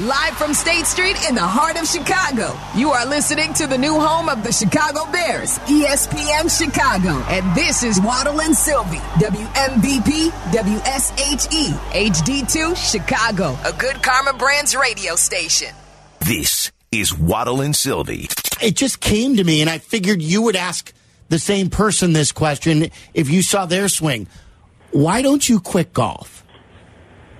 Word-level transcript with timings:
Live 0.00 0.36
from 0.36 0.54
State 0.54 0.86
Street 0.86 1.16
in 1.28 1.36
the 1.36 1.40
heart 1.40 1.80
of 1.80 1.86
Chicago, 1.86 2.58
you 2.74 2.90
are 2.90 3.06
listening 3.06 3.54
to 3.54 3.68
the 3.68 3.78
new 3.78 4.00
home 4.00 4.28
of 4.28 4.42
the 4.42 4.50
Chicago 4.50 5.08
Bears, 5.12 5.56
ESPN 5.70 6.50
Chicago. 6.50 7.10
And 7.30 7.54
this 7.54 7.84
is 7.84 8.00
Waddle 8.00 8.40
and 8.40 8.56
Silvy, 8.56 8.96
WMVP, 9.22 10.30
WSHE, 10.50 11.68
HD2, 11.92 12.76
Chicago, 12.76 13.56
a 13.64 13.72
good 13.72 14.02
Karma 14.02 14.32
Brands 14.32 14.74
radio 14.74 15.14
station. 15.14 15.72
This 16.18 16.72
is 16.90 17.16
Waddle 17.16 17.60
and 17.60 17.76
Silvy. 17.76 18.28
It 18.60 18.74
just 18.74 18.98
came 18.98 19.36
to 19.36 19.44
me, 19.44 19.60
and 19.60 19.70
I 19.70 19.78
figured 19.78 20.20
you 20.20 20.42
would 20.42 20.56
ask 20.56 20.92
the 21.28 21.38
same 21.38 21.70
person 21.70 22.14
this 22.14 22.32
question 22.32 22.90
if 23.14 23.30
you 23.30 23.42
saw 23.42 23.66
their 23.66 23.88
swing. 23.88 24.26
Why 24.90 25.22
don't 25.22 25.48
you 25.48 25.60
quit 25.60 25.92
golf? 25.92 26.44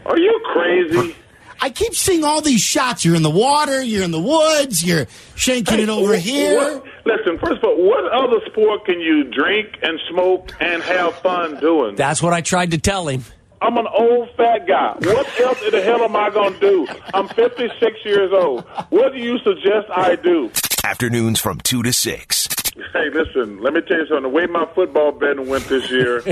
Are 0.07 0.17
you 0.17 0.41
crazy? 0.53 1.17
I 1.65 1.71
keep 1.71 1.95
seeing 1.95 2.25
all 2.25 2.43
these 2.43 2.61
shots. 2.61 3.07
You're 3.07 3.15
in 3.15 3.23
the 3.23 3.31
water, 3.31 3.83
you're 3.83 4.03
in 4.03 4.11
the 4.11 4.21
woods, 4.21 4.85
you're 4.85 5.07
shanking 5.35 5.79
it 5.79 5.89
over 5.89 6.11
What- 6.11 6.19
here. 6.19 6.57
what- 6.59 6.85
listen, 7.07 7.39
first 7.39 7.57
of 7.63 7.65
all, 7.65 7.77
what 7.89 8.05
other 8.13 8.37
sport 8.51 8.85
can 8.85 9.01
you 9.01 9.25
drink 9.25 9.69
and 9.83 9.99
smoke 10.11 10.53
and 10.61 10.83
have 10.83 11.15
fun 11.21 11.59
doing? 11.61 11.95
That's 11.95 12.23
what 12.23 12.35
I 12.35 12.43
tried 12.43 12.73
to 12.73 12.79
tell 12.79 13.09
him. 13.09 13.25
I'm 13.63 13.79
an 13.79 13.87
old 13.87 14.29
fat 14.37 14.67
guy. 14.69 14.93
What 14.99 15.41
else 15.41 15.63
in 15.63 15.71
the 15.71 15.81
hell 15.81 16.03
am 16.03 16.15
I 16.15 16.29
going 16.29 16.53
to 16.53 16.61
do? 16.61 16.87
I'm 17.15 17.29
56 17.29 17.97
years 18.05 18.31
old. 18.31 18.65
What 18.91 19.15
do 19.15 19.19
you 19.19 19.39
suggest 19.39 19.87
I 19.91 20.17
do? 20.17 20.51
Afternoons 20.85 21.41
from 21.41 21.61
2 21.63 21.83
to 21.83 21.95
6. 21.95 22.47
Hey, 22.75 23.09
listen, 23.11 23.61
let 23.61 23.73
me 23.73 23.81
tell 23.83 23.99
you 23.99 24.07
something. 24.07 24.25
The 24.25 24.29
way 24.29 24.47
my 24.47 24.67
football 24.75 25.13
betting 25.13 25.49
went 25.49 25.65
this 25.69 25.89
year, 25.91 26.23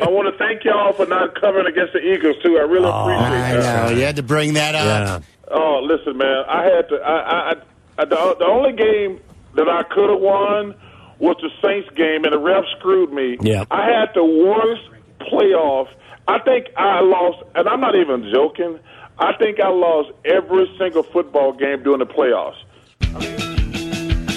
I 0.00 0.08
want 0.08 0.32
to 0.32 0.38
thank 0.38 0.64
y'all 0.64 0.94
for 0.94 1.04
not 1.04 1.38
covering 1.38 1.66
against 1.66 1.92
the 1.92 2.00
Eagles, 2.00 2.36
too. 2.42 2.56
I 2.56 2.62
really 2.62 2.86
oh, 2.86 3.02
appreciate 3.02 3.22
I 3.22 3.56
that. 3.56 3.90
know. 3.90 3.96
You 3.96 4.02
had 4.02 4.16
to 4.16 4.22
bring 4.22 4.54
that 4.54 4.74
up. 4.74 5.22
Oh, 5.48 5.80
listen, 5.82 6.16
man. 6.16 6.44
I 6.48 6.64
had 6.64 6.88
to. 6.88 6.94
I, 6.96 7.50
I, 7.50 7.54
I 7.98 8.04
the, 8.06 8.36
the 8.38 8.46
only 8.46 8.72
game 8.72 9.20
that 9.54 9.68
I 9.68 9.82
could 9.82 10.08
have 10.08 10.20
won 10.20 10.74
was 11.18 11.36
the 11.42 11.50
Saints 11.62 11.90
game, 11.94 12.24
and 12.24 12.32
the 12.32 12.38
ref 12.38 12.64
screwed 12.78 13.12
me. 13.12 13.36
Yeah. 13.42 13.64
I 13.70 13.84
had 13.84 14.14
the 14.14 14.24
worst 14.24 14.82
playoff. 15.20 15.88
I 16.26 16.38
think 16.38 16.68
I 16.76 17.00
lost, 17.00 17.42
and 17.54 17.68
I'm 17.68 17.80
not 17.80 17.96
even 17.96 18.30
joking. 18.32 18.78
I 19.18 19.34
think 19.34 19.60
I 19.60 19.68
lost 19.68 20.12
every 20.24 20.74
single 20.78 21.02
football 21.02 21.52
game 21.52 21.82
during 21.82 21.98
the 21.98 22.06
playoffs. 22.06 23.51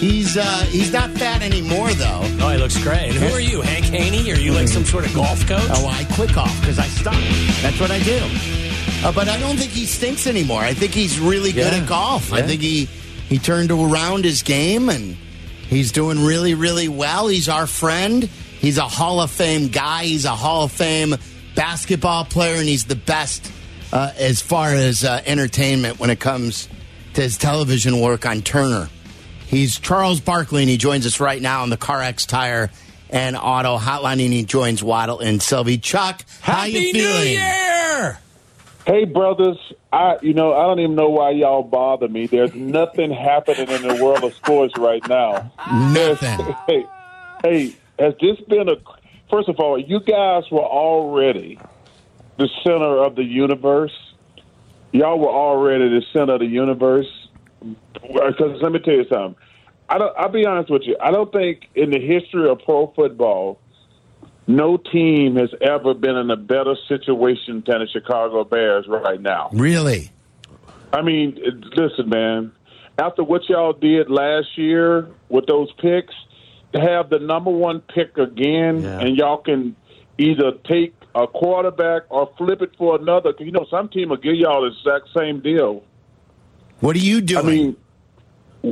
He's 0.05 0.37
uh, 0.37 0.65
he's 0.69 0.91
not 0.93 1.09
fat 1.11 1.41
anymore, 1.41 1.89
though. 1.93 2.19
Oh, 2.41 2.49
he 2.51 2.57
looks 2.57 2.77
great. 2.83 3.09
And 3.09 3.15
who 3.15 3.33
are 3.33 3.39
you, 3.39 3.61
Hank 3.61 3.85
Haney? 3.85 4.31
Are 4.31 4.35
you 4.37 4.51
like 4.53 4.67
some 4.67 4.85
sort 4.85 5.05
of 5.05 5.13
golf 5.15 5.45
coach? 5.47 5.63
Oh, 5.69 5.87
I 5.87 6.03
quit 6.15 6.33
golf 6.33 6.53
because 6.61 6.77
I 6.77 6.85
stopped. 6.87 7.17
That's 7.63 7.79
what 7.79 7.89
I 7.89 7.99
do. 8.03 8.19
Uh, 9.03 9.11
but 9.11 9.27
I 9.27 9.39
don't 9.39 9.57
think 9.57 9.71
he 9.71 9.85
stinks 9.85 10.27
anymore. 10.27 10.61
I 10.61 10.73
think 10.73 10.93
he's 10.93 11.19
really 11.19 11.51
good 11.51 11.73
Yeah. 11.73 11.79
at 11.79 11.87
golf. 11.87 12.31
I 12.31 12.39
Yeah. 12.39 12.47
think 12.47 12.61
he 12.61 12.87
he 13.29 13.39
turned 13.39 13.71
around 13.71 14.25
his 14.25 14.43
game 14.43 14.89
and 14.89 15.17
he's 15.69 15.91
doing 15.91 16.23
really 16.23 16.53
really 16.53 16.87
well. 16.87 17.27
He's 17.27 17.49
our 17.49 17.65
friend. 17.65 18.29
He's 18.59 18.77
a 18.77 18.87
Hall 18.87 19.21
of 19.21 19.31
Fame 19.31 19.69
guy. 19.69 20.03
He's 20.05 20.25
a 20.25 20.35
Hall 20.35 20.63
of 20.65 20.71
Fame 20.71 21.15
basketball 21.55 22.25
player, 22.25 22.55
and 22.57 22.67
he's 22.67 22.85
the 22.85 22.95
best 22.95 23.51
uh, 23.91 24.11
as 24.17 24.39
far 24.41 24.69
as 24.73 25.03
uh, 25.03 25.21
entertainment 25.25 25.99
when 25.99 26.09
it 26.11 26.19
comes 26.19 26.67
to 27.15 27.21
his 27.21 27.37
television 27.37 27.99
work 27.99 28.25
on 28.27 28.41
Turner. 28.43 28.89
He's 29.55 29.79
Charles 29.79 30.19
Barkley, 30.19 30.63
and 30.63 30.69
he 30.69 30.75
joins 30.75 31.05
us 31.05 31.21
right 31.21 31.41
now 31.41 31.61
on 31.61 31.69
the 31.69 31.77
CarX 31.77 32.27
Tire 32.27 32.69
and 33.09 33.37
Auto 33.37 33.77
Hotline, 33.77 34.21
and 34.21 34.33
he 34.33 34.43
joins 34.43 34.83
Waddle 34.83 35.21
and 35.21 35.41
Silvy. 35.41 35.77
Chuck, 35.77 36.25
how 36.41 36.55
Happy 36.55 36.71
you 36.71 36.93
New 36.93 37.07
feeling? 37.07 37.33
Year! 37.35 38.19
Hey, 38.85 39.05
brothers. 39.05 39.57
I, 39.93 40.17
you 40.21 40.33
know, 40.33 40.53
I 40.53 40.63
don't 40.63 40.81
even 40.81 40.95
know 40.95 41.07
why 41.07 41.29
y'all 41.29 41.63
bother 41.63 42.09
me. 42.09 42.27
There's 42.27 42.53
nothing 42.53 43.11
happening 43.11 43.69
in 43.69 43.81
the 43.83 44.03
world 44.03 44.25
of 44.25 44.33
sports 44.33 44.77
right 44.77 45.07
now. 45.07 45.53
Nothing. 45.93 46.53
hey, 46.67 46.85
hey, 47.41 47.75
has 47.97 48.13
this 48.19 48.37
been 48.49 48.67
a? 48.67 48.75
First 49.31 49.47
of 49.47 49.57
all, 49.57 49.79
you 49.79 50.01
guys 50.01 50.43
were 50.51 50.59
already 50.59 51.57
the 52.37 52.49
center 52.61 52.97
of 53.05 53.15
the 53.15 53.23
universe. 53.23 53.97
Y'all 54.91 55.17
were 55.17 55.29
already 55.29 55.87
the 55.87 56.03
center 56.11 56.33
of 56.33 56.41
the 56.41 56.45
universe. 56.45 57.07
Because 58.01 58.61
let 58.61 58.73
me 58.73 58.79
tell 58.79 58.95
you 58.95 59.05
something. 59.09 59.41
I 59.89 59.97
don't. 59.97 60.13
I'll 60.17 60.29
be 60.29 60.45
honest 60.45 60.69
with 60.71 60.83
you. 60.85 60.97
I 61.01 61.11
don't 61.11 61.31
think 61.31 61.69
in 61.75 61.91
the 61.91 61.99
history 61.99 62.49
of 62.49 62.59
pro 62.65 62.87
football, 62.95 63.59
no 64.47 64.77
team 64.77 65.35
has 65.35 65.49
ever 65.61 65.93
been 65.93 66.15
in 66.15 66.29
a 66.31 66.35
better 66.37 66.75
situation 66.87 67.63
than 67.67 67.79
the 67.79 67.87
Chicago 67.91 68.43
Bears 68.43 68.85
right 68.87 69.21
now. 69.21 69.49
Really? 69.53 70.11
I 70.93 71.01
mean, 71.01 71.37
listen, 71.75 72.09
man. 72.09 72.51
After 72.97 73.23
what 73.23 73.47
y'all 73.49 73.73
did 73.73 74.09
last 74.09 74.57
year 74.57 75.09
with 75.29 75.45
those 75.47 75.71
picks, 75.73 76.13
to 76.73 76.79
have 76.79 77.09
the 77.09 77.19
number 77.19 77.51
one 77.51 77.81
pick 77.81 78.17
again, 78.17 78.81
Yeah. 78.81 78.99
and 79.01 79.17
y'all 79.17 79.37
can 79.37 79.75
either 80.17 80.53
take 80.63 80.93
a 81.13 81.27
quarterback 81.27 82.03
or 82.09 82.29
flip 82.37 82.61
it 82.61 82.71
for 82.77 82.95
another. 82.95 83.33
You 83.37 83.51
know, 83.51 83.65
some 83.69 83.89
team 83.89 84.09
will 84.09 84.17
give 84.17 84.35
y'all 84.35 84.61
the 84.61 84.67
exact 84.77 85.09
same 85.15 85.41
deal. 85.41 85.83
What 86.79 86.95
are 86.95 86.99
you 86.99 87.17
I 87.17 87.21
doing? 87.21 87.45
mean, 87.45 87.75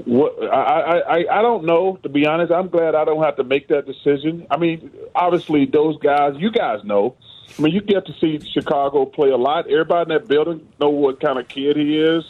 what 0.06 0.44
I, 0.52 1.00
I 1.00 1.40
I 1.40 1.42
don't 1.42 1.66
know. 1.66 1.98
To 2.04 2.10
be 2.10 2.26
honest, 2.26 2.52
I'm 2.52 2.70
glad 2.70 2.96
I 2.96 3.06
don't 3.06 3.24
have 3.24 3.36
to 3.38 3.44
make 3.44 3.68
that 3.68 3.86
decision. 3.86 4.48
I 4.50 4.58
mean, 4.58 4.92
obviously, 5.14 5.66
those 5.66 5.98
guys, 6.00 6.36
you 6.38 6.52
guys 6.52 6.84
know. 6.84 7.16
I 7.58 7.62
mean, 7.62 7.74
you 7.74 7.82
get 7.82 8.08
to 8.08 8.14
see 8.20 8.40
Chicago 8.40 9.06
play 9.06 9.30
a 9.30 9.38
lot. 9.38 9.70
Everybody 9.70 10.14
in 10.14 10.18
that 10.18 10.28
building 10.28 10.68
know 10.80 10.90
what 10.90 11.20
kind 11.20 11.38
of 11.38 11.48
kid 11.48 11.78
he 11.78 12.00
is. 12.00 12.24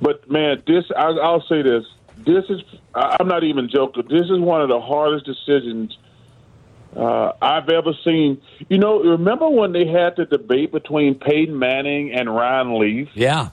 But 0.00 0.30
man, 0.30 0.62
this 0.66 0.84
I, 0.96 1.08
I'll 1.08 1.44
say 1.46 1.62
this: 1.62 1.84
this 2.16 2.44
is 2.48 2.62
I'm 2.94 3.28
not 3.28 3.44
even 3.44 3.68
joking. 3.68 4.04
This 4.08 4.30
is 4.30 4.38
one 4.38 4.62
of 4.62 4.68
the 4.68 4.80
hardest 4.80 5.26
decisions 5.26 5.96
uh, 6.96 7.32
I've 7.40 7.68
ever 7.68 7.92
seen. 8.04 8.40
You 8.68 8.78
know, 8.78 9.00
remember 9.00 9.48
when 9.48 9.72
they 9.72 9.86
had 9.86 10.16
the 10.16 10.24
debate 10.24 10.72
between 10.72 11.14
Peyton 11.16 11.58
Manning 11.58 12.12
and 12.12 12.34
Ryan 12.34 12.78
Leaf? 12.78 13.08
Yeah. 13.14 13.50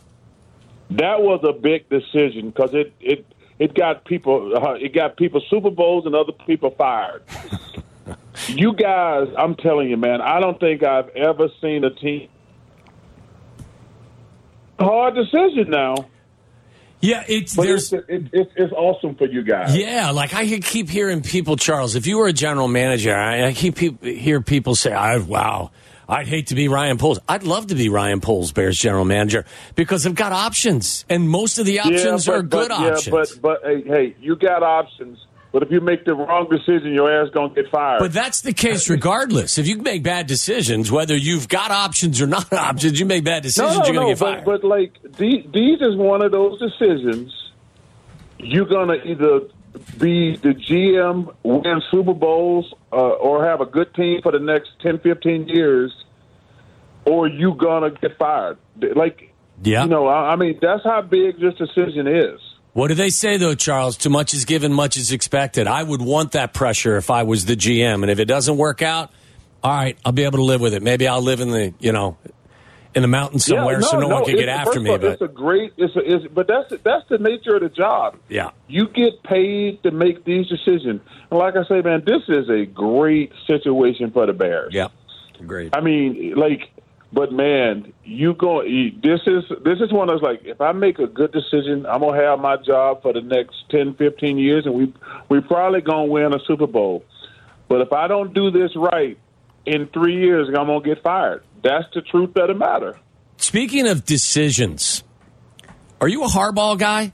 That 0.92 1.22
was 1.22 1.44
a 1.48 1.54
big 1.54 1.90
decision 1.90 2.50
because 2.50 2.74
it 2.74 2.94
it 3.00 3.26
it 3.60 3.74
got 3.74 4.06
people 4.06 4.54
uh, 4.56 4.74
it 4.74 4.94
got 4.94 5.18
people 5.18 5.42
Super 5.50 5.72
Bowls 5.72 6.06
and 6.06 6.16
other 6.16 6.34
people 6.46 6.72
fired. 6.72 7.24
you 8.48 8.74
guys, 8.74 9.28
I'm 9.38 9.56
telling 9.56 9.90
you, 9.90 9.98
man, 9.98 10.22
I 10.22 10.40
don't 10.40 10.60
think 10.60 10.84
I've 10.84 11.10
ever 11.10 11.50
seen 11.62 11.84
a 11.84 11.90
team 11.90 12.30
hard 14.80 15.16
decision 15.16 15.70
now. 15.70 15.96
Yeah, 17.00 17.24
it's 17.28 17.56
But 17.56 17.64
there's 17.64 17.94
it's, 17.94 18.10
it, 18.10 18.24
it's 18.34 18.52
it's 18.56 18.74
awesome 18.74 19.16
for 19.16 19.28
you 19.28 19.44
guys. 19.44 19.78
Yeah, 19.78 20.10
like 20.12 20.34
I 20.34 20.60
keep 20.60 20.90
hearing 20.90 21.22
people, 21.22 21.56
Charles. 21.56 21.96
If 21.96 22.08
you 22.08 22.18
were 22.18 22.28
a 22.28 22.34
general 22.34 22.68
manager, 22.68 23.16
I, 23.16 23.48
I 23.48 23.54
keep 23.54 23.78
hear 23.78 24.42
people 24.42 24.74
say, 24.74 24.92
I, 24.92 25.18
"Wow, 25.18 25.70
I'd 26.10 26.28
hate 26.28 26.48
to 26.48 26.56
be 26.56 26.68
Ryan 26.68 26.98
Poles. 26.98 27.20
I'd 27.28 27.44
love 27.44 27.68
to 27.68 27.76
be 27.76 27.90
Ryan 27.90 28.22
Poles, 28.22 28.52
Bears 28.52 28.78
general 28.80 29.06
manager, 29.06 29.46
because 29.76 30.04
they've 30.04 30.16
got 30.16 30.32
options, 30.32 31.06
and 31.10 31.30
most 31.30 31.58
of 31.58 31.66
the 31.66 31.80
options 31.80 32.26
but- 32.26 32.36
are 32.36 32.42
good 32.42 32.70
but, 32.70 32.80
yeah, 32.80 32.92
options." 32.92 33.36
but 33.38 33.42
but 33.42 33.62
hey, 33.64 33.82
hey, 33.84 34.16
you 34.22 34.36
got 34.36 34.64
options. 34.64 35.20
But 35.54 35.64
if 35.64 35.72
you 35.72 35.80
make 35.80 36.06
the 36.06 36.14
wrong 36.14 36.48
decision, 36.50 36.94
your 36.94 37.10
ass 37.10 37.30
gonna 37.34 37.54
get 37.54 37.70
fired. 37.72 38.00
But 38.00 38.14
that's 38.14 38.42
the 38.42 38.54
case 38.54 38.90
regardless. 38.98 39.58
If 39.58 39.68
you 39.68 39.78
make 39.78 40.04
bad 40.04 40.28
decisions, 40.28 40.92
whether 40.92 41.16
you've 41.16 41.48
got 41.48 41.72
options 41.72 42.22
or 42.22 42.28
not 42.28 42.52
options, 42.72 43.00
you 43.00 43.06
make 43.06 43.24
bad 43.24 43.44
decisions, 43.44 43.78
no, 43.78 43.86
you're 43.86 43.94
going 43.94 43.96
to 43.96 44.02
no, 44.02 44.08
get 44.10 44.18
fired. 44.20 44.46
but, 44.46 44.62
but 44.62 44.68
like 44.68 44.92
these, 45.18 45.46
these 45.54 45.82
is 45.82 45.96
one 45.96 46.22
of 46.22 46.32
those 46.32 46.60
decisions. 46.60 47.34
You're 48.40 48.66
gonna 48.66 48.98
either 49.06 49.42
be 49.98 50.36
the 50.36 50.50
GM, 50.54 51.34
win 51.44 51.82
Super 51.92 52.14
Bowls, 52.14 52.74
uh, 52.92 52.96
or 52.96 53.46
have 53.46 53.62
a 53.62 53.66
good 53.66 53.94
team 53.94 54.22
for 54.22 54.32
the 54.32 54.40
next 54.40 54.70
10, 54.82 55.00
15 55.00 55.48
years, 55.48 55.92
or 57.06 57.28
you 57.28 57.54
gonna 57.56 57.92
get 57.92 58.18
fired. 58.18 58.58
Like, 58.96 59.34
Yeah. 59.64 59.84
you 59.84 59.90
know, 59.90 60.08
I, 60.08 60.34
I 60.34 60.36
mean, 60.36 60.60
that's 60.62 60.84
how 60.84 61.02
big 61.02 61.40
this 61.40 61.56
decision 61.56 62.08
is. 62.08 62.40
What 62.74 62.90
do 62.90 62.94
they 62.94 63.10
say 63.10 63.38
though, 63.38 63.56
Charles? 63.56 63.98
Too 63.98 64.10
much 64.12 64.34
is 64.36 64.46
given, 64.46 64.72
much 64.72 64.98
is 64.98 65.12
expected. 65.12 65.66
I 65.68 65.82
would 65.82 66.02
want 66.02 66.34
that 66.34 66.54
pressure 66.54 66.98
if 66.98 67.10
I 67.10 67.24
was 67.24 67.46
the 67.46 67.56
GM, 67.56 68.04
and 68.04 68.12
if 68.12 68.20
it 68.20 68.26
doesn't 68.26 68.58
work 68.58 68.82
out, 68.84 69.12
all 69.64 69.76
right, 69.76 69.98
I'll 70.06 70.12
be 70.12 70.24
able 70.24 70.38
to 70.38 70.44
live 70.44 70.62
with 70.62 70.76
it. 70.76 70.84
Maybe 70.84 71.08
I'll 71.08 71.22
live 71.24 71.40
in 71.42 71.50
the 71.50 71.74
you 71.80 71.92
know 71.92 72.18
in 72.98 73.02
the 73.04 73.08
mountains 73.08 73.46
somewhere, 73.46 73.80
yeah, 73.80 73.88
so 73.88 74.00
no, 74.00 74.08
one 74.10 74.26
can 74.26 74.36
get 74.36 74.50
after 74.50 74.80
me. 74.80 74.90
all, 74.90 74.98
But 74.98 75.14
it's 75.14 75.22
a 75.22 75.28
great, 75.28 75.74
it's 75.78 75.96
a, 75.96 76.00
it's, 76.00 76.28
but 76.34 76.48
that's 76.48 76.82
that's 76.84 77.08
the 77.08 77.18
nature 77.18 77.56
of 77.56 77.62
the 77.62 77.70
job. 77.70 78.18
yeah, 78.28 78.50
You 78.68 78.88
get 78.90 79.24
paid 79.24 79.82
to 79.84 79.92
make 79.92 80.26
these 80.26 80.48
decisions, 80.48 81.02
and 81.32 81.40
like 81.40 81.56
I 81.56 81.64
say, 81.66 81.82
man, 81.82 82.04
this 82.06 82.24
is 82.28 82.50
a 82.50 82.66
great 82.66 83.32
situation 83.46 84.12
for 84.12 84.26
the 84.26 84.34
Bears. 84.34 84.74
yeah, 84.74 84.90
great. 85.46 85.76
I 85.76 85.82
mean, 85.82 86.34
like, 86.36 86.70
but 87.14 87.32
man, 87.32 87.94
you 88.04 88.34
go. 88.34 88.62
This 88.64 89.22
is 89.26 89.44
this 89.64 89.80
is 89.80 89.94
one 89.94 90.10
of 90.10 90.20
those 90.20 90.22
like, 90.24 90.44
if 90.44 90.60
I 90.60 90.74
make 90.74 91.00
a 91.00 91.08
good 91.08 91.32
decision, 91.32 91.86
I'm 91.86 92.02
gonna 92.02 92.22
have 92.22 92.40
my 92.40 92.58
job 92.58 93.02
for 93.02 93.14
the 93.14 93.22
next 93.22 93.56
10, 93.70 93.94
15 93.96 94.38
years, 94.38 94.66
and 94.66 94.76
we 94.76 94.94
we 95.30 95.40
probably 95.40 95.82
gonna 95.82 96.06
win 96.06 96.34
a 96.34 96.40
Super 96.46 96.68
Bowl. 96.68 97.06
But 97.70 97.82
if 97.82 97.94
I 97.94 98.08
don't 98.08 98.34
do 98.34 98.52
this 98.52 98.76
right 98.76 99.18
in 99.66 99.88
three 99.88 100.16
years, 100.22 100.48
I'm 100.50 100.68
gonna 100.68 100.82
get 100.82 101.02
fired. 101.04 101.44
That's 101.64 101.86
the 101.94 102.02
truth 102.02 102.36
of 102.38 102.48
the 102.48 102.54
matter. 102.54 102.98
Speaking 103.38 103.88
of 103.88 104.06
decisions, 104.06 105.04
Are 106.02 106.08
you 106.08 106.24
a 106.24 106.28
Harbaugh 106.28 106.78
guy? 106.78 107.14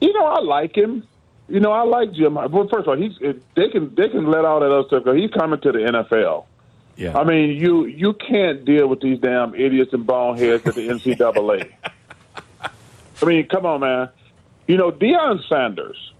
You 0.00 0.12
know, 0.12 0.26
I 0.26 0.40
like 0.40 0.76
him. 0.76 1.06
You 1.48 1.60
know, 1.60 1.72
I 1.72 1.82
like 1.82 2.12
Jim. 2.12 2.34
Well, 2.34 2.68
first 2.70 2.86
of 2.86 2.88
all, 2.88 2.96
he's 2.96 3.18
they 3.18 3.68
can 3.70 3.94
they 3.94 4.08
can 4.08 4.30
let 4.30 4.44
all 4.44 4.60
that 4.60 4.70
other 4.70 4.86
stuff 4.86 5.04
go. 5.04 5.14
He's 5.14 5.30
coming 5.30 5.60
to 5.60 5.72
the 5.72 5.78
NFL. 5.78 6.44
Yeah. 6.96 7.18
I 7.18 7.24
mean, 7.24 7.50
you 7.56 7.86
you 7.86 8.12
can't 8.12 8.64
deal 8.64 8.86
with 8.86 9.00
these 9.00 9.18
damn 9.18 9.54
idiots 9.54 9.92
and 9.92 10.06
boneheads 10.06 10.66
at 10.66 10.74
the 10.74 10.88
NCAA. 10.88 11.72
I 13.22 13.24
mean, 13.24 13.46
come 13.48 13.66
on, 13.66 13.80
man. 13.80 14.08
You 14.66 14.76
know, 14.76 14.90
Deion 14.92 15.40
Sanders. 15.48 16.12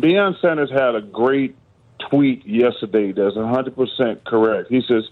Deion 0.00 0.40
Sanders 0.40 0.70
had 0.70 0.94
a 0.94 1.02
great 1.02 1.54
tweet 2.10 2.46
yesterday 2.46 3.12
that's 3.12 3.36
100% 3.36 4.24
correct. 4.24 4.70
He 4.70 4.82
says, 4.86 5.08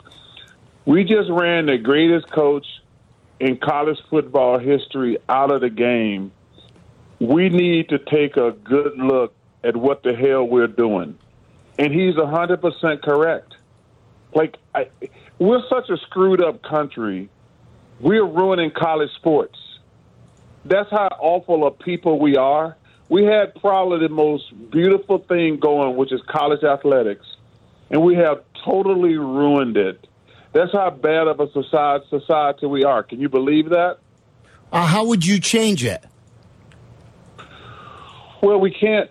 We 0.84 1.04
just 1.04 1.30
ran 1.30 1.66
the 1.66 1.78
greatest 1.78 2.30
coach 2.30 2.66
in 3.40 3.56
college 3.56 3.98
football 4.08 4.58
history 4.58 5.18
out 5.28 5.50
of 5.50 5.60
the 5.60 5.70
game. 5.70 6.32
We 7.18 7.48
need 7.48 7.88
to 7.90 7.98
take 7.98 8.36
a 8.36 8.52
good 8.52 8.96
look 8.96 9.34
at 9.64 9.76
what 9.76 10.02
the 10.02 10.14
hell 10.14 10.44
we're 10.44 10.66
doing. 10.66 11.18
And 11.78 11.92
he's 11.92 12.14
100% 12.14 13.02
correct. 13.02 13.54
Like, 14.34 14.56
I, 14.74 14.88
we're 15.38 15.62
such 15.68 15.88
a 15.90 15.96
screwed 15.98 16.42
up 16.42 16.62
country. 16.62 17.28
We're 18.00 18.24
ruining 18.24 18.70
college 18.70 19.10
sports. 19.16 19.58
That's 20.64 20.90
how 20.90 21.08
awful 21.18 21.66
of 21.66 21.78
people 21.78 22.18
we 22.18 22.36
are. 22.36 22.76
We 23.12 23.24
had 23.24 23.54
probably 23.56 24.08
the 24.08 24.08
most 24.08 24.70
beautiful 24.70 25.18
thing 25.18 25.58
going, 25.58 25.96
which 25.96 26.12
is 26.12 26.22
college 26.30 26.64
athletics, 26.64 27.26
and 27.90 28.02
we 28.02 28.14
have 28.14 28.42
totally 28.64 29.18
ruined 29.18 29.76
it. 29.76 30.06
That's 30.54 30.72
how 30.72 30.88
bad 30.88 31.28
of 31.28 31.38
a 31.38 31.52
society, 31.52 32.06
society 32.08 32.64
we 32.64 32.84
are. 32.84 33.02
Can 33.02 33.20
you 33.20 33.28
believe 33.28 33.68
that? 33.68 33.98
Uh, 34.72 34.86
how 34.86 35.04
would 35.04 35.26
you 35.26 35.38
change 35.38 35.84
it? 35.84 36.02
Well, 38.42 38.58
we 38.58 38.70
can't. 38.70 39.10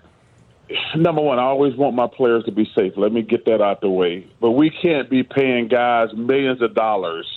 Number 0.96 1.22
one, 1.22 1.38
I 1.38 1.44
always 1.44 1.76
want 1.76 1.96
my 1.96 2.08
players 2.08 2.44
to 2.46 2.52
be 2.52 2.68
safe. 2.76 2.94
Let 2.98 3.12
me 3.12 3.22
get 3.22 3.46
that 3.46 3.62
out 3.62 3.82
the 3.82 3.90
way. 3.92 4.26
But 4.40 4.52
we 4.52 4.72
can't 4.72 5.12
be 5.12 5.22
paying 5.22 5.68
guys 5.68 6.10
millions 6.16 6.64
of 6.64 6.74
dollars 6.74 7.28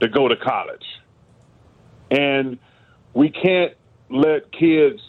to 0.00 0.08
go 0.08 0.26
to 0.26 0.36
college. 0.36 0.86
And 2.10 2.58
we 3.12 3.28
can't 3.28 3.74
let 4.08 4.50
kids 4.52 5.02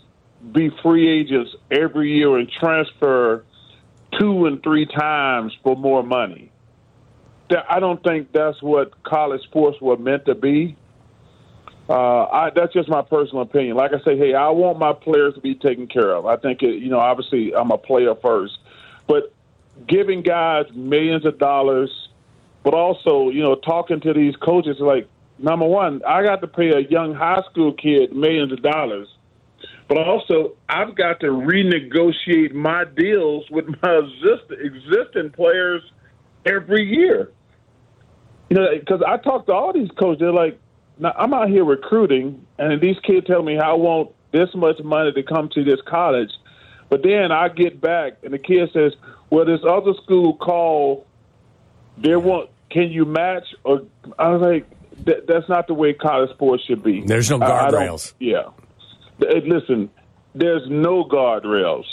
be 0.51 0.69
free 0.81 1.07
agents 1.09 1.51
every 1.71 2.11
year 2.11 2.37
and 2.37 2.49
transfer 2.49 3.45
two 4.19 4.45
and 4.45 4.61
three 4.61 4.85
times 4.85 5.53
for 5.63 5.75
more 5.75 6.03
money. 6.03 6.51
I 7.69 7.79
don't 7.79 8.01
think 8.03 8.31
that's 8.31 8.61
what 8.61 9.03
college 9.03 9.41
sports 9.43 9.79
were 9.79 9.97
meant 9.97 10.25
to 10.25 10.35
be. 10.35 10.75
Uh, 11.89 12.23
I, 12.23 12.49
that's 12.55 12.73
just 12.73 12.89
my 12.89 13.01
personal 13.01 13.41
opinion. 13.41 13.75
Like 13.75 13.91
I 13.93 14.03
say, 14.03 14.17
hey, 14.17 14.33
I 14.33 14.49
want 14.49 14.79
my 14.79 14.93
players 14.93 15.35
to 15.35 15.41
be 15.41 15.53
taken 15.53 15.87
care 15.87 16.15
of. 16.15 16.25
I 16.25 16.37
think, 16.37 16.63
it, 16.63 16.81
you 16.81 16.89
know, 16.89 16.99
obviously 16.99 17.53
I'm 17.53 17.71
a 17.71 17.77
player 17.77 18.15
first, 18.15 18.57
but 19.07 19.33
giving 19.87 20.21
guys 20.21 20.65
millions 20.73 21.25
of 21.25 21.37
dollars, 21.37 21.91
but 22.63 22.73
also, 22.73 23.29
you 23.29 23.41
know, 23.41 23.55
talking 23.55 23.99
to 23.99 24.13
these 24.13 24.35
coaches 24.37 24.77
like, 24.79 25.07
number 25.37 25.65
one, 25.65 26.01
I 26.07 26.23
got 26.23 26.41
to 26.41 26.47
pay 26.47 26.69
a 26.69 26.79
young 26.79 27.13
high 27.13 27.41
school 27.51 27.73
kid 27.73 28.13
millions 28.15 28.53
of 28.53 28.63
dollars, 28.63 29.09
but 29.87 29.97
also 29.97 30.53
I've 30.69 30.95
got 30.95 31.19
to 31.21 31.27
renegotiate 31.27 32.53
my 32.53 32.85
deals 32.85 33.45
with 33.49 33.65
my 33.81 33.97
exist- 33.99 34.51
existing 34.51 35.31
players 35.31 35.81
every 36.45 36.83
year. 36.85 37.31
You 38.49 38.57
know, 38.57 38.67
because 38.79 39.01
I 39.05 39.17
talk 39.17 39.45
to 39.47 39.53
all 39.53 39.73
these 39.73 39.89
coaches, 39.97 40.19
they're 40.19 40.31
like, 40.31 40.59
now 40.99 41.13
I'm 41.17 41.33
out 41.33 41.49
here 41.49 41.65
recruiting, 41.65 42.45
and 42.59 42.79
these 42.81 42.97
kids 43.03 43.25
tell 43.25 43.41
me 43.41 43.55
how 43.55 43.71
I 43.71 43.77
want 43.77 44.11
this 44.31 44.49
much 44.53 44.79
money 44.83 45.11
to 45.13 45.23
come 45.23 45.49
to 45.55 45.63
this 45.63 45.79
college, 45.87 46.29
but 46.89 47.01
then 47.03 47.31
I 47.31 47.47
get 47.49 47.81
back 47.81 48.13
and 48.23 48.33
the 48.33 48.37
kid 48.37 48.69
says, 48.73 48.93
"Well, 49.31 49.45
this 49.45 49.61
other 49.67 49.93
school 50.03 50.35
called. 50.35 51.05
They 51.97 52.15
want. 52.15 52.49
Can 52.69 52.91
you 52.91 53.05
match?" 53.05 53.43
Or 53.63 53.83
I 54.19 54.29
was 54.29 54.41
like, 54.41 54.67
that, 55.05 55.25
"That's 55.27 55.49
not 55.49 55.65
the 55.67 55.73
way 55.73 55.93
college 55.93 56.29
sports 56.31 56.63
should 56.65 56.83
be." 56.83 57.01
There's 57.01 57.29
no 57.31 57.39
I- 57.39 57.67
I 57.67 57.69
don't- 57.71 57.81
guardrails. 57.81 58.13
yeah. 58.19 58.49
Uh, 59.21 59.35
Listen, 59.45 59.89
there's 60.35 60.67
no 60.69 61.03
guardrails. 61.03 61.85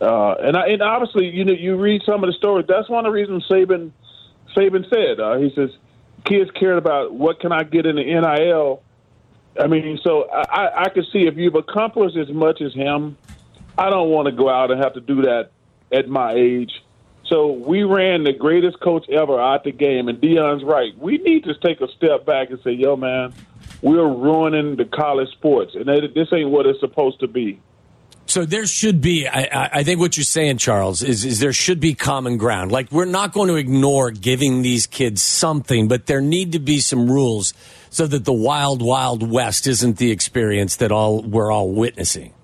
Uh, 0.00 0.34
and 0.34 0.56
I, 0.56 0.68
and 0.68 0.82
obviously, 0.82 1.26
you 1.26 1.44
know, 1.44 1.52
you 1.52 1.76
read 1.76 2.02
some 2.06 2.22
of 2.22 2.28
the 2.28 2.34
stories. 2.34 2.66
That's 2.68 2.88
one 2.88 3.04
of 3.04 3.10
the 3.10 3.14
reasons 3.14 3.46
Saban 3.48 3.92
Saban 4.56 4.88
said 4.88 5.20
uh, 5.20 5.36
he 5.38 5.52
says 5.54 5.70
kids 6.24 6.50
cared 6.52 6.78
about 6.78 7.12
what 7.12 7.40
can 7.40 7.52
I 7.52 7.64
get 7.64 7.86
in 7.86 7.96
the 7.96 8.04
NIL. 8.04 8.82
I 9.58 9.66
mean, 9.66 9.98
so 10.02 10.28
I, 10.30 10.84
I, 10.84 10.88
could 10.90 11.06
see 11.12 11.26
if 11.26 11.36
you've 11.36 11.56
accomplished 11.56 12.16
as 12.16 12.28
much 12.28 12.60
as 12.60 12.72
him, 12.74 13.16
I 13.76 13.90
don't 13.90 14.10
want 14.10 14.26
to 14.26 14.32
go 14.32 14.48
out 14.48 14.70
and 14.70 14.82
have 14.82 14.94
to 14.94 15.00
do 15.00 15.22
that 15.22 15.50
at 15.90 16.08
my 16.08 16.32
age. 16.32 16.70
So 17.26 17.52
we 17.52 17.82
ran 17.82 18.24
the 18.24 18.32
greatest 18.32 18.78
coach 18.80 19.08
ever 19.08 19.40
out 19.40 19.64
the 19.64 19.72
game, 19.72 20.08
and 20.08 20.20
Deion's 20.20 20.62
right. 20.62 20.96
We 20.96 21.18
need 21.18 21.44
to 21.44 21.54
take 21.54 21.80
a 21.80 21.88
step 21.88 22.24
back 22.24 22.50
and 22.50 22.60
say, 22.62 22.72
"Yo, 22.72 22.96
man, 22.96 23.34
we're 23.82 24.08
ruining 24.08 24.76
the 24.76 24.84
college 24.84 25.30
sports, 25.32 25.74
and 25.74 25.86
that- 25.86 26.14
this 26.14 26.28
ain't 26.32 26.50
what 26.50 26.66
it's 26.66 26.80
supposed 26.80 27.20
to 27.20 27.28
be." 27.28 27.60
So 28.26 28.44
there 28.44 28.66
should 28.66 29.00
be. 29.00 29.26
I, 29.26 29.48
I- 29.50 29.70
I 29.78 29.82
think 29.84 30.00
what 30.00 30.16
you're 30.18 30.24
saying, 30.24 30.58
Charles, 30.58 31.02
is, 31.02 31.24
is 31.24 31.40
there 31.40 31.52
should 31.54 31.80
be 31.80 31.94
common 31.94 32.36
ground. 32.36 32.70
Like 32.70 32.92
we're 32.92 33.06
not 33.06 33.32
going 33.32 33.48
to 33.48 33.54
ignore 33.56 34.10
giving 34.10 34.60
these 34.60 34.86
kids 34.86 35.22
something, 35.22 35.88
but 35.88 36.04
there 36.06 36.20
need 36.20 36.52
to 36.52 36.58
be 36.58 36.80
some 36.80 37.10
rules 37.10 37.54
so 37.88 38.06
that 38.06 38.26
the 38.26 38.32
wild, 38.34 38.82
wild 38.82 39.22
west 39.28 39.66
isn't 39.66 39.96
the 39.96 40.10
experience 40.10 40.76
that 40.76 40.92
all 40.92 41.22
we're 41.22 41.50
all 41.50 41.70
witnessing. 41.72 42.34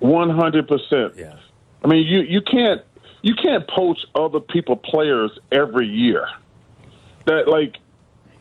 One 0.00 0.30
hundred 0.30 0.66
percent. 0.66 1.14
Yeah. 1.16 1.36
I 1.84 1.86
mean, 1.88 2.04
you 2.04 2.20
you 2.22 2.40
can't 2.42 2.80
you 3.22 3.34
can't 3.36 3.68
poach 3.68 3.98
other 4.16 4.40
people 4.40 4.74
players 4.76 5.30
every 5.52 5.86
year. 5.86 6.26
That 7.26 7.46
like, 7.46 7.76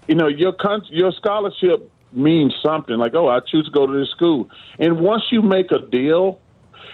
you 0.07 0.15
know, 0.15 0.27
your 0.27 0.53
con- 0.53 0.81
your 0.89 1.11
scholarship 1.11 1.90
means 2.11 2.53
something. 2.63 2.97
Like, 2.97 3.13
oh, 3.15 3.27
I 3.27 3.39
choose 3.39 3.65
to 3.65 3.71
go 3.71 3.87
to 3.87 3.99
this 3.99 4.09
school, 4.09 4.49
and 4.79 4.99
once 4.99 5.23
you 5.31 5.41
make 5.41 5.71
a 5.71 5.79
deal, 5.79 6.39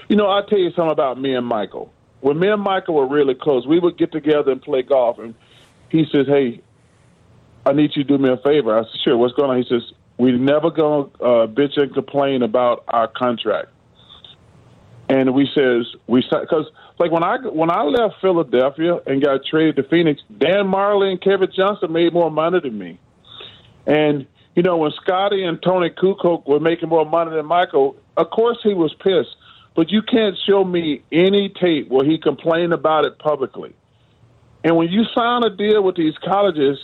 you 0.09 0.15
know, 0.15 0.27
I'll 0.27 0.45
tell 0.45 0.59
you 0.59 0.71
something 0.71 0.91
about 0.91 1.19
me 1.19 1.35
and 1.35 1.45
Michael. 1.45 1.91
When 2.21 2.39
me 2.39 2.47
and 2.49 2.61
Michael 2.61 2.95
were 2.95 3.07
really 3.07 3.35
close, 3.35 3.67
we 3.67 3.79
would 3.79 3.97
get 3.97 4.11
together 4.11 4.51
and 4.51 4.61
play 4.61 4.81
golf, 4.81 5.19
and 5.19 5.35
he 5.89 6.05
says, 6.11 6.27
"Hey, 6.27 6.61
I 7.65 7.73
need 7.73 7.95
you 7.95 8.03
to 8.03 8.17
do 8.17 8.17
me 8.17 8.29
a 8.29 8.37
favor." 8.37 8.77
I 8.77 8.83
said, 8.83 9.01
"Sure, 9.03 9.17
what's 9.17 9.33
going 9.33 9.51
on?" 9.51 9.57
He 9.57 9.67
says, 9.69 9.83
"We 10.17 10.31
never 10.31 10.71
gonna 10.71 11.03
uh, 11.21 11.47
bitch 11.47 11.77
and 11.77 11.93
complain 11.93 12.41
about 12.41 12.83
our 12.87 13.07
contract." 13.07 13.69
and 15.09 15.33
we 15.33 15.49
says 15.55 15.85
we 16.07 16.21
because 16.21 16.65
like 16.99 17.11
when 17.11 17.23
I 17.23 17.37
when 17.47 17.71
I 17.71 17.83
left 17.83 18.15
Philadelphia 18.21 18.99
and 19.05 19.23
got 19.23 19.45
traded 19.45 19.77
to 19.77 19.83
Phoenix, 19.83 20.21
Dan 20.37 20.65
Majerle 20.65 21.11
and 21.11 21.21
Kevin 21.21 21.49
Johnson 21.55 21.91
made 21.91 22.13
more 22.13 22.31
money 22.31 22.59
than 22.59 22.77
me, 22.77 22.99
and 23.85 24.27
you 24.57 24.63
know 24.63 24.75
when 24.75 24.91
Scottie 25.03 25.43
and 25.43 25.61
Toni 25.61 25.91
Kukoc 25.91 26.47
were 26.47 26.59
making 26.59 26.89
more 26.89 27.05
money 27.05 27.29
than 27.29 27.45
Michael, 27.45 27.95
of 28.17 28.31
course 28.31 28.57
he 28.63 28.73
was 28.73 28.91
pissed. 28.95 29.35
But 29.75 29.91
you 29.91 30.01
can't 30.01 30.35
show 30.47 30.63
me 30.63 31.03
any 31.11 31.49
tape 31.49 31.89
where 31.89 32.03
he 32.03 32.17
complained 32.17 32.73
about 32.73 33.05
it 33.05 33.19
publicly. 33.19 33.75
And 34.63 34.75
when 34.75 34.89
you 34.89 35.03
sign 35.15 35.43
a 35.43 35.55
deal 35.55 35.83
with 35.83 35.95
these 35.95 36.15
colleges, 36.25 36.79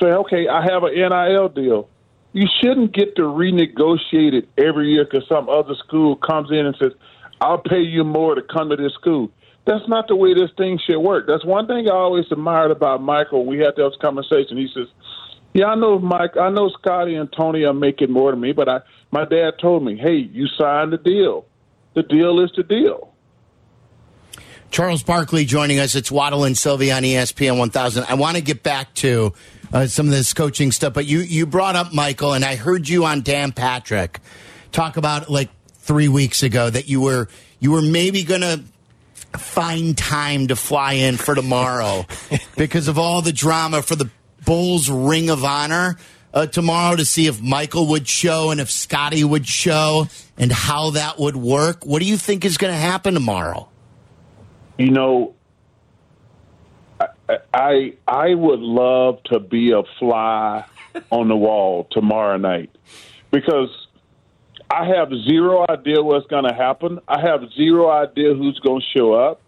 say, 0.00 0.06
okay, 0.06 0.46
I 0.46 0.62
have 0.62 0.84
an 0.84 0.94
NIL 0.94 1.48
deal. 1.48 1.88
You 2.32 2.46
shouldn't 2.62 2.94
get 2.94 3.16
to 3.16 3.22
renegotiate 3.22 4.34
it 4.34 4.48
every 4.56 4.92
year 4.92 5.04
because 5.04 5.28
some 5.28 5.48
other 5.48 5.74
school 5.74 6.14
comes 6.14 6.52
in 6.52 6.64
and 6.64 6.76
says, 6.80 6.92
I'll 7.40 7.58
pay 7.58 7.80
you 7.80 8.04
more 8.04 8.36
to 8.36 8.42
come 8.42 8.70
to 8.70 8.76
this 8.76 8.94
school. 8.94 9.32
That's 9.66 9.86
not 9.88 10.06
the 10.06 10.14
way 10.14 10.34
this 10.34 10.50
thing 10.56 10.78
should 10.86 11.00
work. 11.00 11.26
That's 11.26 11.44
one 11.44 11.66
thing 11.66 11.88
I 11.88 11.94
always 11.94 12.26
admired 12.30 12.70
about 12.70 13.02
Michael. 13.02 13.44
We 13.44 13.58
had 13.58 13.74
this 13.74 13.94
conversation. 14.00 14.56
He 14.56 14.68
says, 14.72 14.86
"Yeah, 15.52 15.66
I 15.66 15.74
know 15.74 15.98
Mike. 15.98 16.36
I 16.36 16.50
know 16.50 16.68
Scottie 16.70 17.14
and 17.14 17.32
Toni 17.32 17.64
are 17.64 17.74
making 17.74 18.10
more 18.10 18.30
than 18.30 18.40
me, 18.40 18.52
but 18.52 18.68
I, 18.68 18.80
my 19.10 19.24
dad 19.24 19.54
told 19.60 19.84
me, 19.84 19.96
hey, 19.96 20.16
you 20.16 20.46
signed 20.46 20.92
the 20.92 20.98
deal. 20.98 21.46
The 21.94 22.02
deal 22.02 22.40
is 22.40 22.50
the 22.56 22.62
deal." 22.62 23.12
Charles 24.70 25.02
Barkley 25.02 25.44
joining 25.44 25.78
us. 25.78 25.94
It's 25.94 26.10
Waddle 26.10 26.44
and 26.44 26.56
Silvy 26.56 26.90
on 26.90 27.02
ESPN 27.02 27.58
1000. 27.58 28.04
I 28.08 28.14
want 28.14 28.38
to 28.38 28.42
get 28.42 28.62
back 28.62 28.94
to 28.94 29.34
uh, 29.70 29.86
some 29.86 30.06
of 30.06 30.12
this 30.12 30.32
coaching 30.32 30.72
stuff, 30.72 30.94
but 30.94 31.04
you, 31.04 31.18
you 31.18 31.44
brought 31.44 31.76
up 31.76 31.92
Michael, 31.92 32.32
and 32.32 32.42
I 32.42 32.56
heard 32.56 32.88
you 32.88 33.04
on 33.04 33.20
Dan 33.20 33.52
Patrick 33.52 34.20
talk 34.72 34.96
about 34.96 35.30
like 35.30 35.50
three 35.68 36.08
weeks 36.08 36.42
ago 36.42 36.70
that 36.70 36.88
you 36.88 37.00
were 37.00 37.28
you 37.60 37.70
were 37.70 37.82
maybe 37.82 38.22
going 38.22 38.40
to 38.40 38.62
find 39.38 39.96
time 39.96 40.48
to 40.48 40.56
fly 40.56 40.94
in 40.94 41.16
for 41.16 41.34
tomorrow 41.34 42.06
because 42.56 42.88
of 42.88 42.98
all 42.98 43.22
the 43.22 43.32
drama 43.32 43.82
for 43.82 43.96
the 43.96 44.10
Bulls 44.44 44.90
Ring 44.90 45.30
of 45.30 45.44
Honor 45.44 45.96
uh, 46.34 46.46
tomorrow 46.46 46.96
to 46.96 47.04
see 47.04 47.26
if 47.26 47.40
Michael 47.40 47.88
would 47.88 48.08
show 48.08 48.50
and 48.50 48.60
if 48.60 48.70
Scottie 48.70 49.24
would 49.24 49.46
show 49.46 50.08
and 50.38 50.50
how 50.50 50.90
that 50.90 51.18
would 51.18 51.36
work. 51.36 51.84
What 51.84 52.00
do 52.00 52.06
you 52.06 52.16
think 52.16 52.44
is 52.44 52.56
going 52.56 52.72
to 52.72 52.78
happen 52.78 53.14
tomorrow? 53.14 53.68
You 54.78 54.90
know, 54.90 55.34
I, 57.00 57.38
I 57.52 57.92
I 58.08 58.34
would 58.34 58.60
love 58.60 59.22
to 59.24 59.40
be 59.40 59.72
a 59.72 59.82
fly 59.98 60.64
on 61.10 61.28
the 61.28 61.36
wall 61.36 61.86
tomorrow 61.90 62.36
night 62.36 62.70
because 63.30 63.68
I 64.70 64.86
have 64.86 65.10
zero 65.28 65.66
idea 65.68 66.02
what's 66.02 66.26
going 66.28 66.44
to 66.44 66.54
happen. 66.54 66.98
I 67.06 67.20
have 67.20 67.42
zero 67.54 67.90
idea 67.90 68.34
who's 68.34 68.58
going 68.60 68.80
to 68.80 68.98
show 68.98 69.12
up. 69.12 69.40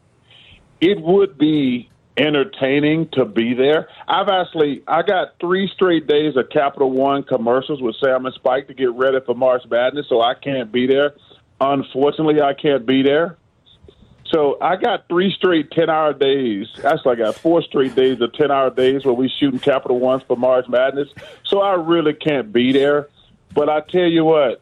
It 0.81 1.01
would 1.01 1.39
be 1.39 1.89
entertaining 2.17 3.09
to 3.13 3.25
be 3.25 3.55
there. 3.55 3.89
I've 4.07 4.29
actually 4.29 4.83
I 4.87 5.03
got 5.03 5.39
three 5.41 5.69
straight 5.75 6.07
days 6.07 6.37
of 6.37 6.49
Capital 6.51 6.91
One 6.91 7.23
commercials 7.23 7.81
with 7.81 7.97
Sam 7.97 8.27
and 8.27 8.35
Spike 8.35 8.69
to 8.69 8.75
get 8.75 8.93
ready 8.93 9.19
for 9.25 9.35
March 9.35 9.63
Madness, 9.69 10.07
so 10.09 10.21
I 10.21 10.35
can't 10.35 10.71
be 10.71 10.87
there. 10.87 11.15
Unfortunately, 11.61 12.41
I 12.41 12.55
can't 12.55 12.87
be 12.87 13.03
there. 13.03 13.37
So 14.27 14.59
I 14.61 14.77
got 14.77 15.07
three 15.09 15.33
straight 15.37 15.71
ten 15.71 15.91
hour 15.91 16.13
days. 16.13 16.67
Actually, 16.85 17.13
I 17.13 17.27
got 17.27 17.35
four 17.37 17.63
straight 17.63 17.95
days 17.95 18.21
of 18.21 18.33
ten 18.33 18.51
hour 18.51 18.71
days 18.71 19.05
where 19.05 19.15
we 19.15 19.29
shooting 19.29 19.61
Capital 19.61 19.99
Ones 19.99 20.23
for 20.27 20.37
March 20.37 20.67
Madness. 20.69 21.09
So 21.45 21.61
I 21.61 21.75
really 21.75 22.15
can't 22.15 22.53
be 22.53 22.73
there. 22.73 23.09
But 23.55 23.69
I 23.69 23.81
tell 23.81 24.07
you 24.07 24.25
what, 24.25 24.61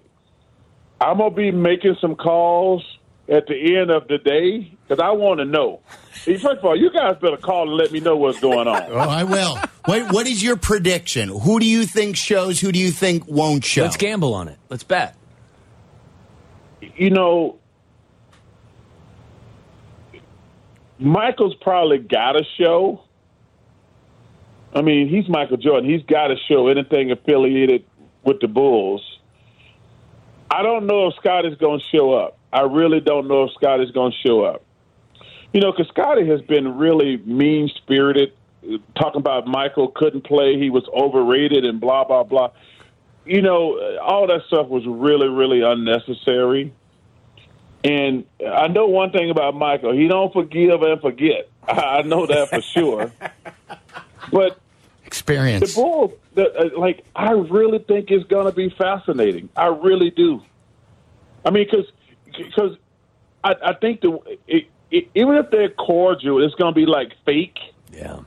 I'm 1.00 1.18
gonna 1.18 1.35
be 1.35 1.50
making 1.50 1.97
some 2.00 2.16
calls 2.16 2.85
at 3.29 3.47
the 3.47 3.76
end 3.76 3.91
of 3.91 4.09
the 4.09 4.19
day 4.19 4.76
because 4.83 5.02
I 5.02 5.12
want 5.12 5.38
to 5.38 5.45
know. 5.45 5.81
First 6.12 6.45
of 6.45 6.64
all, 6.64 6.76
you 6.76 6.91
guys 6.91 7.17
better 7.21 7.37
call 7.37 7.62
and 7.69 7.73
let 7.73 7.93
me 7.93 8.00
know 8.00 8.17
what's 8.17 8.41
going 8.41 8.69
on. 8.69 8.83
Oh, 8.91 8.97
I 8.97 9.25
will. 9.25 9.59
Wait, 9.88 10.12
what 10.12 10.26
is 10.26 10.43
your 10.43 10.57
prediction? 10.57 11.29
Who 11.29 11.59
do 11.59 11.67
you 11.67 11.85
think 11.85 12.17
shows? 12.17 12.61
Who 12.61 12.73
do 12.73 12.79
you 12.79 12.91
think 12.91 13.26
won't 13.26 13.64
show? 13.64 13.83
Let's 13.83 13.97
gamble 13.97 14.35
on 14.35 14.49
it. 14.49 14.59
Let's 14.69 14.85
bet. 14.85 15.17
You 16.97 17.11
know, 17.11 17.59
Michael's 20.99 21.55
probably 21.61 21.99
got 21.99 22.37
a 22.37 22.45
show. 22.59 23.05
I 24.75 24.83
mean, 24.83 25.09
he's 25.09 25.29
Michael 25.29 25.57
Jordan. 25.57 25.88
He's 25.88 26.02
got 26.02 26.29
to 26.29 26.37
show 26.49 26.69
anything 26.69 27.11
affiliated 27.11 27.85
with 28.25 28.41
the 28.41 28.49
Bulls. 28.49 29.02
I 30.50 30.62
don't 30.62 30.87
know 30.87 31.09
if 31.09 31.14
Scott 31.17 31.47
is 31.47 31.57
going 31.57 31.81
to 31.81 31.87
show 31.87 32.12
up. 32.12 32.38
I 32.52 32.62
really 32.62 33.00
don't 33.00 33.28
know 33.28 33.44
if 33.44 33.52
Scott 33.52 33.80
is 33.80 33.90
going 33.90 34.12
to 34.12 34.18
show 34.18 34.42
up. 34.44 34.62
You 35.52 35.61
know, 35.61 35.73
because 35.73 35.88
Scottie 35.88 36.26
has 36.28 36.40
been 36.42 36.76
really 36.76 37.18
mean 37.18 37.68
spirited, 37.76 38.32
talking 38.97 39.21
about 39.21 39.47
Michael 39.47 39.88
couldn't 39.88 40.23
play, 40.23 40.59
he 40.59 40.71
was 40.71 40.85
overrated, 40.94 41.64
and 41.64 41.80
blah 41.80 42.04
blah 42.04 42.23
blah. 42.23 42.50
You 43.25 43.42
know, 43.42 43.99
all 44.00 44.26
that 44.26 44.42
stuff 44.47 44.68
was 44.68 44.85
really, 44.87 45.28
really 45.28 45.61
unnecessary. 45.62 46.73
And 47.85 48.25
I 48.47 48.68
know 48.68 48.87
one 48.87 49.11
thing 49.11 49.30
about 49.30 49.54
Michael: 49.54 49.92
he 49.92 50.09
don't 50.09 50.32
forgive 50.32 50.82
and 50.82 51.00
forget. 51.00 51.49
I 51.68 52.02
know 52.02 52.26
that 52.26 52.49
for 52.50 52.61
sure. 52.61 53.12
But 54.30 54.59
experience. 55.04 55.75
The 55.75 55.80
Bulls, 55.80 56.12
the, 56.35 56.54
uh, 56.54 56.78
like, 56.78 57.04
I 57.14 57.32
really 57.32 57.78
think 57.80 58.11
it's 58.11 58.26
going 58.28 58.47
to 58.47 58.52
be 58.52 58.71
fascinating. 58.71 59.49
I 59.56 59.66
really 59.66 60.11
do. 60.11 60.42
I 61.44 61.50
mean, 61.50 61.66
because 61.71 61.90
because 62.37 62.77
I, 63.45 63.55
I 63.65 63.75
think 63.75 64.01
the 64.01 64.19
it, 64.47 64.65
it, 64.91 65.09
even 65.15 65.35
if 65.35 65.51
they're 65.51 65.71
cordial, 65.71 66.45
it's 66.45 66.55
going 66.55 66.73
to 66.73 66.79
be 66.79 66.87
like 66.87 67.12
fake. 67.25 67.59
Yeah. 67.93 68.21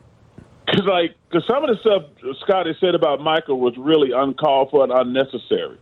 Because 0.65 0.85
like, 0.85 1.15
because 1.29 1.45
some 1.47 1.63
of 1.63 1.69
the 1.69 1.77
stuff 1.81 2.03
Scottie 2.41 2.75
said 2.79 2.95
about 2.95 3.21
Michael 3.21 3.59
was 3.59 3.75
really 3.77 4.11
uncalled 4.11 4.71
for 4.71 4.83
and 4.83 4.91
unnecessary. 4.91 5.77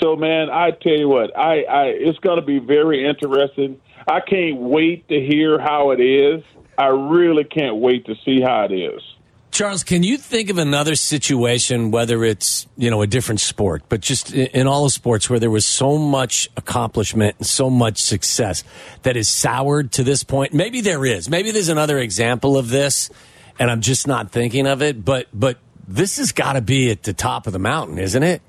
So 0.00 0.14
man, 0.14 0.48
I 0.50 0.70
tell 0.70 0.96
you 0.96 1.08
what, 1.08 1.36
I, 1.36 1.62
I 1.62 1.84
it's 1.86 2.18
going 2.20 2.38
to 2.38 2.46
be 2.46 2.58
very 2.60 3.04
interesting. 3.04 3.80
I 4.06 4.20
can't 4.20 4.58
wait 4.58 5.08
to 5.08 5.20
hear 5.20 5.58
how 5.58 5.90
it 5.90 6.00
is. 6.00 6.42
I 6.78 6.86
really 6.86 7.44
can't 7.44 7.76
wait 7.76 8.06
to 8.06 8.14
see 8.24 8.40
how 8.40 8.64
it 8.64 8.72
is. 8.72 9.02
Charles, 9.50 9.82
can 9.82 10.02
you 10.02 10.18
think 10.18 10.50
of 10.50 10.58
another 10.58 10.94
situation, 10.94 11.90
whether 11.90 12.24
it's 12.24 12.66
you 12.76 12.90
know 12.90 13.02
a 13.02 13.06
different 13.06 13.40
sport, 13.40 13.82
but 13.88 14.00
just 14.00 14.32
in 14.32 14.66
all 14.66 14.84
the 14.84 14.90
sports 14.90 15.28
where 15.28 15.40
there 15.40 15.50
was 15.50 15.64
so 15.64 15.98
much 15.98 16.48
accomplishment 16.56 17.36
and 17.38 17.46
so 17.46 17.70
much 17.70 17.98
success 17.98 18.62
that 19.02 19.16
is 19.16 19.28
soured 19.28 19.92
to 19.92 20.04
this 20.04 20.22
point? 20.22 20.52
Maybe 20.52 20.80
there 20.80 21.04
is. 21.04 21.28
Maybe 21.28 21.50
there's 21.50 21.70
another 21.70 21.98
example 21.98 22.56
of 22.56 22.68
this, 22.68 23.10
and 23.58 23.70
I'm 23.70 23.80
just 23.80 24.06
not 24.06 24.30
thinking 24.30 24.66
of 24.66 24.82
it. 24.82 25.04
But 25.04 25.26
but 25.32 25.58
this 25.88 26.18
has 26.18 26.32
got 26.32 26.52
to 26.52 26.60
be 26.60 26.90
at 26.90 27.02
the 27.02 27.14
top 27.14 27.46
of 27.46 27.52
the 27.52 27.58
mountain, 27.58 27.98
isn't 27.98 28.22
it? 28.22 28.42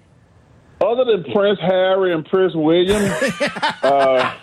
Other 0.81 1.05
than 1.05 1.23
Prince 1.33 1.59
Harry 1.59 2.13
and 2.13 2.25
Prince 2.25 2.53
William, 2.55 3.01
uh, 3.83 4.33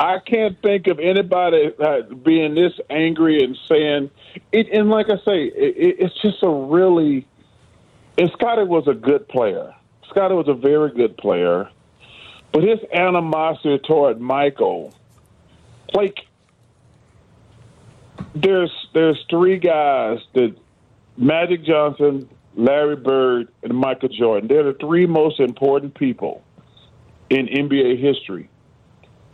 I 0.00 0.18
can't 0.18 0.56
think 0.62 0.86
of 0.86 0.98
anybody 0.98 1.74
uh, 1.78 2.02
being 2.24 2.54
this 2.54 2.72
angry 2.88 3.44
and 3.44 3.54
saying 3.68 4.10
it. 4.50 4.68
And 4.72 4.88
like 4.88 5.10
I 5.10 5.16
say, 5.26 5.44
it, 5.44 5.96
it's 5.98 6.14
just 6.22 6.42
a 6.42 6.48
really. 6.48 7.26
And 8.16 8.30
Scottie 8.32 8.64
was 8.64 8.88
a 8.88 8.94
good 8.94 9.28
player. 9.28 9.74
Scottie 10.08 10.34
was 10.34 10.48
a 10.48 10.54
very 10.54 10.90
good 10.92 11.18
player, 11.18 11.68
but 12.50 12.62
his 12.62 12.78
animosity 12.94 13.78
toward 13.86 14.22
Michael, 14.22 14.94
like, 15.92 16.20
there's 18.34 18.72
there's 18.94 19.22
three 19.28 19.58
guys 19.58 20.20
that 20.32 20.56
Magic 21.18 21.62
Johnson, 21.62 22.26
Larry 22.54 22.96
Bird, 22.96 23.48
and 23.62 23.74
Michael 23.74 24.08
Jordan. 24.08 24.48
They're 24.48 24.72
the 24.72 24.78
three 24.80 25.04
most 25.04 25.40
important 25.40 25.94
people 25.94 26.42
in 27.28 27.48
NBA 27.48 28.00
history. 28.00 28.48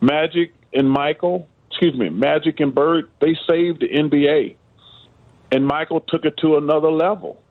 Magic 0.01 0.53
and 0.77 0.91
Michael, 0.91 1.49
excuse 1.71 1.95
me, 1.95 2.11
Magic 2.11 2.61
and 2.61 2.75
Bird, 2.75 3.09
they 3.21 3.35
saved 3.49 3.81
the 3.81 3.89
NBA. 3.89 4.57
And 5.51 5.67
Michael 5.67 6.01
took 6.01 6.27
it 6.27 6.37
to 6.43 6.59
another 6.59 6.91
level. 6.91 7.43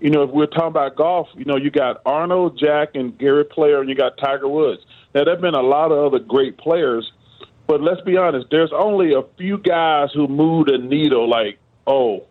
You 0.00 0.10
know, 0.10 0.24
if 0.24 0.30
we're 0.30 0.46
talking 0.46 0.68
about 0.68 0.96
golf, 0.96 1.28
you 1.36 1.44
know, 1.44 1.56
you 1.56 1.70
got 1.70 2.02
Arnold, 2.04 2.58
Jack, 2.58 2.90
and 2.94 3.16
Gary 3.16 3.44
Player, 3.44 3.80
and 3.80 3.88
you 3.88 3.94
got 3.94 4.18
Tiger 4.18 4.48
Woods. 4.48 4.82
Now, 5.14 5.24
there 5.24 5.34
have 5.34 5.40
been 5.40 5.54
a 5.54 5.62
lot 5.62 5.92
of 5.92 6.04
other 6.04 6.18
great 6.18 6.58
players, 6.58 7.10
but 7.68 7.80
let's 7.80 8.00
be 8.00 8.16
honest, 8.16 8.48
there's 8.50 8.72
only 8.76 9.14
a 9.14 9.22
few 9.38 9.58
guys 9.58 10.08
who 10.12 10.26
moved 10.26 10.68
a 10.68 10.78
needle 10.78 11.30
like, 11.30 11.58
oh, 11.86 12.26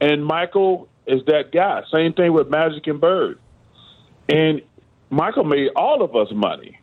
and 0.00 0.24
Michael 0.24 0.88
is 1.08 1.22
that 1.26 1.50
guy. 1.50 1.82
Same 1.92 2.12
thing 2.12 2.32
with 2.32 2.48
Magic 2.48 2.86
and 2.86 3.00
Bird. 3.00 3.40
And 4.28 4.62
Michael 5.10 5.44
made 5.44 5.70
all 5.74 6.02
of 6.02 6.14
us 6.14 6.28
money. 6.32 6.78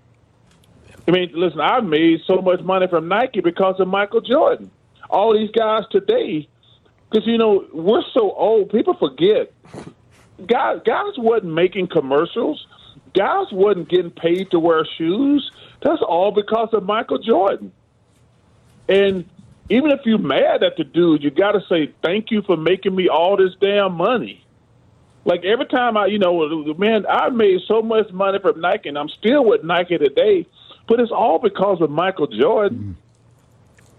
I 1.08 1.12
mean, 1.12 1.32
listen, 1.34 1.60
I've 1.60 1.84
made 1.84 2.22
so 2.26 2.42
much 2.42 2.62
money 2.62 2.88
from 2.88 3.08
Nike 3.08 3.42
because 3.42 3.80
of 3.80 3.88
Michael 3.88 4.22
Jordan. 4.22 4.72
All 5.10 5.34
these 5.34 5.52
guys 5.52 5.84
today, 5.92 6.48
because, 7.10 7.28
you 7.28 7.38
know, 7.38 7.66
we're 7.74 8.04
so 8.14 8.32
old, 8.32 8.72
people 8.72 8.96
forget. 8.96 9.54
Guys, 10.48 10.82
guys 10.84 11.14
wasn't 11.18 11.54
making 11.54 11.88
commercials. 11.88 12.66
Guys 13.14 13.46
wasn't 13.52 13.88
getting 13.88 14.12
paid 14.12 14.50
to 14.52 14.60
wear 14.60 14.86
shoes. 14.98 15.50
That's 15.82 16.02
all 16.02 16.32
because 16.32 16.70
of 16.74 16.84
Michael 16.84 17.20
Jordan. 17.20 17.72
And 18.90 19.26
even 19.70 19.92
if 19.92 20.02
you're 20.06 20.18
mad 20.18 20.64
at 20.64 20.76
the 20.78 20.84
dude, 20.84 21.24
you 21.24 21.30
got 21.30 21.54
to 21.54 21.62
say 21.70 21.94
thank 22.02 22.32
you 22.32 22.42
for 22.42 22.58
making 22.58 22.96
me 22.96 23.10
all 23.10 23.38
this 23.38 23.54
damn 23.62 23.94
money. 23.94 24.44
Like 25.24 25.44
every 25.44 25.66
time 25.66 25.98
I, 25.98 26.08
you 26.08 26.20
know, 26.20 26.74
man, 26.78 27.06
I 27.08 27.30
made 27.30 27.62
so 27.68 27.82
much 27.82 28.12
money 28.12 28.40
from 28.40 28.60
Nike, 28.60 28.90
and 28.90 28.98
I'm 28.98 29.10
still 29.10 29.46
with 29.46 29.64
Nike 29.64 29.98
today 29.98 30.46
but 30.88 31.00
it's 31.00 31.12
all 31.12 31.40
because 31.40 31.82
of 31.82 31.90
Michael 31.90 32.28
Jordan. 32.28 32.98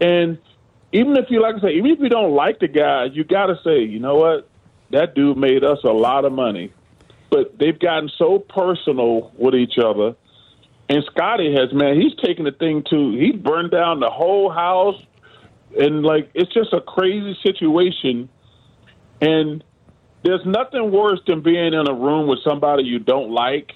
And 0.00 0.38
even 0.92 1.16
if 1.16 1.26
you 1.30 1.42
like 1.42 1.56
to 1.56 1.60
say, 1.60 1.74
even 1.74 1.90
if 1.90 1.98
you 2.00 2.08
don't 2.08 2.32
like 2.32 2.60
the 2.60 2.68
guy, 2.68 3.06
you 3.06 3.24
got 3.24 3.46
to 3.46 3.58
say, 3.64 3.82
you 3.82 3.98
know 3.98 4.16
what, 4.16 4.48
that 4.90 5.14
dude 5.14 5.36
made 5.36 5.64
us 5.64 5.78
a 5.84 5.92
lot 5.92 6.24
of 6.24 6.32
money. 6.32 6.72
But 7.30 7.58
they've 7.58 7.78
gotten 7.78 8.10
so 8.16 8.38
personal 8.38 9.32
with 9.36 9.54
each 9.54 9.78
other. 9.78 10.14
And 10.88 11.02
Scottie 11.10 11.52
has, 11.54 11.72
man, 11.72 12.00
he's 12.00 12.14
taken 12.22 12.44
the 12.44 12.52
thing 12.52 12.84
to, 12.90 13.10
he 13.16 13.32
burned 13.32 13.72
down 13.72 13.98
the 13.98 14.10
whole 14.10 14.50
house. 14.50 15.02
And 15.78 16.02
like, 16.02 16.30
it's 16.34 16.52
just 16.54 16.72
a 16.72 16.80
crazy 16.80 17.36
situation. 17.42 18.28
And 19.20 19.64
there's 20.22 20.46
nothing 20.46 20.92
worse 20.92 21.20
than 21.26 21.40
being 21.40 21.74
in 21.74 21.88
a 21.88 21.94
room 21.94 22.28
with 22.28 22.38
somebody 22.44 22.84
you 22.84 23.00
don't 23.00 23.30
like 23.30 23.72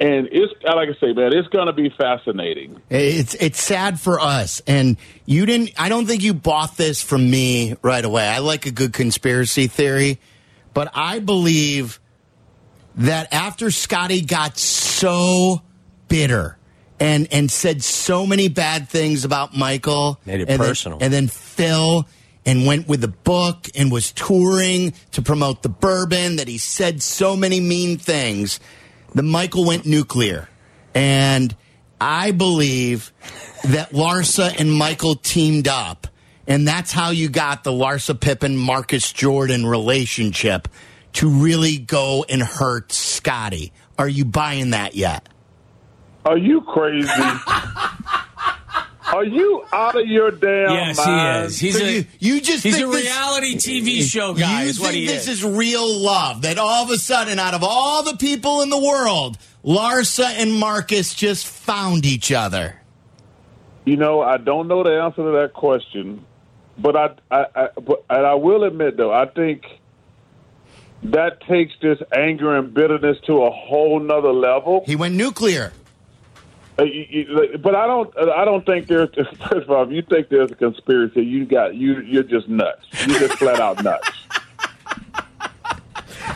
and 0.00 0.28
it's 0.32 0.52
like 0.64 0.88
I 0.88 1.00
say, 1.00 1.12
man, 1.12 1.32
it's 1.32 1.48
going 1.48 1.68
to 1.68 1.72
be 1.72 1.88
fascinating. 1.90 2.82
It's 2.90 3.34
it's 3.34 3.62
sad 3.62 4.00
for 4.00 4.18
us, 4.18 4.60
and 4.66 4.96
you 5.24 5.46
didn't. 5.46 5.70
I 5.78 5.88
don't 5.88 6.06
think 6.06 6.22
you 6.22 6.34
bought 6.34 6.76
this 6.76 7.00
from 7.00 7.30
me 7.30 7.76
right 7.80 8.04
away. 8.04 8.26
I 8.26 8.38
like 8.38 8.66
a 8.66 8.72
good 8.72 8.92
conspiracy 8.92 9.68
theory, 9.68 10.20
but 10.72 10.90
I 10.94 11.20
believe 11.20 12.00
that 12.96 13.32
after 13.32 13.70
Scottie 13.70 14.22
got 14.22 14.58
so 14.58 15.62
bitter 16.08 16.58
and 16.98 17.28
and 17.30 17.48
said 17.48 17.84
so 17.84 18.26
many 18.26 18.48
bad 18.48 18.88
things 18.88 19.24
about 19.24 19.56
Michael, 19.56 20.20
made 20.26 20.40
it 20.40 20.48
and 20.48 20.60
personal, 20.60 20.98
then, 20.98 21.06
and 21.06 21.14
then 21.14 21.28
Phil. 21.28 22.06
And 22.46 22.66
went 22.66 22.86
with 22.88 23.00
the 23.00 23.08
book 23.08 23.70
and 23.74 23.90
was 23.90 24.12
touring 24.12 24.92
to 25.12 25.22
promote 25.22 25.62
the 25.62 25.70
bourbon. 25.70 26.36
That 26.36 26.46
he 26.46 26.58
said 26.58 27.02
so 27.02 27.36
many 27.36 27.58
mean 27.58 27.96
things 27.96 28.60
the 29.14 29.22
Michael 29.22 29.64
went 29.64 29.86
nuclear. 29.86 30.48
And 30.94 31.54
I 32.00 32.32
believe 32.32 33.12
that 33.64 33.90
Larsa 33.92 34.58
and 34.58 34.72
Michael 34.72 35.16
teamed 35.16 35.68
up. 35.68 36.06
And 36.46 36.68
that's 36.68 36.92
how 36.92 37.10
you 37.10 37.30
got 37.30 37.64
the 37.64 37.70
Larsa 37.70 38.20
Pippen 38.20 38.56
Marcus 38.56 39.12
Jordan 39.12 39.64
relationship 39.64 40.68
to 41.14 41.28
really 41.28 41.78
go 41.78 42.24
and 42.28 42.42
hurt 42.42 42.92
Scottie. 42.92 43.72
Are 43.98 44.08
you 44.08 44.24
buying 44.24 44.70
that 44.70 44.94
yet? 44.94 45.28
Are 46.26 46.36
you 46.36 46.60
crazy? 46.62 47.08
Are 49.14 49.24
you 49.24 49.64
out 49.72 49.94
of 49.94 50.06
your 50.06 50.30
damn 50.32 50.72
Yes, 50.72 50.96
mind? 50.98 51.40
he 51.42 51.46
is. 51.46 51.58
He's 51.60 51.78
So 51.78 51.84
a 51.84 51.90
you- 51.90 52.04
you 52.18 52.40
just 52.40 52.64
he's 52.64 52.74
think 52.76 52.88
a 52.88 52.90
this- 52.90 53.04
reality 53.04 53.54
TV 53.56 54.02
show 54.02 54.34
guy. 54.34 54.62
you 54.64 54.68
is 54.70 54.80
what 54.80 54.90
think 54.90 55.00
he 55.02 55.06
this 55.06 55.28
is. 55.28 55.38
is 55.38 55.44
real 55.44 55.88
love? 56.00 56.42
That 56.42 56.58
all 56.58 56.82
of 56.84 56.90
a 56.90 56.98
sudden, 56.98 57.38
out 57.38 57.54
of 57.54 57.62
all 57.62 58.02
the 58.02 58.16
people 58.16 58.62
in 58.62 58.70
the 58.70 58.78
world, 58.78 59.38
Larsa 59.64 60.24
and 60.26 60.52
Marcus 60.58 61.14
just 61.14 61.46
found 61.46 62.04
each 62.04 62.32
other. 62.32 62.80
You 63.84 63.96
know, 63.96 64.20
I 64.20 64.38
don't 64.38 64.66
know 64.66 64.82
the 64.82 65.00
answer 65.00 65.22
to 65.22 65.30
that 65.42 65.52
question, 65.52 66.24
but 66.78 66.96
I, 66.96 67.10
I, 67.30 67.46
I 67.54 67.68
but, 67.80 68.04
and 68.10 68.26
I 68.26 68.34
will 68.34 68.64
admit 68.64 68.96
though, 68.96 69.12
I 69.12 69.26
think 69.26 69.62
that 71.04 71.40
takes 71.42 71.72
this 71.82 71.98
anger 72.16 72.56
and 72.56 72.72
bitterness 72.74 73.18
to 73.26 73.42
a 73.44 73.50
whole 73.50 74.00
nother 74.00 74.32
level. 74.32 74.82
He 74.86 74.96
went 74.96 75.14
nuclear. 75.14 75.72
Uh, 76.78 76.82
you- 76.84 77.06
you- 77.10 77.58
But 77.58 77.74
I 77.74 77.86
don't, 77.86 78.12
I 78.18 78.44
don't 78.44 78.64
think 78.66 78.86
there's. 78.88 79.08
First 79.14 79.52
of 79.66 79.70
all, 79.70 79.84
if 79.84 79.90
you 79.90 80.02
think 80.02 80.28
there's 80.28 80.50
a 80.50 80.54
conspiracy, 80.56 81.22
you 81.24 81.44
got 81.46 81.74
you, 81.74 82.00
you're 82.00 82.22
just 82.24 82.48
nuts. 82.48 82.84
You're 83.06 83.20
just 83.20 83.34
flat 83.38 83.60
out 83.60 83.82
nuts. 83.82 84.10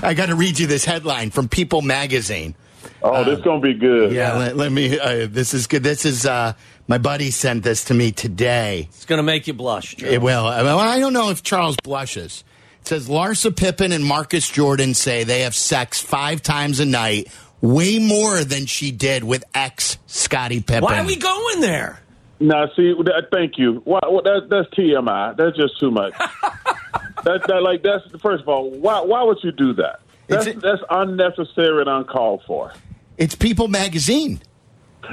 I 0.01 0.15
got 0.15 0.27
to 0.27 0.35
read 0.37 0.59
you 0.59 0.67
this 0.67 0.85
headline 0.85 1.31
from 1.31 1.49
People 1.49 1.83
Magazine. 1.83 2.55
Oh, 3.03 3.25
this 3.25 3.41
gonna 3.41 3.61
be 3.61 3.75
good. 3.75 4.13
Yeah, 4.13 4.35
let, 4.37 4.57
let 4.57 4.73
me. 4.73 4.99
Uh, 4.99 5.27
this 5.29 5.55
is 5.55 5.67
good. 5.67 5.83
This 5.83 6.05
is 6.05 6.27
uh, 6.27 6.53
my 6.87 6.99
buddy 6.99 7.31
sent 7.31 7.63
this 7.65 7.85
to 7.85 7.95
me 7.95 8.13
today. 8.13 8.87
It's 8.91 9.05
going 9.07 9.19
to 9.19 9.23
make 9.25 9.47
you 9.47 9.55
blush. 9.55 9.95
Joe. 9.97 10.07
It 10.09 10.21
will. 10.23 10.47
I, 10.47 10.63
well, 10.63 10.79
I 10.79 10.99
don't 10.99 11.13
know 11.13 11.31
if 11.31 11.43
Charles 11.43 11.77
blushes. 11.83 12.45
It 12.83 12.89
says 12.89 13.09
Larsa 13.09 13.55
Pippen 13.55 13.93
and 13.93 14.05
Marcus 14.05 14.49
Jordan 14.49 14.95
say 14.95 15.25
they 15.25 15.41
have 15.43 15.55
sex 15.55 16.01
five 16.01 16.43
times 16.43 16.81
a 16.81 16.85
night, 16.87 17.29
way 17.61 17.99
more 17.99 18.45
than 18.45 18.67
she 18.67 18.91
did 18.91 19.25
with 19.25 19.45
ex 19.55 19.99
Scottie 20.07 20.61
Pippen. 20.61 20.85
Why 20.85 21.01
are 21.01 21.07
we 21.07 21.17
going 21.17 21.61
there? 21.61 22.01
Now, 22.41 22.67
see, 22.77 22.93
that, 23.05 23.29
thank 23.33 23.59
you. 23.59 23.83
Why, 23.85 23.99
well, 24.05 24.23
that, 24.23 24.49
that's 24.49 24.69
TMI. 24.75 25.37
That's 25.37 25.57
just 25.57 25.79
too 25.81 25.91
much. 25.91 26.13
that, 27.25 27.43
that, 27.49 27.63
like, 27.63 27.83
that's 27.83 28.05
first 28.23 28.43
of 28.43 28.49
all, 28.49 28.71
why, 28.71 29.01
why 29.01 29.23
would 29.25 29.39
you 29.43 29.51
do 29.53 29.73
that? 29.75 30.01
That's, 30.29 30.47
It's 30.47 30.57
a- 30.59 30.61
that's 30.61 30.83
unnecessary 30.91 31.81
and 31.81 31.89
uncalled 31.89 32.43
for. 32.47 32.73
It's 33.17 33.35
People 33.35 33.67
Magazine. 33.67 34.41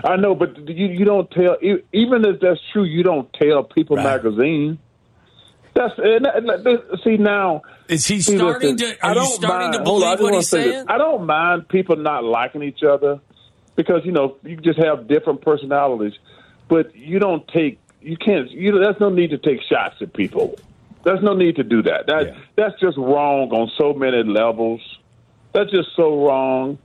I 0.03 0.15
know, 0.17 0.35
but 0.35 0.57
you 0.69 0.87
you 0.87 1.05
don't 1.05 1.29
tell. 1.31 1.57
e- 1.61 1.81
Even 1.93 2.25
if 2.25 2.41
that's 2.41 2.59
true, 2.73 2.83
you 2.83 3.01
don't 3.01 3.31
tell 3.33 3.63
People 3.63 3.95
Right. 3.95 4.03
Magazine. 4.03 4.77
That's 5.73 5.93
and, 5.97 6.25
and 6.27 6.79
see 7.03 7.17
now. 7.17 7.61
Is 7.87 8.05
he 8.07 8.19
starting 8.21 8.75
listen, 8.77 8.95
to? 8.97 9.05
Are 9.05 9.11
I 9.11 9.13
you 9.15 9.25
starting 9.25 9.71
mind- 9.71 9.83
to 9.85 9.89
hold 9.89 10.03
on, 10.03 10.17
believe 10.17 10.31
what 10.31 10.37
he's 10.39 10.49
this. 10.51 10.63
saying? 10.73 10.85
I 10.87 10.97
don't 10.97 11.25
mind 11.25 11.67
people 11.69 11.95
not 11.95 12.23
liking 12.23 12.63
each 12.63 12.83
other 12.83 13.19
because 13.75 14.05
you 14.05 14.11
know 14.11 14.37
you 14.43 14.55
just 14.57 14.79
have 14.79 15.07
different 15.07 15.41
personalities, 15.41 16.13
but 16.67 16.95
you 16.95 17.19
don't 17.19 17.47
take 17.49 17.79
you 18.01 18.17
can't 18.17 18.49
you. 18.51 18.79
There's 18.79 18.99
no 18.99 19.09
need 19.09 19.31
to 19.31 19.37
take 19.37 19.61
shots 19.63 19.95
at 20.01 20.13
people. 20.13 20.55
There's 21.03 21.21
no 21.23 21.33
need 21.35 21.55
to 21.57 21.63
do 21.63 21.81
that. 21.83 22.07
That 22.07 22.27
Yeah. 22.27 22.35
that's 22.55 22.79
just 22.79 22.97
wrong 22.97 23.51
on 23.51 23.71
so 23.77 23.93
many 23.93 24.23
levels. 24.23 24.81
That's 25.53 25.69
just 25.71 25.89
so 25.95 26.25
wrong. 26.25 26.77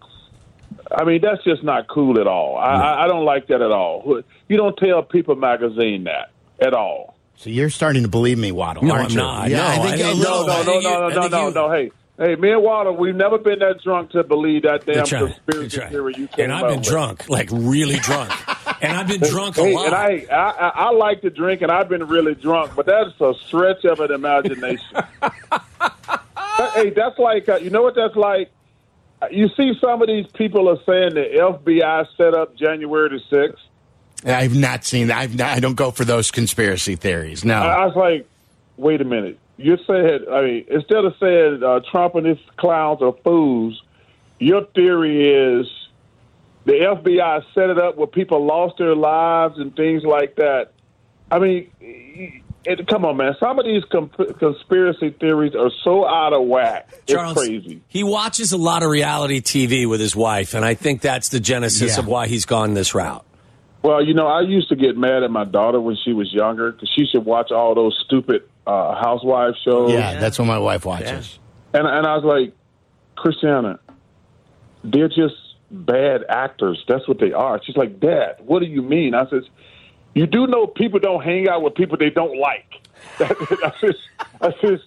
I 0.92 1.04
mean, 1.04 1.21
that's 1.21 1.42
just 1.45 1.62
not 1.62 1.88
cool 1.88 2.21
at 2.21 2.26
all. 2.26 2.57
I, 2.57 2.75
I, 2.75 3.04
I 3.04 3.09
don't 3.09 3.25
like 3.25 3.49
that 3.49 3.61
at 3.62 3.71
all. 3.73 4.23
You 4.49 4.57
don't 4.57 4.76
tell 4.76 5.02
People 5.02 5.35
Magazine 5.37 6.04
that 6.04 6.30
at 6.61 6.75
all. 6.75 7.16
So 7.40 7.49
you're 7.49 7.70
starting 7.70 8.02
to 8.02 8.09
believe 8.09 8.37
me, 8.38 8.52
Waddle. 8.52 8.85
No, 8.85 8.92
aren't 8.92 9.04
I'm 9.06 9.11
you? 9.12 9.16
not. 9.16 9.49
Yeah, 9.50 9.56
No, 9.56 9.66
I 9.66 9.76
think 9.76 9.87
I 9.87 9.94
a 9.94 9.97
think- 10.09 10.18
little. 10.18 10.47
No, 10.47 10.62
no, 10.62 10.80
no, 10.80 11.09
no, 11.09 11.09
no, 11.09 11.28
no, 11.28 11.50
no. 11.50 11.73
Hey, 11.73 11.90
hey, 12.18 12.35
me 12.37 12.52
and 12.52 12.62
Waddle, 12.62 12.94
we've 12.97 13.14
never 13.16 13.38
been 13.38 13.61
that 13.61 13.82
drunk 13.82 14.11
to 14.11 14.23
believe 14.23 14.64
that 14.64 14.85
damn 14.85 14.97
That's 14.97 15.11
right. 15.12 15.20
conspiracy 15.25 15.62
That's 15.62 15.78
right. 15.78 15.90
theory 15.90 16.14
you 16.18 16.28
came 16.28 16.44
And 16.44 16.52
I've 16.52 16.64
up 16.64 16.68
been 16.68 16.78
with. 16.80 16.88
drunk, 16.88 17.30
like 17.30 17.49
really 17.50 17.97
drunk, 17.97 18.30
and 18.83 18.94
I've 18.94 19.09
been 19.09 19.22
drunk 19.22 19.57
a 19.57 19.62
Hey, 19.64 19.74
lot. 19.74 19.87
and 19.87 19.94
I, 19.94 20.26
I, 20.31 20.50
I, 20.50 20.68
I 20.68 20.90
like 20.90 21.22
to 21.22 21.31
drink, 21.31 21.62
and 21.62 21.72
I've 21.72 21.88
been 21.88 22.07
really 22.09 22.35
drunk, 22.35 22.72
but 22.76 22.85
that's 22.85 23.18
a 23.22 23.33
stretch 23.46 23.87
of 23.87 24.00
an 24.00 24.11
imagination. 24.12 24.98
That- 26.59 26.72
hey, 26.74 26.90
that's 26.90 27.18
like, 27.18 27.48
uh, 27.48 27.57
you 27.57 27.70
know 27.70 27.81
what 27.81 27.94
that's 27.94 28.16
like? 28.16 28.50
Uh, 29.22 29.29
You 29.31 29.48
see, 29.57 29.72
some 29.81 30.03
of 30.03 30.09
these 30.09 30.26
people 30.35 30.68
are 30.68 30.76
saying 30.85 31.14
the 31.14 31.24
FBI 31.40 32.07
set 32.18 32.35
up 32.35 32.55
January 32.55 33.09
the 33.09 33.20
sixth. 33.31 33.62
I've 34.24 34.54
not 34.56 34.85
seen 34.85 35.09
that. 35.09 35.18
I've 35.18 35.37
not, 35.37 35.48
I 35.56 35.61
don't 35.61 35.74
go 35.76 35.90
for 35.90 36.04
those 36.04 36.30
conspiracy 36.30 36.96
theories. 36.96 37.44
No. 37.44 37.54
I, 37.54 37.83
I 37.83 37.87
was 37.87 37.96
like, 37.96 38.28
wait 38.76 39.00
a 39.00 39.04
minute. 39.04 39.38
You 39.56 39.76
said, 39.87 40.22
I 40.30 40.42
mean, 40.42 40.64
instead 40.70 41.04
of 41.04 41.14
saying 41.20 41.62
uh, 41.62 41.80
Trump 41.90 42.14
and 42.14 42.26
his 42.26 42.38
clowns 42.56 43.02
are 43.02 43.12
fools, 43.24 43.83
your 44.38 44.64
theory 44.64 45.61
is 45.61 45.66
the 46.64 46.72
FBI 46.72 47.44
set 47.54 47.70
it 47.70 47.78
up 47.78 47.96
where 47.96 48.06
people 48.06 48.44
lost 48.44 48.78
their 48.78 48.94
lives 48.94 49.59
and 49.59 49.74
things 49.76 50.02
like 50.02 50.37
that. 50.37 50.72
I 51.30 51.38
mean, 51.38 51.70
it, 52.64 52.87
come 52.88 53.04
on, 53.04 53.16
man. 53.18 53.35
Some 53.38 53.59
of 53.59 53.64
these 53.64 53.85
com- 53.90 54.09
conspiracy 54.38 55.11
theories 55.11 55.54
are 55.54 55.70
so 55.85 56.06
out 56.06 56.33
of 56.33 56.46
whack. 56.46 56.88
It's 56.92 57.12
Charles, 57.12 57.35
crazy. 57.38 57.83
he 57.88 58.02
watches 58.02 58.52
a 58.52 58.59
lot 58.59 58.83
of 58.83 58.90
reality 58.90 59.40
TV 59.40 59.88
with 59.88 60.00
his 60.00 60.16
wife, 60.16 60.54
and 60.54 60.64
I 60.64 60.74
think 60.74 61.00
that's 61.02 61.28
the 61.28 61.40
genesis 61.40 61.94
Yeah. 61.94 62.00
of 62.00 62.06
why 62.06 62.26
he's 62.26 62.46
gone 62.46 62.74
this 62.74 62.94
route. 62.94 63.24
Well, 63.83 64.05
you 64.05 64.12
know, 64.12 64.27
I 64.27 64.43
used 64.43 64.69
to 64.69 64.77
get 64.77 64.97
mad 64.97 65.23
at 65.23 65.31
my 65.31 65.45
daughter 65.45 65.81
when 65.81 65.97
she 66.05 66.12
was 66.12 66.33
younger 66.33 66.73
because 66.73 66.90
she 66.95 67.07
should 67.07 67.25
watch 67.25 67.51
all 67.51 67.75
those 67.75 67.99
stupid 68.05 68.43
uh, 68.66 68.95
housewife 69.01 69.55
shows. 69.64 69.93
yeah, 69.93 70.19
that's 70.19 70.38
what 70.38 70.45
my 70.45 70.59
wife 70.59 70.85
watches. 70.85 71.38
And 71.73 71.87
and 71.87 72.07
I 72.07 72.16
was 72.16 72.25
like, 72.25 72.55
Christiana, 73.16 73.79
they're 74.85 75.09
just 75.09 75.35
bad 75.71 76.25
actors. 76.29 76.85
That's 76.88 77.07
what 77.09 77.21
they 77.21 77.33
are. 77.33 77.61
She's 77.64 77.77
like, 77.77 78.01
Dad, 78.01 78.37
what 78.40 78.61
do 78.61 78.66
you 78.66 78.83
mean? 78.83 79.14
I 79.14 79.29
says, 79.31 79.45
you 80.14 80.27
do 80.27 80.47
know 80.47 80.66
people 80.66 80.99
don't 80.99 81.23
hang 81.23 81.49
out 81.49 81.62
with 81.62 81.75
people 81.75 81.97
they 81.97 82.11
don't 82.11 82.38
like. 82.38 82.66
I 83.21 83.73
says, 83.81 83.95
I 84.40 84.53
says, 84.61 84.81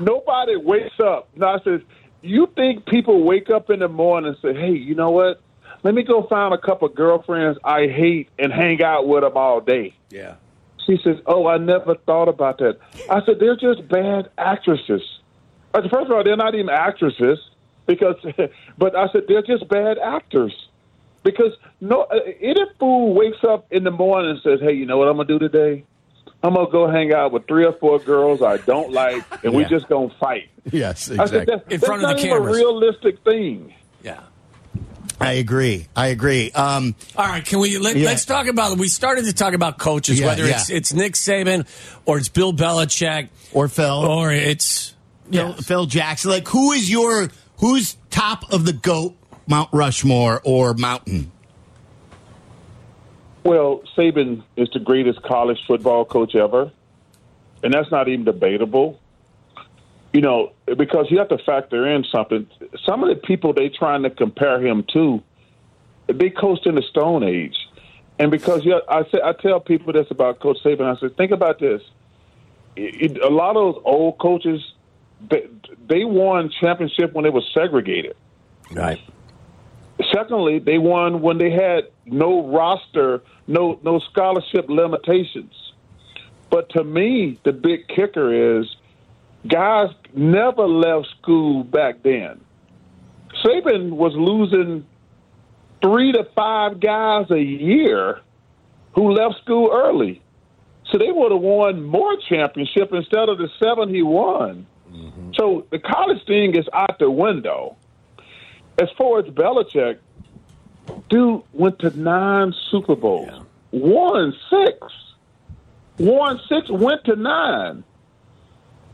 nobody 0.00 0.56
wakes 0.56 1.00
up. 1.00 1.28
No, 1.34 1.48
I 1.48 1.58
says, 1.64 1.80
you 2.22 2.48
think 2.54 2.86
people 2.86 3.22
wake 3.24 3.50
up 3.50 3.70
in 3.70 3.80
the 3.80 3.88
morning 3.88 4.34
and 4.34 4.38
say, 4.42 4.58
hey, 4.58 4.72
you 4.72 4.94
know 4.94 5.10
what? 5.10 5.40
Let 5.86 5.94
me 5.94 6.02
go 6.02 6.24
find 6.24 6.52
a 6.52 6.58
couple 6.58 6.88
girlfriends 6.88 7.60
I 7.62 7.86
hate 7.86 8.28
and 8.40 8.52
hang 8.52 8.82
out 8.82 9.06
with 9.06 9.22
them 9.22 9.36
all 9.36 9.60
day. 9.60 9.94
Yeah. 10.10 10.34
She 10.84 10.98
says, 11.04 11.18
"Oh, 11.26 11.46
I 11.46 11.58
never 11.58 11.94
thought 11.94 12.26
about 12.26 12.58
that." 12.58 12.78
I 13.08 13.24
said, 13.24 13.38
"They're 13.38 13.54
just 13.54 13.86
bad 13.86 14.28
actresses." 14.36 15.00
I 15.72 15.82
said, 15.82 15.90
First 15.92 16.06
of 16.06 16.10
all, 16.10 16.24
they're 16.24 16.36
not 16.36 16.56
even 16.56 16.70
actresses 16.70 17.38
because, 17.86 18.16
but 18.78 18.96
I 18.96 19.06
said 19.12 19.26
they're 19.28 19.42
just 19.42 19.68
bad 19.68 19.98
actors 19.98 20.52
because 21.22 21.52
no, 21.80 22.00
uh, 22.02 22.18
any 22.40 22.62
fool 22.80 23.14
wakes 23.14 23.44
up 23.48 23.66
in 23.70 23.84
the 23.84 23.92
morning 23.92 24.32
and 24.32 24.40
says, 24.42 24.58
"Hey, 24.60 24.72
you 24.72 24.86
know 24.86 24.98
what 24.98 25.06
I'm 25.06 25.14
gonna 25.18 25.28
do 25.28 25.38
today? 25.38 25.84
I'm 26.42 26.54
gonna 26.54 26.68
go 26.68 26.90
hang 26.90 27.12
out 27.14 27.30
with 27.30 27.46
three 27.46 27.64
or 27.64 27.74
four 27.74 28.00
girls 28.00 28.42
I 28.42 28.56
don't 28.56 28.90
like, 28.90 29.22
and 29.44 29.54
we 29.54 29.62
Yeah. 29.62 29.68
just 29.68 29.88
gonna 29.88 30.10
fight." 30.18 30.48
Yes, 30.72 31.08
I 31.12 31.26
said, 31.26 31.42
exactly. 31.42 31.44
"That's, 31.44 31.72
In 31.74 31.78
front 31.78 32.02
of 32.02 32.08
not 32.08 32.16
the 32.16 32.26
even 32.26 32.38
a 32.38 32.40
realistic 32.40 33.20
thing." 33.20 33.72
Yeah. 34.02 34.18
I 35.20 35.32
agree. 35.34 35.86
I 35.96 36.08
agree. 36.08 36.50
Um, 36.52 36.94
All 37.16 37.24
right, 37.26 37.44
can 37.44 37.58
we 37.58 37.78
let, 37.78 37.96
Yeah. 37.96 38.10
us 38.10 38.24
talk 38.26 38.48
about? 38.48 38.76
We 38.76 38.88
started 38.88 39.24
to 39.24 39.32
talk 39.32 39.54
about 39.54 39.78
coaches, 39.78 40.20
Yeah, 40.20 40.26
whether 40.26 40.44
yeah. 40.46 40.56
it's 40.56 40.70
it's 40.70 40.92
Nick 40.92 41.14
Saban 41.14 41.66
or 42.04 42.18
it's 42.18 42.28
Bill 42.28 42.52
Belichick 42.52 43.28
or 43.52 43.68
Phil. 43.68 43.86
or 43.86 44.30
it's 44.32 44.94
Phil, 45.30 45.54
Phil 45.54 45.86
Jackson. 45.86 46.30
Like, 46.30 46.46
who 46.48 46.72
is 46.72 46.90
your 46.90 47.30
who's 47.58 47.96
top 48.10 48.52
of 48.52 48.66
the 48.66 48.74
goat 48.74 49.16
Mount 49.48 49.70
Rushmore 49.72 50.42
or 50.44 50.74
mountain? 50.74 51.32
Well, 53.44 53.82
Saban 53.96 54.42
is 54.56 54.68
the 54.72 54.80
greatest 54.80 55.22
college 55.22 55.58
football 55.66 56.04
coach 56.04 56.34
ever, 56.34 56.72
and 57.62 57.72
that's 57.72 57.90
not 57.90 58.08
even 58.08 58.24
debatable. 58.24 58.98
You 60.16 60.22
know, 60.22 60.54
because 60.78 61.08
you 61.10 61.18
have 61.18 61.28
to 61.28 61.36
factor 61.44 61.86
in 61.86 62.02
something. 62.10 62.48
Some 62.86 63.02
of 63.02 63.10
the 63.10 63.16
people 63.16 63.52
they 63.52 63.68
trying 63.68 64.02
to 64.04 64.08
compare 64.08 64.66
him 64.66 64.82
to, 64.94 65.22
they 66.06 66.30
coached 66.30 66.64
in 66.64 66.74
the 66.74 66.80
Stone 66.80 67.22
Age, 67.22 67.54
and 68.18 68.30
because 68.30 68.64
you, 68.64 68.80
I 68.88 69.02
say, 69.12 69.20
I 69.22 69.34
tell 69.34 69.60
people 69.60 69.92
this 69.92 70.06
about 70.10 70.40
Coach 70.40 70.56
Saban. 70.64 70.86
I 70.86 70.98
said, 70.98 71.18
think 71.18 71.32
about 71.32 71.58
this. 71.58 71.82
It, 72.76 73.22
a 73.22 73.28
lot 73.28 73.58
of 73.58 73.74
those 73.74 73.82
old 73.84 74.16
coaches, 74.16 74.62
they, 75.28 75.48
they 75.86 76.06
won 76.06 76.50
championship 76.62 77.12
when 77.12 77.24
they 77.24 77.30
were 77.30 77.44
segregated. 77.52 78.16
right. 78.72 78.98
Secondly, 80.14 80.60
they 80.60 80.78
won 80.78 81.20
when 81.20 81.36
they 81.36 81.50
had 81.50 81.88
no 82.06 82.48
roster, 82.48 83.22
no 83.46 83.78
no 83.82 83.98
scholarship 83.98 84.70
limitations. 84.70 85.52
But 86.48 86.70
to 86.70 86.84
me, 86.84 87.38
the 87.44 87.52
big 87.52 87.86
kicker 87.88 88.60
is 88.60 88.66
guys 89.48 89.90
never 90.14 90.66
left 90.66 91.08
school 91.20 91.64
back 91.64 92.02
then. 92.02 92.40
Saban 93.44 93.90
was 93.90 94.14
losing 94.14 94.86
three 95.82 96.12
to 96.12 96.24
five 96.34 96.80
guys 96.80 97.30
a 97.30 97.40
year 97.40 98.20
who 98.94 99.10
left 99.10 99.36
school 99.42 99.70
early. 99.72 100.22
So 100.90 100.98
they 100.98 101.10
would 101.10 101.32
have 101.32 101.40
won 101.40 101.82
more 101.82 102.16
championship 102.28 102.92
instead 102.92 103.28
of 103.28 103.38
the 103.38 103.48
seven 103.62 103.92
he 103.94 104.02
won. 104.02 104.66
Mm-hmm. 104.90 105.32
So 105.34 105.66
the 105.70 105.78
college 105.78 106.24
thing 106.26 106.54
is 106.54 106.66
out 106.72 106.98
the 106.98 107.10
window. 107.10 107.76
as 108.78 108.88
far 108.96 109.18
as 109.18 109.26
Belichick, 109.26 109.98
dude 111.08 111.42
went 111.52 111.78
to 111.80 111.90
nine 111.98 112.54
Super 112.70 112.96
Bowls, 112.96 113.28
yeah. 113.30 113.42
won 113.72 114.34
six, 114.50 114.78
won 115.98 116.40
six, 116.48 116.68
went 116.70 117.04
to 117.04 117.16
nine. 117.16 117.84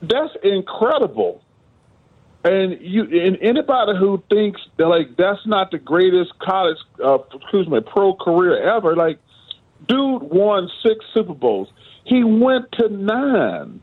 That's 0.02 0.34
incredible. 0.42 1.42
And 2.44 2.80
you 2.80 3.04
and 3.04 3.38
anybody 3.40 3.92
who 3.96 4.22
thinks 4.28 4.60
that 4.76 4.88
like 4.88 5.16
that's 5.16 5.46
not 5.46 5.70
the 5.70 5.78
greatest 5.78 6.36
college, 6.40 6.76
uh, 7.02 7.18
excuse 7.34 7.68
me, 7.68 7.80
pro 7.80 8.14
career 8.14 8.60
ever, 8.68 8.96
like, 8.96 9.20
dude 9.86 10.22
won 10.22 10.68
six 10.82 11.04
Super 11.14 11.34
Bowls. 11.34 11.68
He 12.04 12.24
went 12.24 12.72
to 12.72 12.88
nine. 12.88 13.80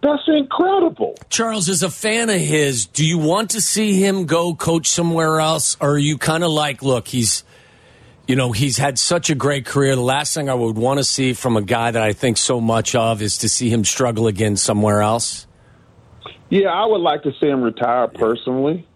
That's 0.00 0.22
incredible. 0.28 1.16
Charles, 1.28 1.68
is 1.68 1.82
a 1.82 1.90
fan 1.90 2.30
of 2.30 2.36
his, 2.36 2.86
do 2.86 3.04
you 3.04 3.18
want 3.18 3.50
to 3.50 3.60
see 3.60 4.00
him 4.00 4.26
go 4.26 4.54
coach 4.54 4.86
somewhere 4.86 5.40
else? 5.40 5.76
Or 5.80 5.94
are 5.94 5.98
you 5.98 6.18
kind 6.18 6.44
of 6.44 6.52
like, 6.52 6.84
look, 6.84 7.08
he's, 7.08 7.42
you 8.28 8.36
know, 8.36 8.52
he's 8.52 8.78
had 8.78 8.96
such 8.96 9.28
a 9.28 9.34
great 9.34 9.66
career. 9.66 9.96
The 9.96 10.00
last 10.00 10.34
thing 10.34 10.48
I 10.48 10.54
would 10.54 10.76
want 10.76 10.98
to 10.98 11.04
see 11.04 11.32
from 11.32 11.56
a 11.56 11.62
guy 11.62 11.90
that 11.90 12.00
I 12.00 12.12
think 12.12 12.36
so 12.36 12.60
much 12.60 12.94
of 12.94 13.20
is 13.22 13.38
to 13.38 13.48
see 13.48 13.70
him 13.70 13.84
struggle 13.84 14.28
again 14.28 14.56
somewhere 14.56 15.02
else? 15.02 15.47
Yeah, 16.50 16.68
I 16.68 16.86
would 16.86 17.00
like 17.00 17.22
to 17.24 17.32
see 17.40 17.46
him 17.46 17.62
retire 17.62 18.08
personally 18.08 18.86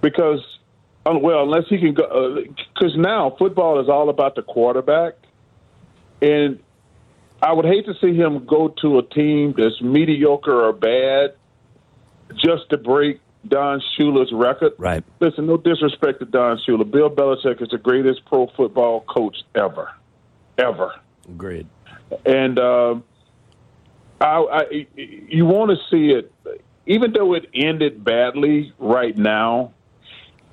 because, 0.00 0.40
well, 1.04 1.42
unless 1.42 1.64
he 1.68 1.78
can 1.78 1.94
go, 1.94 2.42
because 2.74 2.94
uh, 2.94 3.00
now 3.00 3.36
football 3.38 3.80
is 3.80 3.88
all 3.88 4.08
about 4.08 4.34
the 4.36 4.42
quarterback. 4.42 5.14
And 6.22 6.60
I 7.42 7.52
would 7.52 7.64
hate 7.64 7.86
to 7.86 7.94
see 8.00 8.14
him 8.14 8.46
go 8.46 8.68
to 8.80 8.98
a 8.98 9.02
team 9.02 9.54
that's 9.56 9.82
mediocre 9.82 10.64
or 10.64 10.72
bad 10.72 11.34
just 12.36 12.70
to 12.70 12.78
break 12.78 13.20
Don 13.46 13.82
Shula's 13.98 14.32
record. 14.32 14.72
Right. 14.78 15.02
Listen, 15.20 15.46
no 15.46 15.56
disrespect 15.56 16.20
to 16.20 16.26
Don 16.26 16.58
Shula. 16.58 16.88
Bill 16.88 17.10
Belichick 17.10 17.60
is 17.60 17.68
the 17.70 17.78
greatest 17.78 18.24
pro 18.26 18.46
football 18.56 19.00
coach 19.00 19.36
ever, 19.54 19.90
ever. 20.56 20.94
Agreed. 21.28 21.66
And 22.24 22.58
uh, 22.58 22.96
I, 24.22 24.60
I, 24.62 24.86
you 24.96 25.44
want 25.46 25.70
to 25.70 25.76
see 25.90 26.12
it, 26.12 26.32
even 26.86 27.12
though 27.12 27.34
it 27.34 27.46
ended 27.54 28.04
badly 28.04 28.72
right 28.78 29.16
now. 29.16 29.74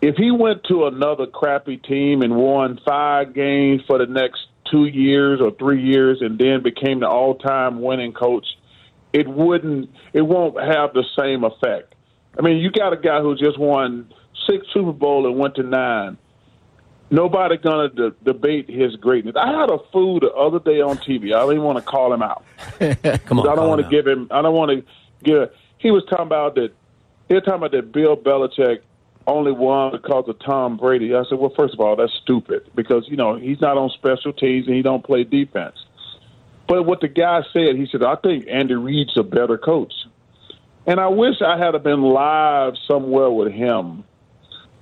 If 0.02 0.16
he 0.16 0.32
went 0.32 0.64
to 0.70 0.86
another 0.88 1.28
crappy 1.28 1.78
team 1.78 2.22
and 2.22 2.36
won 2.36 2.80
five 2.88 3.34
games 3.34 3.82
for 3.86 3.98
the 3.98 4.06
next 4.06 4.40
two 4.72 4.86
years 4.86 5.42
or 5.42 5.52
three 5.52 5.84
years 5.84 6.20
and 6.22 6.40
then 6.40 6.64
became 6.64 7.02
the 7.02 7.08
all 7.08 7.36
time 7.36 7.82
winning 7.82 8.14
coach, 8.14 8.46
it 9.14 9.28
wouldn't 9.28 9.90
it 10.14 10.22
won't 10.22 10.58
have 10.60 10.94
the 10.94 11.04
same 11.18 11.44
effect. 11.44 11.96
I 12.38 12.42
mean, 12.42 12.58
you 12.58 12.72
got 12.72 12.94
a 12.94 12.98
guy 12.98 13.20
who 13.22 13.36
just 13.36 13.60
won 13.60 14.12
six 14.50 14.66
Super 14.74 14.94
Bowl 14.94 15.28
and 15.28 15.38
went 15.38 15.56
to 15.56 15.64
nine. 15.64 16.18
Nobody 17.12 17.58
gonna 17.58 17.90
de- 17.90 18.12
debate 18.24 18.70
his 18.70 18.96
greatness. 18.96 19.36
I 19.36 19.52
had 19.52 19.70
a 19.70 19.80
fool 19.92 20.20
the 20.20 20.32
other 20.32 20.60
day 20.60 20.82
on 20.82 20.98
TV. 20.98 21.28
I 21.28 21.40
don't 21.40 21.54
even 21.54 21.64
want 21.64 21.78
to 21.78 21.84
call 21.84 22.14
him 22.14 22.22
out. 22.22 22.44
Come 23.26 23.40
on, 23.40 23.48
I 23.48 23.56
don't 23.56 23.68
want 23.68 23.82
to 23.82 23.90
give 23.90 24.06
him. 24.06 24.28
I 24.30 24.42
don't 24.42 24.54
want 24.54 24.72
to 24.72 24.86
give. 25.24 25.50
He 25.80 25.92
was 25.92 26.04
talking 26.06 26.28
about 26.28 26.56
that. 26.56 26.72
He 27.28 27.34
was 27.34 27.44
talking 27.44 27.58
about 27.58 27.72
that 27.72 27.92
Bill 27.92 28.16
Belichick 28.16 28.82
only 29.26 29.52
won 29.52 29.92
because 29.92 30.28
of 30.28 30.38
Tom 30.40 30.78
Brady. 30.78 31.16
I 31.16 31.24
said, 31.30 31.40
well, 31.40 31.54
first 31.56 31.74
of 31.74 31.80
all, 31.80 31.96
that's 31.96 32.14
stupid 32.14 32.70
because 32.76 33.08
you 33.08 33.18
know 33.18 33.36
he's 33.36 33.62
not 33.62 33.78
on 33.78 33.90
special 33.90 34.32
teams 34.32 34.68
and 34.68 34.76
he 34.76 34.82
don't 34.82 35.04
play 35.04 35.24
defense. 35.24 35.78
But 36.68 36.84
what 36.84 37.02
the 37.02 37.08
guy 37.08 37.42
said, 37.52 37.76
he 37.76 37.88
said, 37.92 38.04
I 38.04 38.16
think 38.16 38.46
Andy 38.48 38.76
Reid's 38.76 39.18
a 39.18 39.24
better 39.24 39.58
coach. 39.58 39.94
And 40.86 41.00
I 41.00 41.08
wish 41.08 41.42
I 41.42 41.58
had 41.58 41.82
been 41.84 42.02
live 42.02 42.74
somewhere 42.88 43.32
with 43.32 43.52
him 43.52 44.04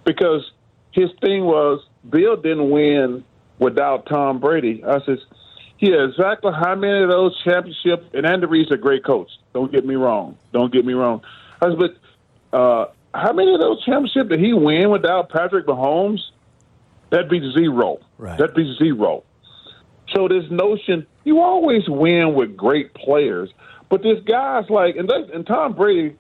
because 0.04 0.52
his 0.92 1.10
thing 1.22 1.46
was 1.46 1.82
Bill 2.10 2.36
didn't 2.36 2.70
win 2.70 3.24
without 3.60 4.06
Tom 4.06 4.39
Brady. 4.39 4.84
I 4.86 5.00
said, 5.06 5.17
yeah, 5.80 6.06
exactly 6.06 6.52
how 6.54 6.76
many 6.76 7.04
of 7.04 7.10
those 7.10 7.39
championships? 7.43 8.06
And 8.13 8.26
Andy 8.26 8.48
Reid's 8.48 8.72
a 8.72 8.78
great 8.78 9.04
coach. 9.04 9.30
Don't 9.54 9.72
get 9.72 9.86
me 9.86 9.96
wrong. 9.96 10.38
Don't 10.54 10.72
get 10.72 10.86
me 10.86 10.93
wrong. 10.93 11.22
I 11.62 11.70
said, 11.70 11.78
but 11.78 12.58
uh, 12.58 12.86
how 13.13 13.34
many 13.34 13.54
of 13.54 13.60
those 13.60 13.84
championships 13.84 14.30
did 14.30 14.39
he 14.39 14.54
win 14.54 14.89
without 14.89 15.30
Patrick 15.30 15.67
Mahomes? 15.67 16.20
That'd 17.10 17.30
be 17.30 17.39
zero. 17.54 18.00
Right. 18.17 18.38
That'd 18.38 18.56
be 18.56 18.76
zero. 18.78 19.24
So 20.15 20.28
this 20.28 20.46
notion, 20.50 21.06
you 21.26 21.41
always 21.41 21.84
win 21.88 22.34
with 22.34 22.56
great 22.56 22.93
players, 22.93 23.50
but 23.89 24.02
this 24.02 24.20
guy's 24.26 24.70
like, 24.70 24.96
and, 24.96 25.10
they, 25.10 25.34
and 25.34 25.46
Tom 25.46 25.74
Brady 25.74 26.15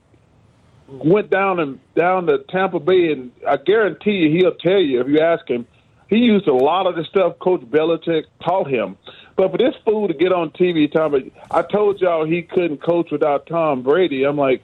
went 0.87 1.29
down 1.29 1.59
and 1.59 1.79
down 1.95 2.27
to 2.27 2.39
Tampa 2.49 2.79
Bay, 2.79 3.11
and 3.11 3.31
I 3.47 3.57
guarantee 3.57 4.11
you, 4.11 4.37
he'll 4.37 4.55
tell 4.55 4.79
you 4.79 5.01
if 5.01 5.07
you 5.07 5.19
ask 5.19 5.47
him, 5.49 5.65
he 6.09 6.17
used 6.17 6.47
a 6.47 6.53
lot 6.53 6.87
of 6.87 6.95
the 6.95 7.03
stuff 7.03 7.39
Coach 7.39 7.61
Belichick 7.61 8.25
taught 8.43 8.69
him. 8.69 8.97
But 9.35 9.51
for 9.51 9.57
this 9.57 9.75
fool 9.85 10.07
to 10.07 10.13
get 10.13 10.31
on 10.31 10.49
TV 10.51 10.89
about, 10.89 11.21
I 11.51 11.61
told 11.61 12.01
y'all 12.01 12.25
he 12.25 12.41
couldn't 12.41 12.81
coach 12.81 13.11
without 13.11 13.45
Tom 13.45 13.83
Brady. 13.83 14.23
I'm 14.23 14.37
like, 14.37 14.63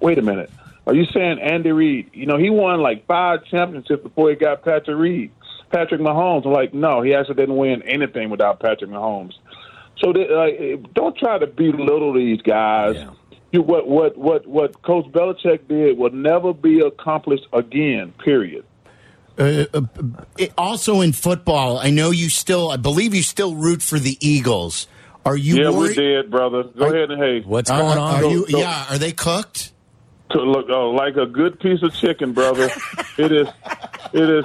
wait 0.00 0.18
a 0.18 0.22
minute. 0.22 0.50
Are 0.86 0.94
you 0.94 1.06
saying 1.06 1.40
Andy 1.40 1.72
Reid? 1.72 2.10
You 2.12 2.26
know, 2.26 2.36
he 2.36 2.50
won 2.50 2.80
like 2.80 3.06
five 3.06 3.44
championships 3.46 4.02
before 4.02 4.30
he 4.30 4.36
got 4.36 4.62
Patrick 4.62 4.96
Reid, 4.96 5.32
Patrick 5.70 6.00
Mahomes. 6.00 6.46
I'm 6.46 6.52
like, 6.52 6.74
no, 6.74 7.00
he 7.00 7.14
actually 7.14 7.36
didn't 7.36 7.56
win 7.56 7.82
anything 7.82 8.30
without 8.30 8.60
Patrick 8.60 8.90
Mahomes. 8.90 9.32
So 9.98 10.12
they, 10.12 10.28
like, 10.28 10.92
don't 10.92 11.16
try 11.16 11.38
to 11.38 11.46
belittle 11.46 12.12
these 12.12 12.42
guys. 12.42 12.96
Yeah. 12.96 13.10
You, 13.52 13.62
what 13.62 13.88
what 13.88 14.18
what 14.18 14.46
what 14.46 14.82
Coach 14.82 15.06
Belichick 15.06 15.68
did 15.68 15.96
will 15.96 16.10
never 16.10 16.52
be 16.52 16.80
accomplished 16.80 17.46
again. 17.52 18.12
Period. 18.22 18.64
Uh, 19.38 19.64
uh, 19.74 19.82
also 20.56 21.00
in 21.02 21.12
football, 21.12 21.78
I 21.78 21.90
know 21.90 22.10
you 22.10 22.30
still. 22.30 22.70
I 22.70 22.76
believe 22.76 23.14
you 23.14 23.22
still 23.22 23.54
root 23.54 23.82
for 23.82 23.98
the 23.98 24.16
Eagles. 24.20 24.86
Are 25.24 25.36
you? 25.36 25.56
Yeah, 25.56 25.70
worried? 25.70 25.96
we 25.96 26.02
did, 26.02 26.30
brother. 26.30 26.64
Go 26.64 26.86
are, 26.86 26.94
ahead 26.94 27.10
and 27.10 27.22
hey, 27.22 27.40
what's 27.40 27.70
going 27.70 27.98
on? 27.98 28.24
Are 28.24 28.30
you, 28.30 28.46
yeah, 28.48 28.86
are 28.90 28.98
they 28.98 29.12
cooked? 29.12 29.72
to 30.30 30.40
look 30.40 30.68
oh, 30.70 30.90
like 30.90 31.16
a 31.16 31.26
good 31.26 31.58
piece 31.60 31.82
of 31.82 31.94
chicken, 31.94 32.32
brother. 32.32 32.70
it 33.18 33.32
is, 33.32 33.48
it 34.12 34.30
is, 34.30 34.44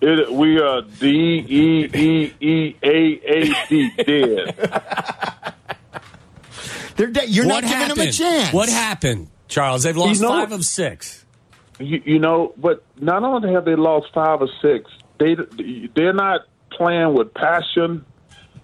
it. 0.00 0.32
We 0.32 0.58
are 0.60 0.82
D 0.82 1.44
E 1.48 1.90
E 1.94 2.34
E 2.40 2.76
A 2.82 3.20
A 3.24 3.68
D 3.68 3.90
dead. 3.96 5.54
They're 6.96 7.08
dead. 7.08 7.28
You're 7.28 7.46
what 7.46 7.62
not 7.62 7.64
happened? 7.64 7.96
giving 7.96 7.96
them 7.96 8.08
a 8.08 8.12
chance. 8.12 8.54
What 8.54 8.68
happened, 8.68 9.28
Charles? 9.48 9.82
They've 9.82 9.96
lost 9.96 10.20
you 10.20 10.28
know, 10.28 10.28
five 10.28 10.52
of 10.52 10.64
six. 10.64 11.23
You, 11.78 12.02
you 12.04 12.18
know, 12.18 12.54
but 12.56 12.84
not 13.00 13.22
only 13.24 13.52
have 13.52 13.64
they 13.64 13.74
lost 13.74 14.06
five 14.14 14.40
or 14.40 14.48
six, 14.62 14.90
they 15.18 15.36
they're 15.94 16.12
not 16.12 16.42
playing 16.70 17.14
with 17.14 17.34
passion. 17.34 18.04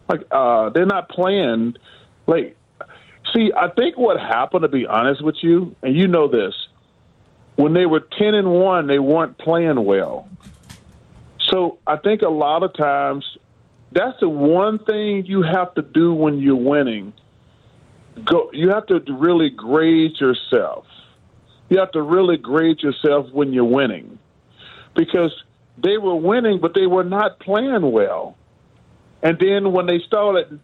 Like 0.08 0.22
uh, 0.30 0.70
they're 0.70 0.86
not 0.86 1.08
playing 1.08 1.76
like 2.26 2.56
See, 3.34 3.52
I 3.56 3.68
think 3.68 3.96
what 3.96 4.18
happened, 4.18 4.62
to 4.62 4.68
be 4.68 4.86
honest 4.86 5.22
with 5.22 5.36
you, 5.42 5.76
and 5.82 5.94
you 5.94 6.08
know 6.08 6.26
this, 6.26 6.54
when 7.56 7.74
they 7.74 7.86
were 7.86 8.00
ten 8.00 8.34
and 8.34 8.50
one, 8.50 8.86
they 8.86 8.98
weren't 8.98 9.38
playing 9.38 9.84
well. 9.84 10.28
So 11.48 11.78
I 11.86 11.96
think 11.96 12.22
a 12.22 12.28
lot 12.28 12.62
of 12.62 12.74
times 12.74 13.24
that's 13.92 14.18
the 14.20 14.28
one 14.28 14.78
thing 14.78 15.26
you 15.26 15.42
have 15.42 15.74
to 15.74 15.82
do 15.82 16.12
when 16.12 16.38
you're 16.38 16.56
winning. 16.56 17.12
Go, 18.24 18.50
you 18.52 18.70
have 18.70 18.86
to 18.86 19.00
really 19.08 19.50
grade 19.50 20.18
yourself. 20.20 20.86
You 21.70 21.78
have 21.78 21.92
to 21.92 22.02
really 22.02 22.36
grade 22.36 22.82
yourself 22.82 23.30
when 23.32 23.54
you're 23.54 23.64
winning, 23.64 24.18
because 24.94 25.32
they 25.82 25.96
were 25.96 26.16
winning, 26.16 26.60
but 26.60 26.74
they 26.74 26.86
were 26.86 27.04
not 27.04 27.40
playing 27.40 27.90
well. 27.90 28.36
And 29.22 29.38
then 29.38 29.72
when 29.72 29.86
they 29.86 30.00
started 30.00 30.60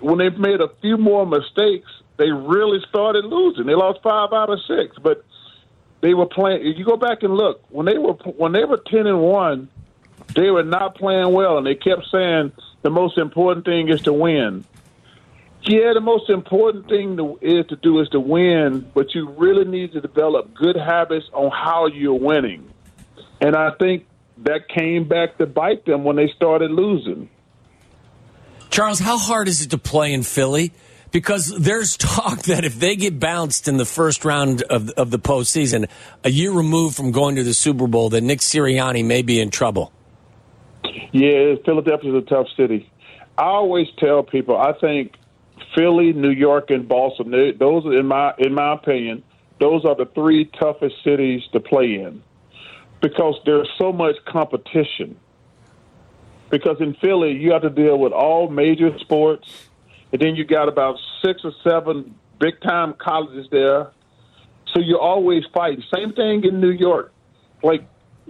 when 0.00 0.18
they 0.18 0.30
made 0.30 0.60
a 0.60 0.68
few 0.80 0.96
more 0.96 1.24
mistakes, 1.24 1.88
they 2.16 2.30
really 2.30 2.80
started 2.88 3.24
losing. 3.24 3.66
They 3.66 3.74
lost 3.74 4.00
five 4.02 4.32
out 4.32 4.50
of 4.50 4.58
six, 4.66 4.96
but 5.00 5.24
they 6.00 6.14
were 6.14 6.26
playing. 6.26 6.66
If 6.66 6.78
you 6.78 6.84
go 6.84 6.96
back 6.96 7.22
and 7.22 7.34
look, 7.34 7.62
when 7.70 7.86
they 7.86 7.98
were 7.98 8.14
when 8.14 8.52
they 8.52 8.64
were 8.64 8.78
ten 8.78 9.06
and 9.06 9.20
one, 9.20 9.68
they 10.34 10.50
were 10.50 10.64
not 10.64 10.96
playing 10.96 11.32
well, 11.32 11.58
and 11.58 11.66
they 11.66 11.74
kept 11.74 12.06
saying 12.10 12.52
the 12.82 12.90
most 12.90 13.18
important 13.18 13.64
thing 13.64 13.88
is 13.88 14.02
to 14.02 14.12
win. 14.12 14.64
Yeah, 15.64 15.92
the 15.94 16.00
most 16.00 16.28
important 16.28 16.88
thing 16.88 17.16
to, 17.18 17.38
is 17.40 17.66
to 17.68 17.76
do 17.76 18.00
is 18.00 18.08
to 18.08 18.20
win, 18.20 18.90
but 18.94 19.14
you 19.14 19.30
really 19.30 19.64
need 19.64 19.92
to 19.92 20.00
develop 20.00 20.54
good 20.54 20.76
habits 20.76 21.26
on 21.32 21.52
how 21.52 21.86
you're 21.86 22.18
winning. 22.18 22.68
And 23.40 23.54
I 23.54 23.70
think 23.78 24.06
that 24.38 24.68
came 24.68 25.06
back 25.06 25.38
to 25.38 25.46
bite 25.46 25.86
them 25.86 26.02
when 26.02 26.16
they 26.16 26.28
started 26.34 26.72
losing. 26.72 27.28
Charles, 28.70 28.98
how 28.98 29.18
hard 29.18 29.46
is 29.46 29.62
it 29.62 29.70
to 29.70 29.78
play 29.78 30.12
in 30.12 30.24
Philly? 30.24 30.72
Because 31.12 31.56
there's 31.56 31.96
talk 31.98 32.42
that 32.42 32.64
if 32.64 32.80
they 32.80 32.96
get 32.96 33.20
bounced 33.20 33.68
in 33.68 33.76
the 33.76 33.84
first 33.84 34.24
round 34.24 34.62
of, 34.62 34.90
of 34.90 35.12
the 35.12 35.18
postseason, 35.18 35.88
a 36.24 36.30
year 36.30 36.50
removed 36.50 36.96
from 36.96 37.12
going 37.12 37.36
to 37.36 37.44
the 37.44 37.54
Super 37.54 37.86
Bowl, 37.86 38.10
that 38.10 38.22
Nick 38.22 38.40
Sirianni 38.40 39.04
may 39.04 39.22
be 39.22 39.38
in 39.40 39.50
trouble. 39.50 39.92
Yeah, 41.12 41.54
Philadelphia's 41.64 42.16
a 42.16 42.22
tough 42.22 42.48
city. 42.56 42.90
I 43.38 43.44
always 43.44 43.86
tell 43.98 44.22
people 44.22 44.56
I 44.56 44.72
think 44.72 45.12
Philly, 45.74 46.12
New 46.12 46.30
York, 46.30 46.70
and 46.70 46.88
Boston. 46.88 47.30
Those, 47.58 47.84
in 47.86 48.06
my 48.06 48.34
in 48.38 48.54
my 48.54 48.74
opinion, 48.74 49.22
those 49.60 49.84
are 49.84 49.94
the 49.94 50.06
three 50.14 50.44
toughest 50.46 50.96
cities 51.04 51.42
to 51.52 51.60
play 51.60 51.94
in. 51.94 52.22
because 53.02 53.38
there's 53.44 53.68
so 53.78 53.92
much 53.92 54.16
competition. 54.26 55.16
Because 56.50 56.80
in 56.80 56.94
Philly, 56.94 57.32
you 57.32 57.52
have 57.52 57.62
to 57.62 57.70
deal 57.70 57.98
with 57.98 58.12
all 58.12 58.48
major 58.48 58.96
sports, 59.00 59.68
and 60.12 60.20
then 60.20 60.36
you 60.36 60.44
got 60.44 60.68
about 60.68 60.98
six 61.24 61.42
or 61.44 61.52
seven 61.64 62.14
big 62.38 62.60
time 62.62 62.94
colleges 62.94 63.48
there. 63.50 63.90
So 64.72 64.80
you're 64.80 65.00
always 65.00 65.44
fighting. 65.52 65.82
Same 65.94 66.12
thing 66.12 66.44
in 66.44 66.60
New 66.60 66.70
York. 66.70 67.12
Like 67.62 67.86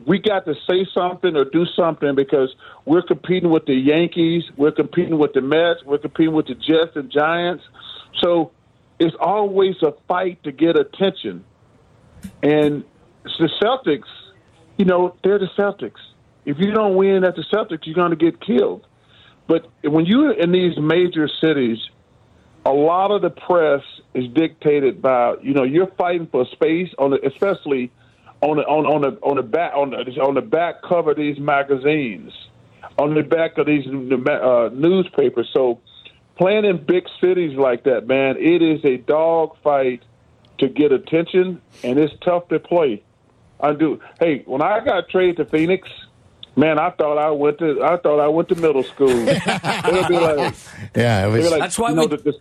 we 0.06 0.18
got 0.18 0.44
to 0.46 0.54
say 0.68 0.86
something 0.94 1.36
or 1.36 1.44
do 1.44 1.66
something 1.66 2.14
because 2.14 2.54
we're 2.84 3.02
competing 3.02 3.50
with 3.50 3.66
the 3.66 3.74
Yankees, 3.74 4.44
we're 4.56 4.72
competing 4.72 5.18
with 5.18 5.32
the 5.34 5.40
Mets, 5.40 5.84
we're 5.84 5.98
competing 5.98 6.34
with 6.34 6.46
the 6.46 6.54
Jets 6.54 6.96
and 6.96 7.10
Giants. 7.10 7.64
So 8.20 8.52
it's 8.98 9.16
always 9.20 9.76
a 9.82 9.92
fight 10.08 10.42
to 10.44 10.52
get 10.52 10.76
attention. 10.76 11.44
And 12.42 12.84
the 13.24 13.50
Celtics, 13.62 14.08
you 14.78 14.84
know, 14.84 15.14
they're 15.22 15.38
the 15.38 15.50
Celtics. 15.58 16.00
If 16.44 16.58
you 16.58 16.72
don't 16.72 16.96
win 16.96 17.24
at 17.24 17.36
the 17.36 17.42
Celtics, 17.42 17.86
you're 17.86 17.94
going 17.94 18.10
to 18.10 18.16
get 18.16 18.40
killed. 18.40 18.86
But 19.46 19.68
when 19.82 20.06
you're 20.06 20.32
in 20.32 20.52
these 20.52 20.78
major 20.78 21.28
cities, 21.28 21.78
a 22.64 22.72
lot 22.72 23.10
of 23.10 23.22
the 23.22 23.30
press 23.30 23.82
is 24.14 24.28
dictated 24.28 25.02
by, 25.02 25.34
you 25.42 25.52
know, 25.52 25.64
you're 25.64 25.90
fighting 25.98 26.28
for 26.28 26.46
space 26.46 26.90
on 26.98 27.10
the, 27.10 27.26
especially 27.26 27.90
on 28.42 28.56
the 28.56 28.62
on 28.64 28.84
on 28.86 29.00
the 29.02 29.18
on 29.22 29.36
the 29.36 29.42
back 29.42 29.72
on 29.74 29.90
the 29.90 30.20
on 30.20 30.34
the 30.34 30.42
back 30.42 30.82
cover 30.82 31.12
of 31.12 31.16
these 31.16 31.38
magazines, 31.38 32.32
on 32.98 33.14
the 33.14 33.22
back 33.22 33.56
of 33.56 33.66
these 33.66 33.86
uh, 33.86 34.70
newspapers. 34.72 35.48
So 35.52 35.80
playing 36.36 36.64
in 36.64 36.84
big 36.84 37.06
cities 37.20 37.56
like 37.56 37.84
that, 37.84 38.06
man, 38.06 38.36
it 38.38 38.60
is 38.60 38.84
a 38.84 38.96
dog 38.98 39.56
fight 39.62 40.02
to 40.58 40.68
get 40.68 40.92
attention, 40.92 41.62
and 41.84 41.98
it's 41.98 42.12
tough 42.24 42.48
to 42.48 42.58
play. 42.58 43.02
I 43.60 43.72
do. 43.74 44.00
Hey, 44.18 44.42
when 44.44 44.60
I 44.60 44.84
got 44.84 45.08
traded 45.08 45.36
to 45.36 45.44
Phoenix, 45.44 45.88
man, 46.56 46.80
I 46.80 46.90
thought 46.90 47.18
I 47.18 47.30
went 47.30 47.58
to 47.58 47.80
I 47.82 47.96
thought 47.98 48.18
I 48.18 48.26
went 48.26 48.48
to 48.48 48.56
middle 48.56 48.82
school. 48.82 49.08
It'll 49.28 50.08
be 50.08 50.18
like, 50.18 50.54
yeah, 50.96 51.26
it 51.26 51.30
was, 51.30 51.48
like, 51.48 51.60
That's 51.60 51.78
why 51.78 51.90
you 51.90 51.94
know, 51.94 52.02
we- 52.02 52.08
the, 52.08 52.16
the, 52.16 52.38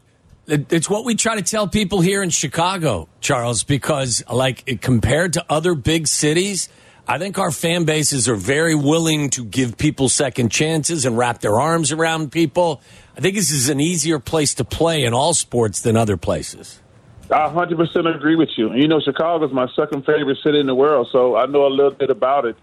It's 0.54 0.90
what 0.90 1.06
we 1.06 1.16
try 1.16 1.36
to 1.36 1.42
tell 1.42 1.66
people 1.66 2.02
here 2.02 2.22
in 2.22 2.30
Chicago, 2.30 3.08
Charles, 3.22 3.64
because 3.64 4.22
like 4.30 4.82
compared 4.82 5.32
to 5.34 5.46
other 5.50 5.76
big 5.76 6.10
cities, 6.10 6.68
I 7.08 7.20
think 7.20 7.40
our 7.40 7.52
fan 7.52 7.86
bases 7.86 8.28
are 8.28 8.36
very 8.36 8.76
willing 8.76 9.30
to 9.30 9.46
give 9.46 9.78
people 9.78 10.10
second 10.10 10.52
chances 10.52 11.06
and 11.06 11.18
wrap 11.18 11.40
their 11.40 11.58
arms 11.58 11.94
around 11.94 12.34
people. 12.34 12.82
I 13.16 13.22
think 13.22 13.36
this 13.36 13.50
is 13.50 13.70
an 13.70 13.80
easier 13.80 14.20
place 14.20 14.54
to 14.56 14.66
play 14.66 15.06
in 15.06 15.14
all 15.14 15.34
sports 15.34 15.80
than 15.84 15.96
other 15.96 16.18
places. 16.18 16.82
I 17.32 17.48
100% 17.48 18.14
agree 18.14 18.36
with 18.36 18.50
you. 18.58 18.74
You 18.74 18.90
know, 18.90 19.00
Chicago 19.00 19.46
is 19.46 19.54
my 19.54 19.68
second 19.74 20.06
favorite 20.06 20.40
city 20.44 20.60
in 20.60 20.68
the 20.68 20.76
world, 20.76 21.08
so 21.14 21.38
I 21.38 21.46
know 21.46 21.66
a 21.66 21.70
little 21.70 21.92
bit 21.92 22.10
about 22.10 22.44
it. 22.44 22.58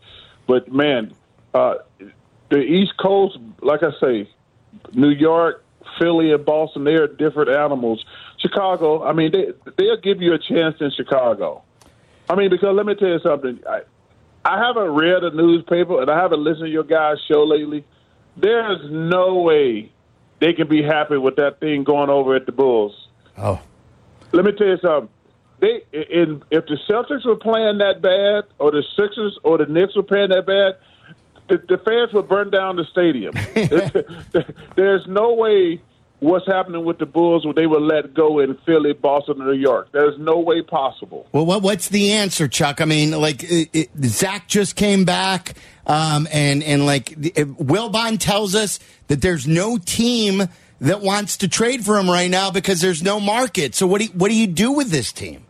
But 0.46 0.70
man, 0.70 1.14
uh, 1.55 1.77
the 2.51 2.59
East 2.59 2.98
Coast, 2.98 3.38
like 3.62 3.83
I 3.83 3.92
say, 3.98 4.29
New 4.92 5.09
York, 5.09 5.64
Philly, 5.98 6.33
and 6.33 6.44
Boston, 6.44 6.85
they 6.85 6.94
are 6.94 7.07
different 7.07 7.51
animals. 7.51 8.05
Chicago, 8.38 9.03
I 9.03 9.12
mean, 9.12 9.33
they 9.33 9.48
they'll 9.77 10.01
give 10.01 10.22
you 10.22 10.35
a 10.35 10.38
chance 10.38 10.77
in 10.81 10.90
Chicago. 10.96 11.62
I 12.31 12.35
mean, 12.35 12.51
because 12.51 12.74
let 12.74 12.87
me 12.87 12.94
tell 12.94 13.09
you 13.09 13.20
something. 13.20 13.59
I, 13.68 13.81
I 14.44 14.64
haven't 14.64 14.90
read 14.94 15.24
a 15.24 15.31
newspaper 15.35 16.01
and 16.01 16.11
I 16.11 16.20
haven't 16.20 16.42
listened 16.42 16.66
to 16.66 16.70
your 16.70 16.85
guys' 16.85 17.18
show 17.27 17.44
lately. 17.44 17.85
There's 18.37 18.81
no 18.90 19.37
way 19.40 19.90
they 20.40 20.53
can 20.53 20.68
be 20.68 20.83
happy 20.83 21.16
with 21.16 21.37
that 21.37 21.61
thing 21.61 21.85
going 21.85 22.11
over 22.11 22.37
at 22.37 22.46
the 22.46 22.53
Bulls. 22.53 23.09
oh, 23.37 23.61
Let 24.33 24.44
me 24.44 24.53
tell 24.53 24.68
you 24.68 24.79
something. 24.79 25.11
They 25.61 25.83
in 25.92 26.42
if 26.51 26.66
the 26.66 26.79
Celtics 26.88 27.27
were 27.27 27.35
playing 27.37 27.79
that 27.79 28.01
bad, 28.01 28.44
or 28.59 28.70
the 28.70 28.85
Sixers 28.96 29.37
or 29.42 29.59
the 29.59 29.66
Knicks 29.66 29.96
were 29.96 30.05
playing 30.05 30.29
that 30.31 30.46
bad, 30.46 30.77
the, 31.48 31.58
the 31.68 31.78
fans 31.78 32.12
would 32.12 32.28
burn 32.28 32.50
down 32.50 32.76
the 32.76 32.84
stadium. 32.84 33.34
There's 34.76 35.06
no 35.06 35.34
way 35.34 35.80
what's 36.20 36.46
happening 36.46 36.84
with 36.84 36.98
the 36.98 37.06
Bulls 37.06 37.46
when 37.46 37.54
they 37.54 37.66
were 37.66 37.80
let 37.80 38.14
go 38.14 38.40
in 38.40 38.56
Philly, 38.66 38.92
Boston, 38.92 39.38
New 39.38 39.52
York. 39.52 39.88
There's 39.92 40.18
no 40.18 40.38
way 40.38 40.62
possible. 40.62 41.26
Well, 41.32 41.46
what, 41.46 41.62
what's 41.62 41.88
the 41.88 42.12
answer, 42.12 42.48
Chuck? 42.48 42.80
I 42.80 42.84
mean, 42.84 43.12
like 43.12 43.44
it, 43.44 43.68
it, 43.72 43.90
Zach 44.04 44.48
just 44.48 44.76
came 44.76 45.04
back, 45.04 45.54
um, 45.87 46.28
and 46.32 46.62
and 46.62 46.87
like 46.87 47.12
it, 47.12 47.48
Wilbon 47.58 48.18
tells 48.18 48.54
us 48.54 48.78
that 49.08 49.22
there's 49.22 49.46
no 49.46 49.78
team 49.78 50.48
that 50.80 51.00
wants 51.00 51.38
to 51.38 51.48
trade 51.48 51.84
for 51.84 51.98
him 51.98 52.08
right 52.08 52.30
now 52.30 52.50
because 52.50 52.80
there's 52.80 53.02
no 53.02 53.18
market. 53.18 53.74
So 53.74 53.87
what 53.87 53.98
do 53.98 54.04
you, 54.06 54.11
what 54.12 54.28
do 54.28 54.34
you 54.34 54.46
do 54.46 54.72
with 54.72 54.90
this 54.90 55.12
team? 55.12 55.44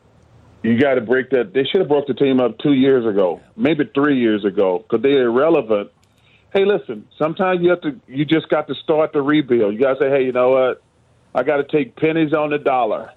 You 0.63 0.79
got 0.79 0.95
to 0.95 1.01
break 1.01 1.31
that. 1.31 1.53
They 1.55 1.65
should 1.65 1.81
have 1.81 1.89
broke 1.89 2.07
the 2.09 2.15
team 2.15 2.41
up 2.41 2.59
two 2.59 2.73
years 2.73 3.07
ago, 3.07 3.41
maybe 3.57 3.89
three 3.95 4.19
years 4.19 4.45
ago, 4.45 4.79
because 4.79 5.03
they're 5.03 5.27
irrelevant. 5.27 5.91
Hey, 6.53 6.65
listen. 6.65 7.07
Sometimes 7.17 7.63
you 7.63 7.71
have 7.71 7.81
to. 7.83 8.01
You 8.09 8.25
just 8.25 8.49
got 8.49 8.67
to 8.69 8.75
start 8.75 9.13
the 9.13 9.23
rebuild. 9.23 9.75
You 9.75 9.81
got 9.81 9.95
to 9.95 10.01
say, 10.01 10.11
hey, 10.11 10.25
you 10.25 10.33
know 10.33 10.51
what? 10.51 10.83
I 11.35 11.43
got 11.43 11.59
to 11.59 11.65
take 11.65 11.95
pennies 11.97 12.33
on 12.33 12.51
the 12.51 12.59
dollar. 12.59 13.13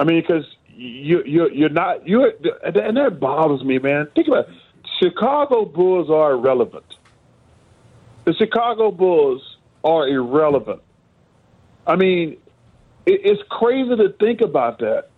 I 0.00 0.04
mean, 0.04 0.20
because 0.20 0.44
you 0.68 1.22
you 1.24 1.50
you're 1.50 1.68
not 1.68 2.06
you 2.06 2.24
and 2.24 2.96
that 2.96 3.18
bothers 3.20 3.62
me, 3.62 3.78
man. 3.78 4.08
Think 4.14 4.28
about 4.28 4.48
it. 4.48 4.54
Chicago 5.02 5.64
Bulls 5.64 6.08
are 6.10 6.32
irrelevant. 6.32 6.84
The 8.24 8.34
Chicago 8.34 8.90
Bulls 8.90 9.42
are 9.84 10.08
irrelevant. 10.08 10.80
I 11.86 11.96
mean, 11.96 12.36
it, 13.04 13.20
it's 13.24 13.42
crazy 13.50 13.96
to 13.96 14.10
think 14.20 14.40
about 14.40 14.78
that. 14.78 15.08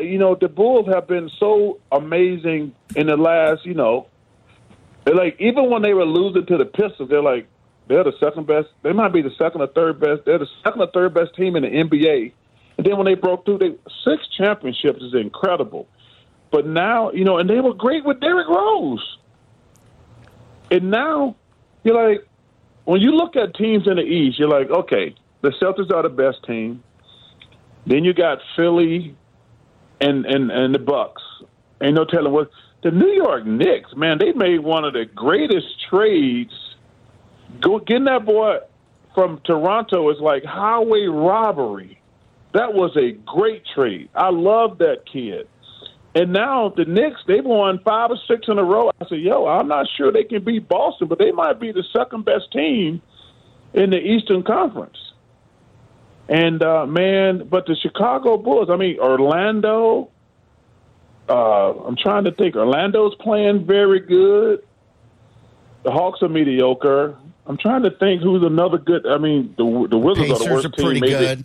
You 0.00 0.18
know, 0.18 0.34
the 0.34 0.48
Bulls 0.48 0.86
have 0.92 1.06
been 1.06 1.30
so 1.38 1.80
amazing 1.90 2.74
in 2.96 3.06
the 3.06 3.16
last, 3.16 3.64
you 3.64 3.74
know, 3.74 4.08
like 5.06 5.36
even 5.40 5.70
when 5.70 5.82
they 5.82 5.94
were 5.94 6.04
losing 6.04 6.46
to 6.46 6.56
the 6.58 6.64
Pistons, 6.64 7.08
they're 7.08 7.22
like 7.22 7.48
they're 7.88 8.04
the 8.04 8.12
second 8.20 8.46
best. 8.46 8.68
They 8.82 8.92
might 8.92 9.12
be 9.12 9.22
the 9.22 9.32
second 9.36 9.62
or 9.62 9.66
third 9.66 9.98
best. 9.98 10.22
They're 10.24 10.38
the 10.38 10.48
second 10.62 10.80
or 10.80 10.90
third 10.92 11.14
best 11.14 11.34
team 11.34 11.56
in 11.56 11.62
the 11.62 11.68
NBA. 11.68 12.32
And 12.78 12.86
then 12.86 12.96
when 12.96 13.06
they 13.06 13.14
broke 13.14 13.44
through, 13.44 13.58
they 13.58 13.74
six 14.04 14.26
championships 14.38 15.02
is 15.02 15.14
incredible. 15.14 15.88
But 16.50 16.66
now, 16.66 17.10
you 17.12 17.24
know, 17.24 17.38
and 17.38 17.48
they 17.48 17.60
were 17.60 17.74
great 17.74 18.04
with 18.04 18.20
Derrick 18.20 18.48
Rose. 18.48 19.18
And 20.70 20.90
now, 20.90 21.36
you're 21.82 21.94
like, 21.94 22.26
when 22.84 23.00
you 23.00 23.12
look 23.12 23.36
at 23.36 23.54
teams 23.54 23.88
in 23.88 23.96
the 23.96 24.02
East, 24.02 24.38
you're 24.38 24.48
like, 24.48 24.70
okay, 24.70 25.14
the 25.42 25.50
Celtics 25.60 25.92
are 25.92 26.02
the 26.02 26.08
best 26.08 26.44
team. 26.44 26.82
Then 27.86 28.04
you 28.04 28.14
got 28.14 28.38
Philly 28.56 29.16
and 30.00 30.26
and 30.26 30.50
and 30.50 30.74
the 30.74 30.78
Bucks. 30.78 31.22
Ain't 31.82 31.94
no 31.94 32.04
telling 32.04 32.32
what 32.32 32.50
the 32.82 32.90
New 32.90 33.08
York 33.10 33.46
Knicks, 33.46 33.94
man, 33.96 34.18
they 34.18 34.32
made 34.32 34.60
one 34.60 34.84
of 34.84 34.94
the 34.94 35.04
greatest 35.04 35.66
trades. 35.88 36.52
Go 37.60 37.78
getting 37.78 38.04
that 38.04 38.24
boy 38.24 38.58
from 39.14 39.40
Toronto 39.44 40.10
is 40.10 40.20
like 40.20 40.44
highway 40.44 41.06
robbery. 41.06 42.00
That 42.54 42.74
was 42.74 42.96
a 42.96 43.12
great 43.12 43.64
trade. 43.74 44.08
I 44.14 44.30
love 44.30 44.78
that 44.78 45.04
kid. 45.10 45.48
And 46.14 46.32
now 46.32 46.70
the 46.70 46.84
Knicks, 46.84 47.20
they've 47.26 47.44
won 47.44 47.78
five 47.84 48.10
or 48.10 48.18
six 48.26 48.48
in 48.48 48.58
a 48.58 48.64
row. 48.64 48.90
I 49.00 49.08
said, 49.08 49.20
yo, 49.20 49.46
I'm 49.46 49.68
not 49.68 49.86
sure 49.96 50.10
they 50.10 50.24
can 50.24 50.42
beat 50.42 50.68
Boston, 50.68 51.06
but 51.06 51.18
they 51.18 51.30
might 51.30 51.60
be 51.60 51.70
the 51.70 51.84
second 51.92 52.24
best 52.24 52.50
team 52.52 53.00
in 53.74 53.90
the 53.90 53.98
Eastern 53.98 54.42
Conference. 54.42 55.09
And 56.30 56.62
uh, 56.62 56.86
man, 56.86 57.48
but 57.50 57.66
the 57.66 57.74
Chicago 57.74 58.36
Bulls, 58.36 58.68
I 58.70 58.76
mean, 58.76 59.00
Orlando, 59.00 60.10
uh, 61.28 61.72
I'm 61.72 61.96
trying 61.96 62.22
to 62.24 62.30
think. 62.30 62.54
Orlando's 62.54 63.16
playing 63.16 63.66
very 63.66 63.98
good. 63.98 64.64
The 65.82 65.90
Hawks 65.90 66.22
are 66.22 66.28
mediocre. 66.28 67.16
I'm 67.46 67.58
trying 67.58 67.82
to 67.82 67.90
think 67.90 68.22
who's 68.22 68.44
another 68.44 68.78
good. 68.78 69.08
I 69.08 69.18
mean, 69.18 69.54
the 69.58 69.88
the 69.90 69.98
Wizards 69.98 70.30
are 70.30 70.34
the 70.34 70.44
Pacers 70.44 70.52
worst 70.52 70.66
are 70.66 70.70
team. 70.70 70.84
pretty 70.84 71.00
maybe. 71.00 71.12
good. 71.12 71.44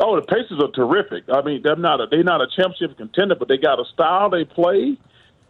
Oh, 0.00 0.16
the 0.16 0.26
Pacers 0.26 0.60
are 0.60 0.72
terrific. 0.72 1.24
I 1.32 1.42
mean, 1.42 1.62
they're 1.62 1.76
not 1.76 2.00
a, 2.00 2.06
they're 2.10 2.24
not 2.24 2.40
a 2.40 2.48
championship 2.48 2.98
contender, 2.98 3.36
but 3.36 3.46
they 3.46 3.58
got 3.58 3.78
a 3.78 3.84
style 3.94 4.28
they 4.28 4.44
play, 4.44 4.98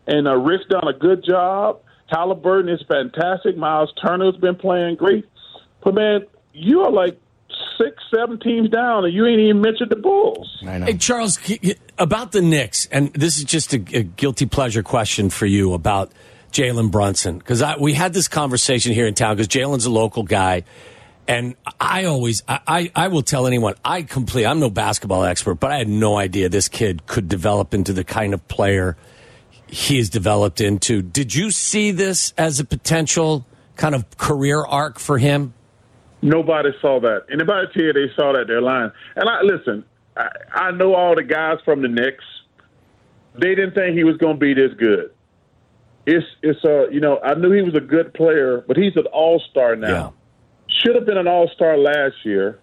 and 0.07 0.29
uh, 0.29 0.37
Rick's 0.37 0.67
done 0.67 0.87
a 0.87 0.93
good 0.93 1.25
job. 1.25 1.81
Halliburton 2.09 2.69
is 2.69 2.83
fantastic. 2.87 3.57
Myles 3.57 3.91
Turner's 4.05 4.37
been 4.37 4.57
playing 4.57 4.97
great. 4.97 5.25
But 5.83 5.95
man, 5.95 6.27
you 6.53 6.83
are 6.83 6.91
like 6.91 7.19
six, 7.79 8.03
seven 8.15 8.39
teams 8.41 8.71
down, 8.71 9.05
and 9.05 9.12
you 9.15 9.27
ain't 9.27 9.41
even 9.41 9.61
mentioned 9.61 9.91
the 9.91 9.97
Bulls. 9.97 10.62
I 10.67 10.79
know. 10.79 10.87
Hey, 10.87 10.97
Charles, 10.97 11.39
about 11.99 12.33
the 12.33 12.43
Knicks, 12.43 12.87
and 12.93 13.12
this 13.12 13.39
is 13.39 13.45
just 13.45 13.75
a, 13.75 13.77
a 13.97 14.03
guilty 14.03 14.47
pleasure 14.47 14.83
question 14.83 15.31
for 15.31 15.47
you 15.47 15.73
about 15.75 16.12
Jalen 16.53 16.91
Brunson, 16.91 17.39
because 17.39 17.62
we 17.79 17.93
had 17.93 18.12
this 18.12 18.29
conversation 18.29 18.93
here 18.93 19.07
in 19.07 19.15
town, 19.15 19.37
because 19.37 19.49
Jalen's 19.49 19.87
a 19.87 19.91
local 19.91 20.23
guy. 20.23 20.65
And 21.29 21.57
I 21.81 22.05
always, 22.05 22.45
I, 22.47 22.61
I, 22.67 22.91
I 22.95 23.09
will 23.09 23.23
tell 23.23 23.49
anyone, 23.49 23.75
I 23.85 24.03
complete, 24.03 24.47
I'm 24.47 24.61
no 24.61 24.71
basketball 24.71 25.25
expert, 25.25 25.57
but 25.57 25.73
I 25.73 25.79
had 25.79 25.89
no 25.89 26.17
idea 26.17 26.49
this 26.49 26.69
kid 26.69 27.07
could 27.09 27.27
develop 27.27 27.75
into 27.75 27.93
the 27.93 28.05
kind 28.05 28.33
of 28.33 28.47
player 28.47 28.97
he 29.67 29.97
has 29.97 30.09
developed 30.09 30.61
into. 30.61 31.03
Did 31.03 31.35
you 31.35 31.51
see 31.51 31.91
this 31.91 32.33
as 32.39 32.61
a 32.61 32.65
potential 32.65 33.45
kind 33.75 33.97
of 33.97 34.17
career 34.17 34.65
arc 34.65 35.01
for 35.01 35.19
him? 35.19 35.53
Nobody 36.27 36.71
saw 36.81 36.99
that. 37.01 37.27
Anybody 37.33 37.69
tell 37.73 37.83
you 37.85 37.93
they 37.93 38.11
saw 38.17 38.33
that, 38.33 38.47
they're 38.49 38.61
lying. 38.61 38.91
And 39.15 39.29
I 39.29 39.43
listen, 39.43 39.85
I, 40.17 40.29
I 40.53 40.71
know 40.73 40.95
all 40.95 41.15
the 41.15 41.23
guys 41.23 41.59
from 41.65 41.83
the 41.83 41.89
Knicks. 41.89 42.25
They 43.35 43.55
didn't 43.55 43.75
think 43.75 43.97
he 43.97 44.05
was 44.05 44.17
going 44.17 44.35
to 44.35 44.41
be 44.41 44.53
this 44.55 44.73
good. 44.75 45.11
it's 46.07 46.27
it's 46.43 46.65
a 46.65 46.87
you 46.91 47.01
know 47.01 47.19
I 47.21 47.35
knew 47.35 47.53
he 47.53 47.62
was 47.62 47.75
a 47.75 47.81
good 47.81 48.15
player, 48.15 48.65
but 48.67 48.77
he's 48.77 48.97
an 48.97 49.07
all 49.07 49.41
star 49.51 49.77
now. 49.77 49.89
Yeah. 49.89 50.11
Should 50.83 50.95
have 50.95 51.07
been 51.07 51.19
an 51.19 51.29
all 51.29 51.49
star 51.55 51.77
last 51.77 52.15
year. 52.25 52.59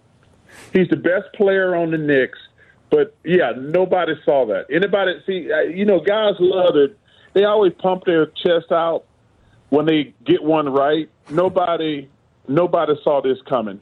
He's 0.72 0.88
the 0.88 0.96
best 0.96 1.32
player 1.34 1.74
on 1.74 1.90
the 1.90 1.98
Knicks, 1.98 2.38
but 2.90 3.16
yeah, 3.24 3.52
nobody 3.56 4.14
saw 4.24 4.46
that. 4.46 4.66
Anybody 4.70 5.12
see? 5.26 5.48
You 5.74 5.84
know, 5.84 6.00
guys 6.00 6.34
love 6.38 6.76
it. 6.76 6.98
They 7.34 7.44
always 7.44 7.72
pump 7.74 8.04
their 8.04 8.26
chest 8.26 8.70
out 8.70 9.04
when 9.70 9.86
they 9.86 10.14
get 10.24 10.42
one 10.42 10.68
right. 10.68 11.08
Nobody, 11.30 12.08
nobody 12.48 12.94
saw 13.02 13.20
this 13.20 13.38
coming. 13.48 13.80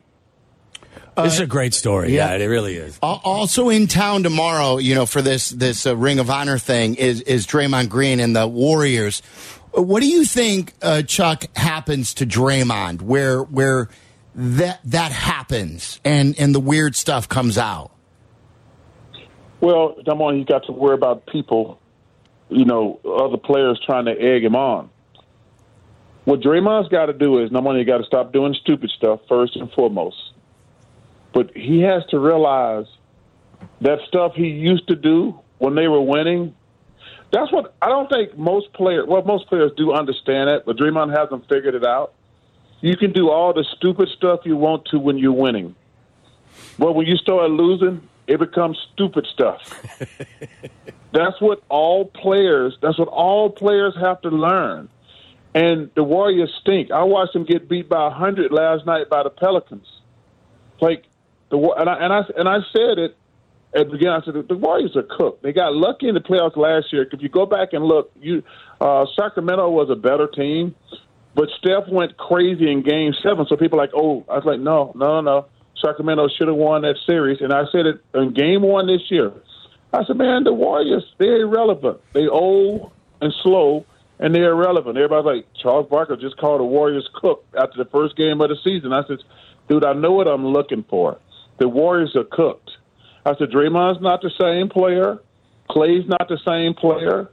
this 1.16 1.34
is 1.34 1.40
a 1.40 1.46
great 1.46 1.74
story. 1.74 2.12
yeah. 2.12 2.34
Yeah, 2.34 2.44
it 2.44 2.46
really 2.46 2.76
is. 2.76 2.98
Also 3.02 3.68
in 3.68 3.86
town 3.86 4.22
tomorrow, 4.22 4.78
you 4.78 4.94
know, 4.94 5.06
for 5.06 5.22
this 5.22 5.50
this 5.50 5.86
uh, 5.86 5.96
Ring 5.96 6.18
of 6.18 6.30
Honor 6.30 6.58
thing 6.58 6.94
is 6.94 7.20
is 7.22 7.46
Draymond 7.46 7.88
Green 7.88 8.20
and 8.20 8.34
the 8.34 8.46
Warriors. 8.46 9.22
What 9.74 10.00
do 10.00 10.08
you 10.08 10.26
think, 10.26 10.74
uh, 10.82 11.00
Chuck, 11.00 11.44
happens 11.56 12.12
to 12.14 12.26
Draymond 12.26 13.00
where 13.00 13.42
where 13.42 13.88
that 14.34 14.80
that 14.84 15.12
happens 15.12 16.00
and 16.04 16.38
and 16.38 16.54
the 16.54 16.60
weird 16.60 16.94
stuff 16.96 17.28
comes 17.28 17.56
out? 17.58 17.90
Well, 19.60 19.94
number 20.06 20.24
one, 20.24 20.38
you 20.38 20.44
got 20.44 20.66
to 20.66 20.72
worry 20.72 20.94
about 20.94 21.26
people, 21.26 21.78
you 22.48 22.64
know, 22.64 22.98
other 23.04 23.36
players 23.36 23.80
trying 23.86 24.06
to 24.06 24.10
egg 24.10 24.44
him 24.44 24.56
on. 24.56 24.90
What 26.24 26.40
Draymond's 26.40 26.88
got 26.88 27.06
to 27.06 27.12
do 27.12 27.42
is 27.42 27.50
number 27.50 27.68
one, 27.68 27.78
you 27.78 27.84
got 27.84 27.98
to 27.98 28.04
stop 28.04 28.32
doing 28.32 28.54
stupid 28.54 28.90
stuff 28.90 29.20
first 29.28 29.56
and 29.56 29.70
foremost. 29.72 30.32
But 31.32 31.56
he 31.56 31.80
has 31.80 32.04
to 32.10 32.18
realize 32.18 32.86
that 33.80 33.98
stuff 34.06 34.34
he 34.34 34.48
used 34.48 34.86
to 34.88 34.94
do 34.94 35.38
when 35.58 35.74
they 35.74 35.88
were 35.88 36.00
winning. 36.00 36.54
That's 37.32 37.50
what 37.50 37.74
I 37.80 37.88
don't 37.88 38.08
think 38.10 38.36
most 38.36 38.72
players. 38.72 39.06
Well, 39.08 39.22
most 39.22 39.48
players 39.48 39.72
do 39.76 39.92
understand 39.92 40.50
it, 40.50 40.64
but 40.66 40.76
Draymond 40.76 41.16
hasn't 41.16 41.48
figured 41.48 41.74
it 41.74 41.84
out. 41.84 42.12
You 42.80 42.96
can 42.96 43.12
do 43.12 43.30
all 43.30 43.52
the 43.52 43.64
stupid 43.76 44.08
stuff 44.08 44.40
you 44.44 44.56
want 44.56 44.86
to 44.86 44.98
when 44.98 45.16
you're 45.16 45.32
winning. 45.32 45.74
But 46.78 46.92
when 46.92 47.06
you 47.06 47.16
start 47.16 47.50
losing, 47.50 48.08
it 48.26 48.38
becomes 48.38 48.78
stupid 48.92 49.26
stuff. 49.26 49.60
that's 51.12 51.40
what 51.40 51.62
all 51.68 52.04
players. 52.04 52.76
That's 52.82 52.98
what 52.98 53.08
all 53.08 53.50
players 53.50 53.94
have 54.00 54.20
to 54.22 54.28
learn. 54.28 54.88
And 55.54 55.90
the 55.94 56.02
Warriors 56.02 56.50
stink. 56.60 56.90
I 56.90 57.02
watched 57.04 57.34
them 57.34 57.44
get 57.44 57.68
beat 57.68 57.88
by 57.88 58.10
hundred 58.10 58.52
last 58.52 58.86
night 58.86 59.10
by 59.10 59.22
the 59.22 59.30
Pelicans. 59.30 59.86
Like 60.80 61.04
the 61.50 61.58
and 61.58 61.88
I 61.88 61.94
and 61.94 62.12
I 62.12 62.22
and 62.36 62.48
I 62.48 62.58
said 62.72 62.98
it 62.98 63.16
at 63.74 63.86
the 63.86 63.92
beginning. 63.92 64.14
I 64.14 64.24
said 64.24 64.48
the 64.48 64.56
Warriors 64.56 64.96
are 64.96 65.02
cooked. 65.02 65.42
They 65.42 65.52
got 65.52 65.74
lucky 65.74 66.08
in 66.08 66.14
the 66.14 66.20
playoffs 66.20 66.56
last 66.56 66.92
year. 66.92 67.06
If 67.10 67.20
you 67.20 67.28
go 67.28 67.44
back 67.44 67.72
and 67.72 67.84
look, 67.84 68.10
you 68.20 68.42
uh, 68.80 69.04
Sacramento 69.14 69.68
was 69.68 69.90
a 69.90 69.94
better 69.94 70.26
team, 70.26 70.74
but 71.34 71.50
Steph 71.58 71.88
went 71.88 72.16
crazy 72.16 72.70
in 72.70 72.82
Game 72.82 73.12
Seven. 73.22 73.46
So 73.46 73.56
people 73.56 73.78
are 73.78 73.82
like, 73.82 73.94
oh, 73.94 74.24
I 74.30 74.36
was 74.36 74.44
like, 74.44 74.60
no, 74.60 74.92
no, 74.94 75.20
no, 75.20 75.20
no. 75.20 75.46
Sacramento 75.84 76.28
should 76.38 76.48
have 76.48 76.56
won 76.56 76.82
that 76.82 76.96
series. 77.06 77.40
And 77.40 77.52
I 77.52 77.64
said 77.72 77.86
it 77.86 78.00
in 78.14 78.32
Game 78.32 78.62
One 78.62 78.86
this 78.86 79.10
year. 79.10 79.32
I 79.92 80.04
said, 80.04 80.16
man, 80.16 80.44
the 80.44 80.52
Warriors 80.54 81.04
they're 81.18 81.42
irrelevant. 81.42 82.00
They 82.14 82.26
old 82.26 82.90
and 83.20 83.32
slow. 83.42 83.84
And 84.18 84.34
they're 84.34 84.52
irrelevant. 84.52 84.96
Everybody's 84.96 85.24
like, 85.24 85.46
Charles 85.60 85.88
Barkley 85.88 86.16
just 86.18 86.36
called 86.36 86.60
the 86.60 86.64
Warriors 86.64 87.08
cooked 87.14 87.54
after 87.56 87.82
the 87.82 87.90
first 87.90 88.16
game 88.16 88.40
of 88.40 88.50
the 88.50 88.56
season. 88.62 88.92
I 88.92 89.02
said, 89.06 89.18
dude, 89.68 89.84
I 89.84 89.94
know 89.94 90.12
what 90.12 90.28
I'm 90.28 90.46
looking 90.46 90.84
for. 90.88 91.18
The 91.58 91.68
Warriors 91.68 92.14
are 92.14 92.24
cooked. 92.24 92.70
I 93.26 93.36
said, 93.36 93.50
Draymond's 93.50 94.00
not 94.00 94.22
the 94.22 94.30
same 94.40 94.68
player. 94.68 95.18
Clay's 95.70 96.06
not 96.06 96.28
the 96.28 96.38
same 96.46 96.74
player. 96.74 97.30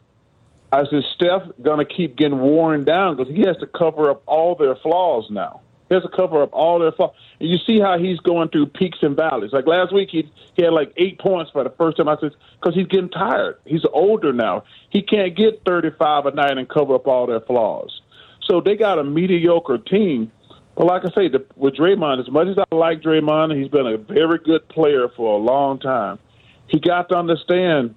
I 0.71 0.83
said, 0.89 1.03
Steph 1.15 1.43
to 1.63 1.85
keep 1.85 2.15
getting 2.15 2.39
worn 2.39 2.85
down 2.85 3.17
because 3.17 3.33
he 3.33 3.41
has 3.41 3.57
to 3.57 3.67
cover 3.67 4.09
up 4.09 4.21
all 4.25 4.55
their 4.55 4.75
flaws 4.75 5.25
now. 5.29 5.61
He 5.89 5.95
has 5.95 6.04
to 6.04 6.10
cover 6.10 6.43
up 6.43 6.49
all 6.54 6.80
their 6.80 6.91
flaws. 6.91 7.15
And 7.39 7.49
you 7.49 7.58
see 7.65 7.80
how 7.80 7.97
he's 7.97 8.19
going 8.19 8.49
through 8.49 8.67
peaks 8.67 8.99
and 9.02 9.15
valleys. 9.15 9.52
Like 9.52 9.65
last 9.65 9.91
week, 9.91 10.10
he, 10.12 10.32
he 10.54 10.63
had 10.63 10.71
like 10.71 10.93
eight 10.97 11.19
points 11.19 11.52
for 11.52 11.63
the 11.63 11.71
first 11.71 11.97
time. 11.97 12.08
I 12.08 12.15
said, 12.21 12.32
because 12.62 12.75
he's 12.75 12.88
getting 12.88 13.10
tired. 13.10 13.58
He's 13.65 13.84
older 13.91 14.32
now. 14.32 14.63
He 14.91 15.02
can't 15.02 15.36
get 15.36 15.63
35 15.65 16.28
a 16.28 16.32
night 16.32 16.58
and 16.58 16.69
cover 16.69 16.95
up 16.95 17.08
all 17.08 17.25
their 17.25 17.41
flaws. 17.41 18.02
So 18.47 18.62
they 18.62 18.75
got 18.75 18.99
a 18.99 19.04
mediocre 19.04 19.80
team. 19.80 20.32
But 20.75 20.86
like 20.86 21.04
I 21.06 21.10
say, 21.10 21.28
the, 21.28 21.45
with 21.56 21.75
Draymond, 21.75 22.21
as 22.21 22.30
much 22.32 22.47
as 22.47 22.58
I 22.58 22.75
like 22.75 23.02
Draymond, 23.02 23.60
he's 23.60 23.69
been 23.69 23.88
a 23.88 23.97
very 23.97 24.38
good 24.38 24.67
player 24.69 25.10
for 25.10 25.39
a 25.39 25.43
long 25.43 25.80
time. 25.80 26.19
He 26.67 26.80
got 26.80 27.10
to 27.10 27.15
understand, 27.15 27.95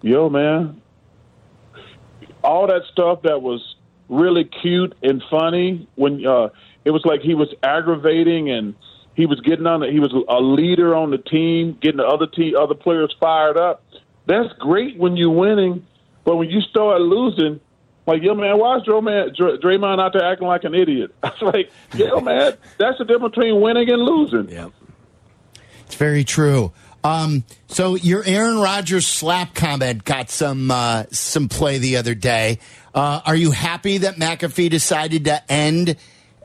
yo, 0.00 0.30
man, 0.30 0.80
all 2.42 2.66
that 2.66 2.82
stuff 2.90 3.22
that 3.22 3.42
was 3.42 3.76
really 4.08 4.44
cute 4.44 4.94
and 5.02 5.22
funny 5.30 5.88
when 5.94 6.24
uh, 6.26 6.48
it 6.84 6.90
was 6.90 7.04
like 7.04 7.20
he 7.20 7.34
was 7.34 7.48
aggravating 7.62 8.50
and 8.50 8.74
he 9.14 9.26
was 9.26 9.40
getting 9.40 9.66
on. 9.66 9.80
The, 9.80 9.90
he 9.90 10.00
was 10.00 10.12
a 10.12 10.40
leader 10.40 10.94
on 10.94 11.10
the 11.10 11.18
team, 11.18 11.78
getting 11.80 11.98
the 11.98 12.06
other 12.06 12.26
team, 12.26 12.56
other 12.56 12.74
players 12.74 13.14
fired 13.20 13.56
up. 13.56 13.82
That's 14.26 14.52
great 14.58 14.98
when 14.98 15.16
you're 15.16 15.30
winning, 15.30 15.86
but 16.24 16.36
when 16.36 16.48
you 16.48 16.60
start 16.62 17.00
losing, 17.00 17.60
like 18.06 18.22
yo 18.22 18.34
man, 18.34 18.58
why 18.58 18.76
is 18.76 18.82
Draymond, 18.82 19.36
Dr- 19.36 19.60
Draymond 19.60 20.00
out 20.00 20.12
there 20.12 20.24
acting 20.24 20.46
like 20.46 20.64
an 20.64 20.74
idiot? 20.74 21.14
I 21.22 21.32
was 21.40 21.54
like, 21.54 21.70
yo 21.94 22.20
man, 22.20 22.54
that's 22.78 22.98
the 22.98 23.04
difference 23.04 23.34
between 23.34 23.60
winning 23.60 23.90
and 23.90 24.02
losing. 24.02 24.48
Yeah. 24.48 24.68
It's 25.86 25.96
very 25.96 26.24
true. 26.24 26.72
Um, 27.02 27.44
so 27.68 27.96
your 27.96 28.24
Aaron 28.24 28.58
Rodgers 28.58 29.06
slap 29.06 29.54
comment 29.54 30.04
got 30.04 30.30
some 30.30 30.70
uh, 30.70 31.04
some 31.10 31.48
play 31.48 31.78
the 31.78 31.98
other 31.98 32.14
day. 32.14 32.58
Uh, 32.94 33.20
are 33.26 33.36
you 33.36 33.50
happy 33.50 33.98
that 33.98 34.16
McAfee 34.16 34.70
decided 34.70 35.26
to 35.26 35.52
end 35.52 35.96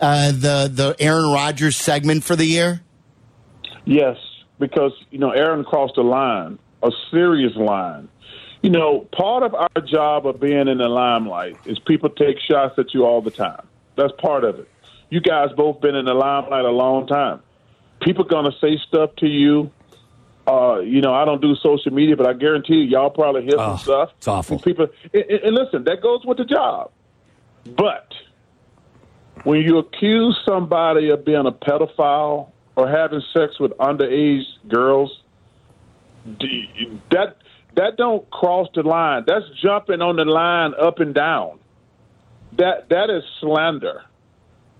uh, 0.01 0.31
the 0.31 0.69
the 0.73 0.95
Aaron 0.99 1.31
Rodgers 1.31 1.75
segment 1.77 2.23
for 2.23 2.35
the 2.35 2.45
year? 2.45 2.81
Yes, 3.85 4.17
because 4.59 4.91
you 5.11 5.19
know 5.19 5.31
Aaron 5.31 5.63
crossed 5.63 5.97
a 5.97 6.01
line, 6.01 6.59
a 6.83 6.91
serious 7.11 7.55
line. 7.55 8.09
You 8.61 8.69
know, 8.69 9.07
part 9.17 9.43
of 9.43 9.55
our 9.55 9.81
job 9.85 10.27
of 10.27 10.39
being 10.39 10.67
in 10.67 10.77
the 10.79 10.89
limelight 10.89 11.57
is 11.65 11.79
people 11.79 12.09
take 12.09 12.37
shots 12.39 12.77
at 12.77 12.93
you 12.93 13.05
all 13.05 13.21
the 13.21 13.31
time. 13.31 13.65
That's 13.95 14.11
part 14.19 14.43
of 14.43 14.59
it. 14.59 14.67
You 15.09 15.21
guys 15.21 15.49
both 15.55 15.79
been 15.81 15.95
in 15.95 16.05
the 16.05 16.13
limelight 16.13 16.65
a 16.65 16.69
long 16.71 17.07
time. 17.07 17.41
People 18.01 18.25
gonna 18.25 18.51
say 18.61 18.77
stuff 18.87 19.15
to 19.17 19.27
you. 19.27 19.71
Uh, 20.47 20.79
you 20.79 20.99
know, 21.01 21.13
I 21.13 21.25
don't 21.25 21.41
do 21.41 21.55
social 21.55 21.91
media, 21.93 22.15
but 22.17 22.25
I 22.25 22.33
guarantee 22.33 22.75
you, 22.75 22.81
y'all 22.83 23.09
probably 23.11 23.43
hear 23.43 23.53
Oh, 23.57 23.75
some 23.75 23.77
stuff. 23.77 24.09
it's 24.17 24.27
awful. 24.27 24.57
People, 24.59 24.87
and, 25.13 25.23
and 25.23 25.39
and 25.43 25.55
listen, 25.55 25.83
that 25.85 26.01
goes 26.01 26.25
with 26.25 26.37
the 26.37 26.45
job. 26.45 26.91
But 27.77 28.13
when 29.43 29.61
you 29.61 29.77
accuse 29.77 30.39
somebody 30.47 31.09
of 31.09 31.25
being 31.25 31.45
a 31.45 31.51
pedophile 31.51 32.51
or 32.75 32.89
having 32.89 33.21
sex 33.33 33.59
with 33.59 33.71
underage 33.77 34.43
girls, 34.67 35.21
that 37.11 37.37
that 37.75 37.97
don't 37.97 38.29
cross 38.29 38.67
the 38.73 38.83
line. 38.83 39.23
That's 39.25 39.45
jumping 39.61 40.01
on 40.01 40.17
the 40.17 40.25
line 40.25 40.73
up 40.79 40.99
and 40.99 41.13
down. 41.13 41.59
That 42.57 42.89
that 42.89 43.09
is 43.09 43.23
slander. 43.39 44.03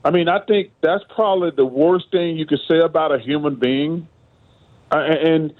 I 0.04 0.12
mean, 0.12 0.30
I 0.30 0.40
think 0.40 0.72
that's 0.82 1.04
probably 1.14 1.52
the 1.52 1.66
worst 1.66 2.06
thing 2.12 2.38
you 2.38 2.46
could 2.46 2.62
say 2.70 2.80
about 2.80 3.14
a 3.14 3.20
human 3.20 3.56
being. 3.56 4.08
Uh, 4.92 4.98
and 4.98 5.54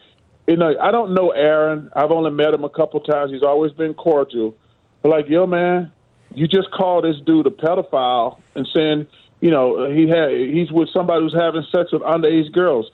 you 0.48 0.58
know, 0.58 0.74
I 0.82 0.92
don't 0.92 1.14
know 1.14 1.30
Aaron. 1.30 1.92
I've 1.96 2.12
only 2.12 2.32
met 2.32 2.54
him 2.54 2.64
a 2.64 2.70
couple 2.70 3.00
times. 3.02 3.32
He's 3.32 3.44
always 3.44 3.72
been 3.74 3.94
cordial. 3.94 4.56
But 5.02 5.10
like, 5.10 5.30
yo, 5.30 5.46
man, 5.46 5.92
you 6.34 6.48
just 6.48 6.72
call 6.72 7.02
this 7.02 7.18
dude 7.26 7.48
a 7.48 7.50
pedophile 7.50 8.40
and 8.56 8.68
saying, 8.74 9.08
you 9.42 9.52
know, 9.52 9.90
he 9.90 10.08
had 10.08 10.32
he's 10.32 10.72
with 10.72 10.90
somebody 10.90 11.22
who's 11.22 11.34
having 11.34 11.64
sex 11.72 11.92
with 11.92 12.02
underage 12.02 12.52
girls. 12.52 12.90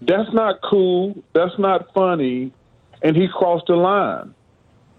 That's 0.00 0.32
not 0.32 0.60
cool. 0.62 1.22
That's 1.32 1.58
not 1.58 1.92
funny. 1.94 2.52
And 3.02 3.16
he 3.16 3.28
crossed 3.28 3.66
the 3.66 3.76
line. 3.76 4.34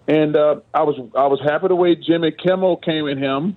And 0.07 0.35
uh, 0.35 0.61
I 0.73 0.83
was 0.83 0.97
I 1.15 1.27
was 1.27 1.41
happy 1.41 1.67
the 1.67 1.75
way 1.75 1.95
Jimmy 1.95 2.31
Kimmel 2.31 2.77
came 2.77 3.07
at 3.07 3.17
him, 3.17 3.55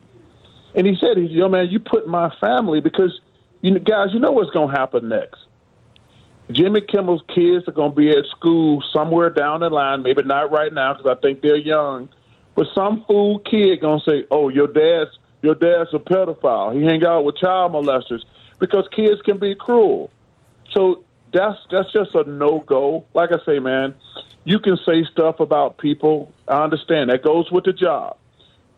and 0.74 0.86
he 0.86 0.96
said, 0.96 1.18
"He's 1.18 1.30
yo 1.30 1.48
man, 1.48 1.68
you 1.68 1.78
put 1.78 2.08
my 2.08 2.34
family 2.40 2.80
because 2.80 3.20
you 3.60 3.78
guys, 3.78 4.08
you 4.12 4.20
know 4.20 4.32
what's 4.32 4.50
going 4.50 4.70
to 4.70 4.76
happen 4.76 5.08
next. 5.08 5.40
Jimmy 6.50 6.80
Kimmel's 6.80 7.22
kids 7.28 7.68
are 7.68 7.72
going 7.72 7.90
to 7.90 7.96
be 7.96 8.10
at 8.10 8.24
school 8.26 8.82
somewhere 8.92 9.30
down 9.30 9.60
the 9.60 9.68
line, 9.68 10.02
maybe 10.02 10.22
not 10.22 10.50
right 10.50 10.72
now 10.72 10.94
because 10.94 11.16
I 11.18 11.20
think 11.20 11.42
they're 11.42 11.56
young, 11.56 12.08
but 12.58 12.66
some 12.74 13.04
fool 13.06 13.38
kid 13.38 13.82
to 13.82 14.00
say, 14.04 14.24
"Oh, 14.32 14.48
your 14.48 14.66
dad's 14.66 15.16
your 15.42 15.54
dad's 15.54 15.94
a 15.94 16.00
pedophile. 16.00 16.76
He 16.76 16.84
hang 16.84 17.04
out 17.04 17.24
with 17.24 17.36
child 17.36 17.70
molesters." 17.70 18.24
Because 18.58 18.84
kids 18.90 19.22
can 19.22 19.38
be 19.38 19.54
cruel. 19.54 20.10
So 20.72 21.04
that's 21.32 21.56
that's 21.70 21.92
just 21.92 22.16
a 22.16 22.28
no 22.28 22.58
go. 22.58 23.04
Like 23.14 23.30
I 23.30 23.36
say, 23.46 23.60
man, 23.60 23.94
you 24.42 24.58
can 24.58 24.76
say 24.84 25.04
stuff 25.04 25.38
about 25.38 25.78
people. 25.78 26.32
I 26.48 26.64
understand 26.64 27.10
that 27.10 27.22
goes 27.22 27.48
with 27.52 27.62
the 27.62 27.72
job. 27.72 28.16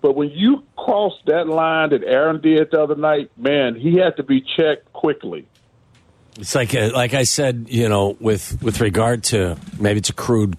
But 0.02 0.14
when 0.14 0.28
you 0.28 0.62
cross 0.76 1.14
that 1.24 1.48
line 1.48 1.88
that 1.88 2.04
Aaron 2.04 2.42
did 2.42 2.72
the 2.72 2.82
other 2.82 2.96
night, 2.96 3.30
man, 3.38 3.76
he 3.76 3.96
had 3.96 4.14
to 4.18 4.22
be 4.22 4.42
checked 4.42 4.92
quickly. 4.92 5.48
It's 6.38 6.54
like 6.54 6.74
uh, 6.74 6.90
like 6.92 7.14
I 7.14 7.22
said, 7.22 7.68
you 7.70 7.88
know, 7.88 8.14
with 8.20 8.62
with 8.62 8.82
regard 8.82 9.24
to 9.32 9.56
maybe 9.78 10.00
it's 10.00 10.10
a 10.10 10.14
crude 10.14 10.58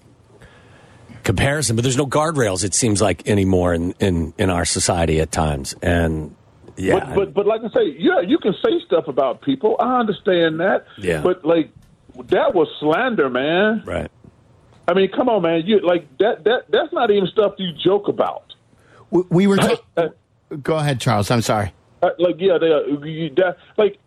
comparison, 1.22 1.76
but 1.76 1.82
there's 1.82 1.96
no 1.96 2.06
guardrails. 2.06 2.64
It 2.64 2.74
seems 2.74 3.00
like 3.00 3.28
anymore 3.28 3.74
in 3.74 3.94
in, 4.00 4.34
in 4.38 4.50
our 4.50 4.64
society 4.64 5.20
at 5.20 5.32
times, 5.32 5.74
and 5.82 6.34
yeah, 6.76 6.98
But, 6.98 7.14
but 7.14 7.34
but 7.34 7.46
like 7.46 7.60
I 7.62 7.68
say, 7.74 7.96
yeah, 7.98 8.20
you 8.20 8.38
can 8.38 8.54
say 8.64 8.80
stuff 8.86 9.08
about 9.08 9.42
people. 9.42 9.76
I 9.78 10.00
understand 10.00 10.60
that. 10.60 10.86
Yeah. 10.98 11.22
But 11.22 11.44
like 11.44 11.70
that 12.28 12.54
was 12.54 12.68
slander, 12.80 13.28
man. 13.28 13.82
right. 13.84 14.10
I 14.88 14.94
mean, 14.94 15.10
come 15.12 15.28
on, 15.28 15.42
man. 15.42 15.62
You 15.64 15.80
like 15.80 16.06
that 16.18 16.44
that 16.44 16.70
that's 16.70 16.92
not 16.92 17.10
even 17.10 17.28
stuff 17.28 17.54
you 17.58 17.72
joke 17.72 18.08
about. 18.08 18.54
We, 19.10 19.22
we 19.30 19.46
were. 19.46 19.58
Uh, 19.96 20.08
Go 20.62 20.76
ahead, 20.76 21.00
Charles. 21.00 21.30
I'm 21.30 21.40
sorry. 21.40 21.72
Uh, 22.02 22.10
like 22.18 22.36
yeah, 22.38 22.58
they 22.58 22.66
are, 22.66 23.06
you, 23.06 23.30
that, 23.36 23.56
like 23.78 23.98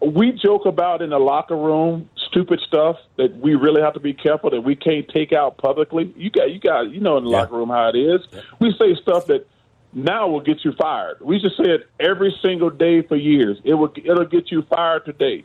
we 0.00 0.32
joke 0.32 0.64
about 0.66 1.02
in 1.02 1.10
the 1.10 1.18
locker 1.18 1.56
room 1.56 2.08
stupid 2.36 2.60
stuff 2.66 2.96
that 3.16 3.34
we 3.38 3.54
really 3.54 3.80
have 3.80 3.94
to 3.94 4.00
be 4.00 4.12
careful 4.12 4.50
that 4.50 4.60
we 4.60 4.76
can't 4.76 5.08
take 5.08 5.32
out 5.32 5.56
publicly. 5.56 6.12
You 6.16 6.30
got 6.30 6.50
you 6.50 6.60
got 6.60 6.90
you 6.90 7.00
know 7.00 7.16
in 7.16 7.24
the 7.24 7.30
Yeah. 7.30 7.38
locker 7.40 7.56
room 7.56 7.70
how 7.70 7.88
it 7.88 7.96
is. 7.96 8.20
We 8.60 8.74
say 8.78 8.94
stuff 9.00 9.26
that 9.28 9.46
now 9.94 10.28
will 10.28 10.42
get 10.42 10.64
you 10.64 10.72
fired. 10.72 11.16
We 11.22 11.38
just 11.38 11.56
say 11.56 11.70
it 11.70 11.88
every 11.98 12.36
single 12.42 12.68
day 12.68 13.00
for 13.02 13.16
years. 13.16 13.58
It 13.64 13.74
will 13.74 13.92
it'll 13.96 14.26
get 14.26 14.50
you 14.50 14.62
fired 14.62 15.06
today, 15.06 15.44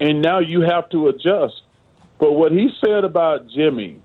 and 0.00 0.22
now 0.22 0.38
you 0.38 0.62
have 0.62 0.88
to 0.90 1.08
adjust. 1.08 1.62
But 2.18 2.32
what 2.32 2.52
he 2.52 2.70
said 2.82 3.04
about 3.04 3.48
Jimmy, 3.48 4.00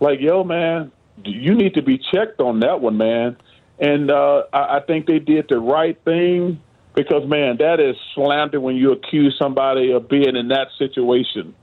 like 0.00 0.20
yo 0.20 0.42
man, 0.42 0.90
you 1.24 1.54
need 1.54 1.74
to 1.74 1.82
be 1.82 1.98
checked 1.98 2.40
on 2.40 2.60
that 2.60 2.80
one, 2.80 2.96
man. 2.96 3.36
And 3.78 4.10
uh, 4.10 4.44
I, 4.52 4.76
I 4.76 4.80
think 4.80 5.06
they 5.06 5.18
did 5.20 5.46
the 5.48 5.58
right 5.58 5.96
thing 6.04 6.60
because 6.94 7.26
man, 7.28 7.56
that 7.58 7.80
is 7.80 7.96
slander 8.14 8.60
when 8.60 8.76
you 8.76 8.92
accuse 8.92 9.36
somebody 9.38 9.92
of 9.92 10.08
being 10.08 10.36
in 10.36 10.48
that 10.48 10.68
situation. 10.78 11.54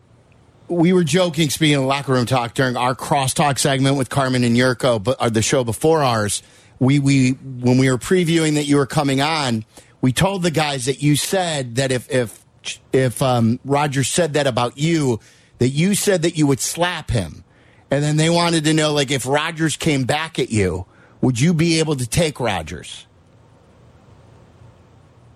we 0.67 0.93
were 0.93 1.03
joking, 1.03 1.49
speaking 1.49 1.77
of 1.77 1.83
locker 1.83 2.13
room 2.13 2.25
talk, 2.25 2.53
during 2.53 2.77
our 2.77 2.95
crosstalk 2.95 3.59
segment 3.59 3.97
with 3.97 4.09
Carmen 4.09 4.43
and 4.43 4.55
Yurko, 4.55 5.03
but 5.03 5.19
uh, 5.19 5.29
the 5.29 5.41
show 5.41 5.63
before 5.63 6.01
ours, 6.01 6.41
we, 6.79 6.99
we 6.99 7.31
when 7.31 7.77
we 7.77 7.89
were 7.89 7.97
previewing 7.97 8.55
that 8.55 8.63
you 8.63 8.77
were 8.77 8.87
coming 8.87 9.21
on, 9.21 9.65
we 10.01 10.11
told 10.11 10.43
the 10.43 10.51
guys 10.51 10.85
that 10.85 11.01
you 11.01 11.15
said 11.15 11.75
that 11.75 11.91
if 11.91 12.09
if 12.11 12.43
if 12.91 13.21
um, 13.21 13.59
Roger 13.65 14.03
said 14.03 14.33
that 14.33 14.47
about 14.47 14.77
you, 14.77 15.19
that 15.59 15.69
you 15.69 15.95
said 15.95 16.23
that 16.23 16.37
you 16.37 16.47
would 16.47 16.59
slap 16.59 17.11
him, 17.11 17.43
and 17.89 18.03
then 18.03 18.17
they 18.17 18.29
wanted 18.29 18.63
to 18.63 18.73
know 18.73 18.93
like 18.93 19.11
if 19.11 19.25
Rodgers 19.25 19.77
came 19.77 20.05
back 20.05 20.39
at 20.39 20.51
you, 20.51 20.85
would 21.21 21.39
you 21.39 21.53
be 21.53 21.79
able 21.79 21.95
to 21.95 22.07
take 22.07 22.39
Rodgers? 22.39 23.05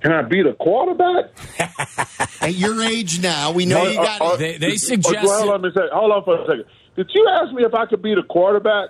Can 0.05 0.13
I 0.13 0.21
beat 0.21 0.45
a 0.45 0.53
quarterback? 0.53 1.31
At 2.39 2.53
your 2.53 2.79
age 2.83 3.19
now, 3.23 3.51
we 3.53 3.65
know 3.65 3.85
Uh, 3.85 3.89
you 3.89 3.95
got. 3.95 4.21
uh, 4.21 4.25
uh, 4.25 4.35
They- 4.37 4.57
they 4.59 4.73
uh, 4.73 4.77
suggested- 4.77 5.23
Well, 5.25 5.39
hold 5.41 5.53
on 5.55 5.65
a 5.65 5.73
second. 5.73 5.89
Hold 5.93 6.11
on 6.11 6.23
for 6.23 6.41
a 6.43 6.45
second. 6.45 6.65
Did 6.95 7.09
you 7.15 7.27
ask 7.27 7.51
me 7.51 7.63
if 7.65 7.73
I 7.73 7.87
could 7.87 8.03
beat 8.03 8.19
a 8.19 8.21
quarterback? 8.21 8.89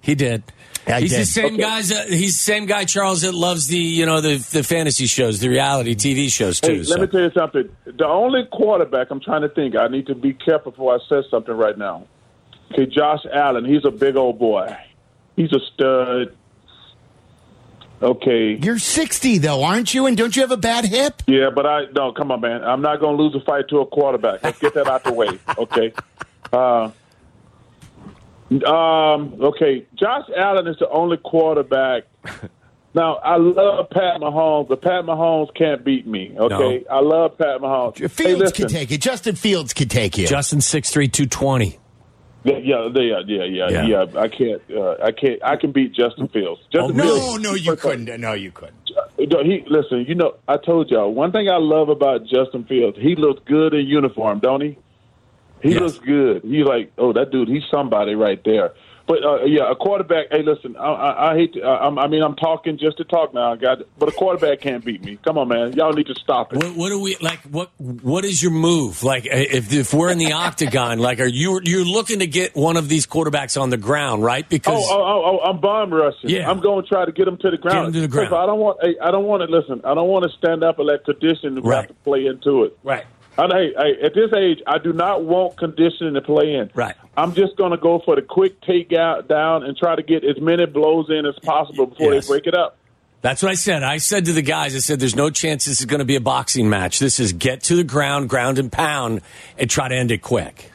He 0.00 0.14
did. 0.14 0.44
Yeah, 0.88 0.96
he 0.96 1.02
he's 1.02 1.16
the 1.18 1.24
same 1.26 1.44
Okay. 1.46 1.56
guys. 1.58 1.92
Uh, 1.92 2.06
he's 2.08 2.36
the 2.36 2.42
same 2.52 2.64
guy, 2.64 2.86
Charles, 2.86 3.20
that 3.20 3.34
loves 3.34 3.66
the 3.66 3.76
you 3.76 4.06
know 4.06 4.22
the 4.22 4.36
the 4.38 4.62
fantasy 4.62 5.04
shows, 5.06 5.40
the 5.40 5.50
reality 5.50 5.94
TV 5.94 6.32
shows 6.32 6.58
too. 6.58 6.76
Hey, 6.76 6.82
so. 6.84 6.92
let 6.94 7.00
me 7.02 7.06
tell 7.08 7.20
you 7.20 7.30
something. 7.36 7.68
The 7.84 8.06
only 8.06 8.46
quarterback 8.50 9.08
I'm 9.10 9.20
trying 9.20 9.42
to 9.42 9.50
think. 9.50 9.76
I 9.76 9.88
need 9.88 10.06
to 10.06 10.14
be 10.14 10.32
careful 10.32 10.70
before 10.72 10.94
I 10.94 10.98
say 11.08 11.22
something 11.30 11.54
right 11.54 11.76
now. 11.76 12.06
Okay, 12.72 12.86
Josh 12.86 13.20
Allen. 13.30 13.66
He's 13.66 13.84
a 13.84 13.90
big 13.90 14.16
old 14.16 14.38
boy. 14.38 14.74
He's 15.36 15.52
a 15.52 15.60
stud. 15.74 16.34
Okay. 18.02 18.58
You're 18.62 18.78
60 18.78 19.38
though, 19.38 19.64
aren't 19.64 19.94
you? 19.94 20.06
And 20.06 20.16
don't 20.16 20.34
you 20.36 20.42
have 20.42 20.50
a 20.50 20.56
bad 20.56 20.84
hip? 20.84 21.22
Yeah, 21.26 21.50
but 21.54 21.66
I 21.66 21.86
no. 21.94 22.12
Come 22.12 22.30
on, 22.30 22.40
man. 22.40 22.62
I'm 22.62 22.82
not 22.82 23.00
going 23.00 23.16
to 23.16 23.22
lose 23.22 23.34
a 23.34 23.44
fight 23.44 23.68
to 23.68 23.78
a 23.78 23.86
quarterback. 23.86 24.42
Let's 24.42 24.58
get 24.58 24.74
that 24.74 24.86
out 24.86 25.04
the 25.04 25.12
way. 25.12 25.38
Okay. 25.58 25.92
Uh, 26.52 26.90
um. 28.66 29.34
Okay. 29.40 29.86
Josh 29.94 30.28
Allen 30.36 30.66
is 30.66 30.76
the 30.78 30.88
only 30.90 31.16
quarterback. 31.16 32.04
Now 32.94 33.16
I 33.16 33.36
love 33.36 33.90
Pat 33.90 34.20
Mahomes, 34.20 34.68
but 34.68 34.80
Pat 34.80 35.04
Mahomes 35.04 35.54
can't 35.54 35.84
beat 35.84 36.06
me. 36.06 36.34
Okay. 36.36 36.84
I 36.90 37.00
love 37.00 37.36
Pat 37.36 37.60
Mahomes. 37.60 37.96
Fields 37.96 38.18
hey, 38.18 38.34
listen. 38.34 38.54
can 38.54 38.68
take 38.68 38.90
it. 38.90 39.02
Justin 39.02 39.34
Fields 39.34 39.74
can 39.74 39.88
take 39.88 40.16
you. 40.16 40.26
Justin 40.26 40.60
six 40.60 40.90
three 40.90 41.08
two 41.08 41.26
twenty. 41.26 41.78
Yeah, 42.46 42.58
yeah, 42.58 42.88
yeah, 43.26 43.44
yeah, 43.44 43.68
yeah, 43.68 43.82
Yeah. 43.86 44.06
I 44.20 44.28
can't. 44.28 44.62
Uh, 44.70 44.92
I 45.02 45.10
can't. 45.12 45.42
I 45.44 45.56
can 45.56 45.72
beat 45.72 45.92
Justin 45.94 46.28
Fields. 46.28 46.60
Justin 46.72 46.96
no, 46.96 47.02
Fields. 47.04 47.42
no, 47.42 47.54
you 47.54 47.74
couldn't. 47.76 48.20
No, 48.20 48.32
you 48.34 48.52
couldn't. 48.52 48.74
He 49.18 49.64
listen. 49.68 50.04
You 50.06 50.14
know, 50.14 50.34
I 50.46 50.56
told 50.56 50.90
y'all 50.90 51.12
one 51.12 51.32
thing 51.32 51.48
I 51.48 51.56
love 51.58 51.88
about 51.88 52.22
Justin 52.26 52.64
Fields. 52.64 52.96
He 53.00 53.16
looks 53.16 53.42
good 53.46 53.74
in 53.74 53.86
uniform, 53.86 54.38
don't 54.38 54.60
he? 54.60 54.78
He 55.62 55.70
Yes. 55.72 55.80
looks 55.80 55.98
good. 55.98 56.42
He's 56.44 56.64
like, 56.66 56.92
oh, 56.98 57.12
that 57.14 57.30
dude. 57.32 57.48
He's 57.48 57.64
somebody 57.70 58.14
right 58.14 58.40
there. 58.44 58.72
But 59.06 59.24
uh, 59.24 59.44
yeah, 59.44 59.70
a 59.70 59.76
quarterback. 59.76 60.26
Hey, 60.32 60.42
listen. 60.42 60.76
I, 60.76 60.82
I, 60.84 61.32
I 61.32 61.36
hate. 61.36 61.52
To, 61.54 61.62
I, 61.62 61.86
I'm- 61.88 62.10
mean, 62.10 62.22
I'm 62.22 62.34
talking 62.36 62.76
just 62.78 62.96
to 62.98 63.04
talk 63.04 63.32
now. 63.32 63.52
I 63.52 63.56
got. 63.56 63.78
But 63.98 64.08
a 64.08 64.12
quarterback 64.12 64.60
can't 64.60 64.84
beat 64.84 65.04
me. 65.04 65.16
Come 65.24 65.38
on, 65.38 65.48
man. 65.48 65.72
Y'all 65.74 65.92
need 65.92 66.06
to 66.08 66.14
stop 66.16 66.52
it. 66.52 66.56
What, 66.62 66.76
what 66.76 66.88
do 66.88 67.00
we 67.00 67.16
like? 67.20 67.40
What 67.42 67.70
what 67.78 68.24
is 68.24 68.42
your 68.42 68.50
move? 68.52 69.02
Like 69.04 69.26
if 69.26 69.72
if 69.72 69.94
we're 69.94 70.10
in 70.10 70.18
the 70.18 70.32
octagon, 70.32 70.98
like 70.98 71.20
are 71.20 71.26
you 71.26 71.60
you're 71.62 71.84
looking 71.84 72.18
to 72.18 72.26
get 72.26 72.56
one 72.56 72.76
of 72.76 72.88
these 72.88 73.06
quarterbacks 73.06 73.60
on 73.60 73.70
the 73.70 73.76
ground, 73.76 74.24
right? 74.24 74.44
Oh, 74.44 74.48
Because 74.50 74.84
oh, 74.90 75.00
oh, 75.02 75.40
oh, 75.42 75.48
I'm 75.50 75.60
bomb 75.60 75.92
rushing. 75.92 76.30
Yeah. 76.30 76.50
I'm 76.50 76.58
going 76.60 76.82
to 76.82 76.88
try 76.88 77.04
to 77.04 77.12
get 77.12 77.28
him 77.28 77.36
to 77.38 77.50
the 77.50 77.58
ground. 77.58 77.92
Get 77.92 78.02
him 78.02 78.10
to 78.10 78.16
the 78.16 78.26
ground. 78.26 78.34
I 78.34 78.46
don't 78.46 78.58
want. 78.58 78.78
I 79.02 79.10
don't 79.12 79.24
want 79.26 79.42
to 79.48 79.56
listen. 79.56 79.80
I 79.84 79.94
don't 79.94 80.08
want 80.08 80.24
to 80.24 80.36
stand 80.36 80.64
up 80.64 80.78
and 80.78 80.88
let 80.88 81.04
tradition 81.04 81.60
Right. 81.62 81.76
have 81.76 81.88
to 81.88 81.94
play 82.02 82.26
into 82.26 82.64
it. 82.64 82.76
right, 82.82 83.04
And 83.38 83.52
hey, 83.52 83.72
hey, 83.76 84.06
at 84.06 84.14
this 84.14 84.32
age, 84.32 84.60
I 84.66 84.78
do 84.78 84.92
not 84.92 85.24
want 85.24 85.58
conditioning 85.58 86.14
to 86.14 86.22
play 86.22 86.54
in. 86.54 86.70
Right. 86.74 86.94
I'm 87.16 87.34
just 87.34 87.56
going 87.56 87.72
to 87.72 87.76
go 87.76 88.00
for 88.04 88.16
the 88.16 88.22
quick 88.22 88.60
take 88.62 88.92
out 88.94 89.28
down 89.28 89.62
and 89.62 89.76
try 89.76 89.94
to 89.94 90.02
get 90.02 90.24
as 90.24 90.40
many 90.40 90.64
blows 90.66 91.06
in 91.10 91.26
as 91.26 91.34
possible 91.42 91.86
before 91.86 92.14
Yes. 92.14 92.26
they 92.26 92.32
break 92.32 92.46
it 92.46 92.54
up. 92.54 92.78
that's 93.20 93.42
what 93.42 93.50
I 93.50 93.54
said. 93.54 93.82
I 93.82 93.98
said 93.98 94.24
to 94.26 94.32
the 94.32 94.42
guys, 94.42 94.74
I 94.74 94.78
said, 94.78 95.00
"There's 95.00 95.16
no 95.16 95.30
chance 95.30 95.64
this 95.66 95.80
is 95.80 95.86
going 95.86 95.98
to 95.98 96.04
be 96.06 96.16
a 96.16 96.20
boxing 96.20 96.70
match. 96.70 96.98
This 96.98 97.18
is 97.20 97.32
get 97.34 97.62
to 97.64 97.76
the 97.76 97.84
ground, 97.84 98.28
ground 98.30 98.58
and 98.58 98.70
pound, 98.72 99.20
and 99.58 99.68
try 99.68 99.88
to 99.88 99.94
end 99.94 100.10
it 100.12 100.22
quick." 100.22 100.70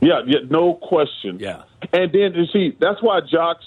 Yeah, 0.00 0.22
yeah, 0.26 0.38
no 0.48 0.74
question. 0.74 1.38
Yeah. 1.38 1.62
And 1.92 2.10
then 2.12 2.34
you 2.34 2.46
see, 2.52 2.76
that's 2.80 3.02
why 3.02 3.20
jocks, 3.20 3.64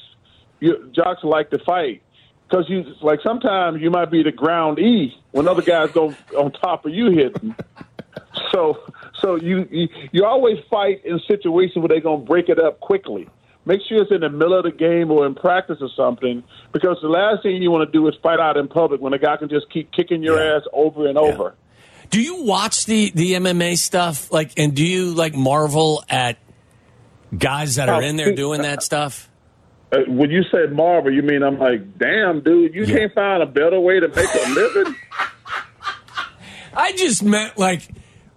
you, 0.59 0.89
jocks 0.95 1.23
like 1.23 1.51
to 1.51 1.59
fight 1.59 2.01
because 2.49 2.65
you 2.69 2.83
like 3.01 3.19
sometimes 3.23 3.81
you 3.81 3.91
might 3.91 4.09
be 4.11 4.23
the 4.23 4.31
ground 4.31 4.79
E 4.79 5.15
when 5.31 5.47
other 5.47 5.61
guys 5.61 5.91
go 5.91 6.13
on 6.37 6.51
top 6.53 6.85
of 6.85 6.93
you 6.93 7.11
hitting. 7.11 7.55
So, 8.54 8.78
so 9.22 9.36
you, 9.36 9.68
you 9.72 9.88
you 10.12 10.26
always 10.26 10.58
fight 10.70 11.04
in 11.06 11.20
situations 11.28 11.78
where 11.78 11.88
they're 11.88 12.01
gonna 12.01 12.24
break 12.24 12.49
it 12.49 12.60
up 12.60 12.80
quickly. 12.80 13.28
Make 13.66 13.80
sure 13.88 14.01
it's 14.01 14.12
in 14.12 14.20
the 14.22 14.30
middle 14.30 14.58
of 14.58 14.64
the 14.66 14.72
game 14.72 15.10
or 15.10 15.26
in 15.26 15.36
practice 15.36 15.78
or 15.82 15.89
something, 15.95 16.43
because 16.74 16.97
the 17.01 17.08
last 17.08 17.43
thing 17.43 17.62
you 17.62 17.72
want 17.72 17.89
to 17.89 17.91
do 17.91 18.08
is 18.08 18.14
fight 18.22 18.39
out 18.39 18.58
in 18.58 18.68
public 18.68 18.99
when 19.01 19.14
a 19.14 19.18
guy 19.18 19.38
can 19.38 19.49
just 19.49 19.72
keep 19.72 19.91
kicking 19.91 20.22
your 20.22 20.38
Yeah. 20.39 20.58
ass 20.58 20.64
over 20.74 21.08
and 21.08 21.18
over. 21.18 21.56
Do 22.10 22.22
you 22.22 22.43
watch 22.43 22.86
the 22.86 23.12
the 23.16 23.34
MMA 23.34 23.76
stuff? 23.78 24.32
Like, 24.32 24.51
and 24.58 24.76
do 24.76 24.86
you 24.86 25.14
like 25.14 25.34
marvel 25.34 26.04
at 26.10 26.38
guys 27.36 27.76
that 27.78 27.89
are 27.89 28.04
in 28.04 28.18
there 28.18 28.34
doing 28.36 28.62
that 28.62 28.84
stuff? 28.84 29.30
Uh, 29.91 29.99
when 30.08 30.30
you 30.30 30.43
said 30.51 30.74
Marvel, 30.74 31.12
you 31.14 31.22
mean 31.22 31.41
I'm 31.43 31.58
like, 31.58 31.97
damn, 31.97 32.41
dude, 32.41 32.74
you 32.76 32.84
Yeah. 32.86 32.97
can't 32.97 33.14
find 33.14 33.41
a 33.41 33.45
better 33.47 33.80
way 33.80 33.99
to 33.99 34.08
make 34.10 34.28
a 34.36 34.49
living? 34.49 34.95
I 36.76 36.91
just 36.93 37.24
meant 37.24 37.58
like, 37.58 37.88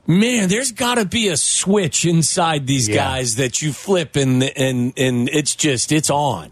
man, 0.06 0.48
there's 0.48 0.72
got 0.72 0.96
to 0.96 1.04
be 1.04 1.28
a 1.28 1.36
switch 1.36 2.04
inside 2.04 2.66
these 2.66 2.88
Yeah. 2.88 2.96
guys 2.96 3.36
that 3.36 3.62
you 3.62 3.72
flip 3.72 4.16
and 4.16 4.42
and 4.42 4.92
and 4.96 5.28
it's 5.30 5.54
just 5.56 5.92
it's 5.92 6.10
on. 6.10 6.50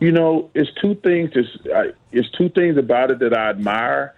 you 0.00 0.12
know, 0.12 0.48
it's 0.54 0.70
two 0.80 0.94
things. 0.96 1.30
It's, 1.34 1.48
I, 1.74 1.86
it's 2.12 2.30
two 2.38 2.48
things 2.50 2.76
about 2.76 3.10
it 3.10 3.18
that 3.18 3.36
I 3.36 3.50
admire. 3.50 4.14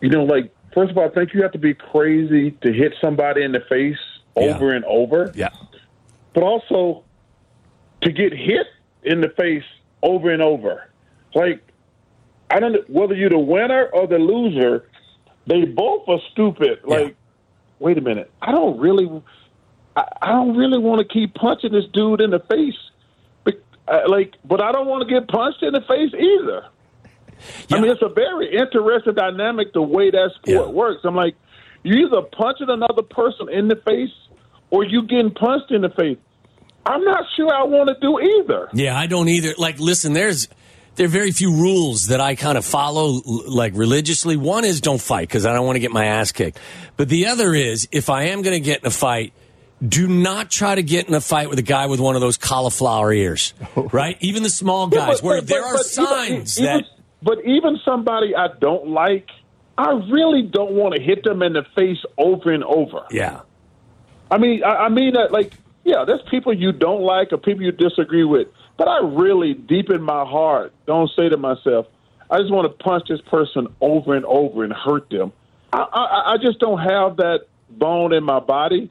You 0.00 0.08
know, 0.10 0.24
like 0.24 0.54
first 0.72 0.90
of 0.92 0.98
all, 0.98 1.04
I 1.06 1.08
think 1.08 1.34
you 1.34 1.42
have 1.42 1.52
to 1.52 1.58
be 1.58 1.74
crazy 1.74 2.52
to 2.62 2.72
hit 2.72 2.94
somebody 3.00 3.42
in 3.42 3.52
the 3.52 3.60
face 3.68 3.96
Yeah. 4.36 4.54
over 4.54 4.72
and 4.72 4.84
over, 4.84 5.32
Yeah. 5.34 5.48
but 6.34 6.44
also 6.44 7.02
to 8.02 8.12
get 8.12 8.32
hit 8.32 8.66
in 9.02 9.20
the 9.20 9.30
face 9.30 9.64
over 10.02 10.30
and 10.30 10.40
over. 10.42 10.88
Like 11.34 11.60
I 12.50 12.60
don't 12.60 12.88
whether 12.88 13.14
you're 13.14 13.30
the 13.30 13.38
winner 13.38 13.86
or 13.92 14.06
the 14.06 14.18
loser, 14.18 14.88
they 15.48 15.64
both 15.64 16.08
are 16.08 16.20
stupid. 16.32 16.78
Like, 16.84 17.16
wait 17.80 17.98
a 17.98 18.00
minute, 18.00 18.30
I 18.42 18.52
don't 18.52 18.78
really, 18.78 19.08
I, 19.96 20.04
I 20.22 20.28
don't 20.28 20.56
really 20.56 20.78
want 20.78 21.00
to 21.00 21.06
keep 21.12 21.34
punching 21.34 21.72
this 21.72 21.84
dude 21.92 22.20
in 22.20 22.30
the 22.30 22.40
face. 22.40 22.78
Bec- 23.44 23.56
uh, 23.86 24.02
Like, 24.08 24.36
but 24.44 24.60
I 24.62 24.72
don't 24.72 24.86
want 24.86 25.08
to 25.08 25.12
get 25.12 25.28
punched 25.28 25.62
in 25.62 25.72
the 25.72 25.80
face 25.82 26.12
either. 26.14 26.66
I 27.70 27.80
mean, 27.80 27.90
it's 27.92 28.02
a 28.02 28.08
very 28.08 28.52
interesting 28.56 29.14
dynamic 29.14 29.72
the 29.72 29.82
way 29.82 30.10
that 30.10 30.30
sport 30.36 30.66
Yeah. 30.68 30.72
works. 30.72 31.00
I'm 31.04 31.14
like, 31.14 31.36
you 31.84 31.94
either 32.06 32.22
punching 32.22 32.68
another 32.68 33.02
person 33.02 33.48
in 33.48 33.68
the 33.68 33.76
face 33.76 34.10
or 34.70 34.84
you 34.84 35.02
getting 35.02 35.30
punched 35.30 35.70
in 35.70 35.82
the 35.82 35.88
face. 35.90 36.18
I'm 36.84 37.04
not 37.04 37.24
sure 37.36 37.52
I 37.54 37.62
want 37.64 37.88
to 37.90 37.96
do 38.00 38.18
either. 38.18 38.68
Yeah, 38.72 38.98
I 38.98 39.06
don't 39.06 39.28
either. 39.28 39.54
Like, 39.56 39.78
listen, 39.78 40.14
there's 40.14 40.48
there 40.98 41.06
are 41.06 41.08
very 41.08 41.30
few 41.30 41.52
rules 41.52 42.08
that 42.08 42.20
I 42.20 42.34
kind 42.34 42.58
of 42.58 42.64
follow 42.64 43.22
like 43.24 43.72
religiously. 43.74 44.36
One 44.36 44.64
is 44.64 44.80
don't 44.82 45.00
fight 45.00 45.28
because 45.28 45.46
I 45.46 45.54
don't 45.54 45.64
want 45.64 45.76
to 45.76 45.80
get 45.80 45.90
my 45.92 46.04
ass 46.04 46.32
kicked. 46.32 46.58
But 46.96 47.08
the 47.08 47.26
other 47.28 47.54
is 47.54 47.88
if 47.92 48.10
I 48.10 48.24
am 48.24 48.42
going 48.42 48.54
to 48.54 48.60
get 48.60 48.80
in 48.80 48.86
a 48.86 48.90
fight, 48.90 49.32
do 49.86 50.08
not 50.08 50.50
try 50.50 50.74
to 50.74 50.82
get 50.82 51.08
in 51.08 51.14
a 51.14 51.20
fight 51.20 51.48
with 51.48 51.58
a 51.58 51.62
guy 51.62 51.86
with 51.86 52.00
one 52.00 52.14
of 52.16 52.20
those 52.20 52.36
cauliflower 52.36 53.12
ears, 53.12 53.54
right? 53.76 54.16
Even 54.20 54.42
the 54.42 54.50
small 54.50 54.88
guys, 54.88 55.20
But- 55.20 55.26
where 55.26 55.40
but- 55.40 55.48
there 55.48 55.62
but- 55.62 55.80
are 55.80 55.84
signs 55.84 56.58
even, 56.58 56.66
that. 56.72 56.78
even- 56.80 56.90
But 57.22 57.38
even 57.44 57.78
somebody 57.84 58.34
I 58.36 58.48
don't 58.60 58.88
like, 58.88 59.28
I 59.78 59.92
really 60.10 60.42
don't 60.42 60.72
want 60.72 60.94
to 60.96 61.00
hit 61.00 61.22
them 61.24 61.42
in 61.42 61.52
the 61.54 61.64
face 61.76 61.98
over 62.18 62.50
and 62.50 62.64
over. 62.64 63.04
Yeah. 63.12 63.40
I 64.30 64.38
mean, 64.38 64.62
I, 64.64 64.86
I 64.86 64.88
mean 64.88 65.14
that 65.14 65.30
like, 65.32 65.52
yeah, 65.84 66.04
there's 66.04 66.22
people 66.30 66.52
you 66.52 66.72
don't 66.72 67.02
like 67.02 67.32
or 67.32 67.38
people 67.38 67.62
you 67.62 67.72
disagree 67.72 68.24
with, 68.24 68.48
but 68.78 68.88
I 68.88 69.00
really, 69.00 69.52
deep 69.52 69.90
in 69.90 70.00
my 70.00 70.24
heart, 70.24 70.72
don't 70.86 71.10
say 71.14 71.28
to 71.28 71.36
myself, 71.36 71.86
I 72.30 72.38
just 72.38 72.50
want 72.50 72.70
to 72.70 72.84
punch 72.84 73.08
this 73.08 73.20
person 73.22 73.66
over 73.80 74.14
and 74.14 74.24
over 74.24 74.64
and 74.64 74.72
hurt 74.72 75.10
them. 75.10 75.32
I, 75.72 75.80
I, 75.80 76.32
I 76.32 76.36
just 76.40 76.60
don't 76.60 76.78
have 76.78 77.16
that 77.16 77.40
bone 77.68 78.14
in 78.14 78.24
my 78.24 78.40
body. 78.40 78.90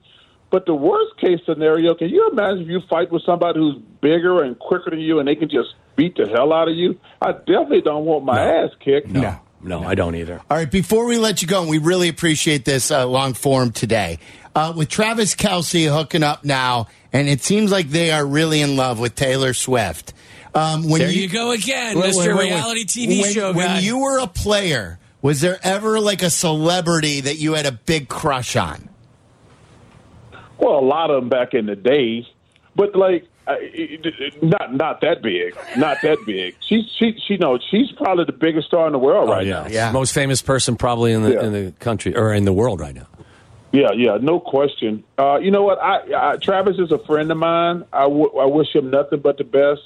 But 0.50 0.66
the 0.66 0.74
worst 0.74 1.18
case 1.20 1.40
scenario, 1.46 1.94
can 1.96 2.10
you 2.10 2.30
imagine 2.30 2.62
if 2.62 2.68
you 2.70 2.82
fight 2.90 3.12
with 3.12 3.24
somebody 3.26 3.60
who's 3.60 3.76
bigger 4.02 4.44
and 4.44 4.58
quicker 4.58 4.90
than 4.90 5.00
you 5.00 5.20
and 5.20 5.28
they 5.28 5.36
can 5.36 5.50
just 5.50 5.70
beat 5.96 6.16
the 6.16 6.28
hell 6.28 6.54
out 6.54 6.70
of 6.70 6.76
you? 6.76 7.00
I 7.22 7.34
definitely 7.34 7.82
don't 7.82 8.06
want 8.06 8.24
my 8.24 8.40
ass 8.40 8.70
kicked. 8.80 9.10
No, 9.10 9.40
no, 9.62 9.84
I 9.84 9.96
don't 9.96 10.16
either. 10.16 10.42
All 10.50 10.58
right, 10.58 10.70
before 10.70 11.06
we 11.06 11.18
let 11.18 11.42
you 11.42 11.48
go, 11.50 11.62
and 11.62 11.70
we 11.70 11.80
really 11.80 12.08
appreciate 12.08 12.64
this 12.64 12.92
uh, 12.92 13.06
long 13.06 13.34
form 13.34 13.72
today. 13.72 14.20
Uh, 14.58 14.74
with 14.76 14.90
Travis 14.90 15.36
Kelce 15.36 15.88
hooking 15.96 16.24
up 16.24 16.44
now, 16.44 16.88
and 17.14 17.28
it 17.30 17.42
seems 17.42 17.72
like 17.72 17.90
they 17.90 18.10
are 18.12 18.26
really 18.26 18.62
in 18.62 18.76
love 18.76 19.00
with 19.00 19.14
Taylor 19.14 19.54
Swift. 19.54 20.14
Um, 20.56 20.90
when 20.90 21.02
There 21.02 21.12
you 21.12 21.30
go 21.30 21.52
again, 21.52 22.00
Wait, 22.00 22.14
Mr. 22.14 22.18
wait, 22.18 22.28
wait, 22.30 22.36
wait. 22.38 22.50
Reality 22.56 22.86
TV 22.86 23.22
when, 23.22 23.34
show 23.34 23.54
When 23.54 23.68
guy. 23.68 23.80
you 23.80 24.00
were 24.00 24.18
a 24.18 24.26
player, 24.26 24.98
was 25.22 25.42
there 25.42 25.60
ever 25.62 26.00
like 26.00 26.24
a 26.24 26.32
celebrity 26.32 27.22
that 27.22 27.38
you 27.38 27.54
had 27.54 27.68
a 27.68 27.72
big 27.72 28.10
crush 28.10 28.56
on? 28.56 28.90
Well, 30.58 30.80
a 30.80 30.82
lot 30.82 31.12
of 31.12 31.22
them 31.22 31.30
back 31.30 31.54
in 31.54 31.68
the 31.68 31.76
day, 31.76 32.28
but 32.76 32.96
like 32.96 33.28
uh, 33.48 33.56
it- 33.60 34.06
it- 34.06 34.44
not 34.44 34.74
not 34.74 35.02
that 35.02 35.22
big, 35.22 35.56
not 35.78 35.98
that 36.02 36.18
big. 36.26 36.56
She's 36.68 36.86
she 36.98 37.16
she 37.28 37.38
knows 37.38 37.62
she's 37.70 37.92
probably 37.92 38.26
the 38.26 38.32
biggest 38.34 38.68
star 38.68 38.88
in 38.88 38.94
the 38.94 39.00
world 39.00 39.30
Oh, 39.30 39.34
right 39.34 39.46
yeah. 39.46 39.62
now. 39.64 39.68
Yeah. 39.70 39.92
Most 39.92 40.14
famous 40.14 40.42
person 40.42 40.76
probably 40.76 41.14
in 41.14 41.22
the 41.22 41.34
Yeah. 41.34 41.44
in 41.46 41.54
the 41.54 41.72
country 41.80 42.16
or 42.16 42.34
in 42.34 42.44
the 42.46 42.54
world 42.54 42.80
right 42.82 42.96
now. 42.96 43.06
Yeah, 43.78 43.92
yeah, 43.96 44.18
no 44.20 44.40
question. 44.40 45.04
Uh, 45.20 45.38
you 45.38 45.52
know 45.52 45.62
what? 45.62 45.78
I, 45.78 46.32
I 46.32 46.38
Travis 46.38 46.80
is 46.80 46.92
a 46.92 46.98
friend 46.98 47.30
of 47.30 47.38
mine. 47.38 47.86
I, 47.94 48.06
w- 48.06 48.36
I 48.36 48.46
wish 48.46 48.74
him 48.74 48.90
nothing 48.90 49.20
but 49.20 49.38
the 49.38 49.44
best. 49.44 49.82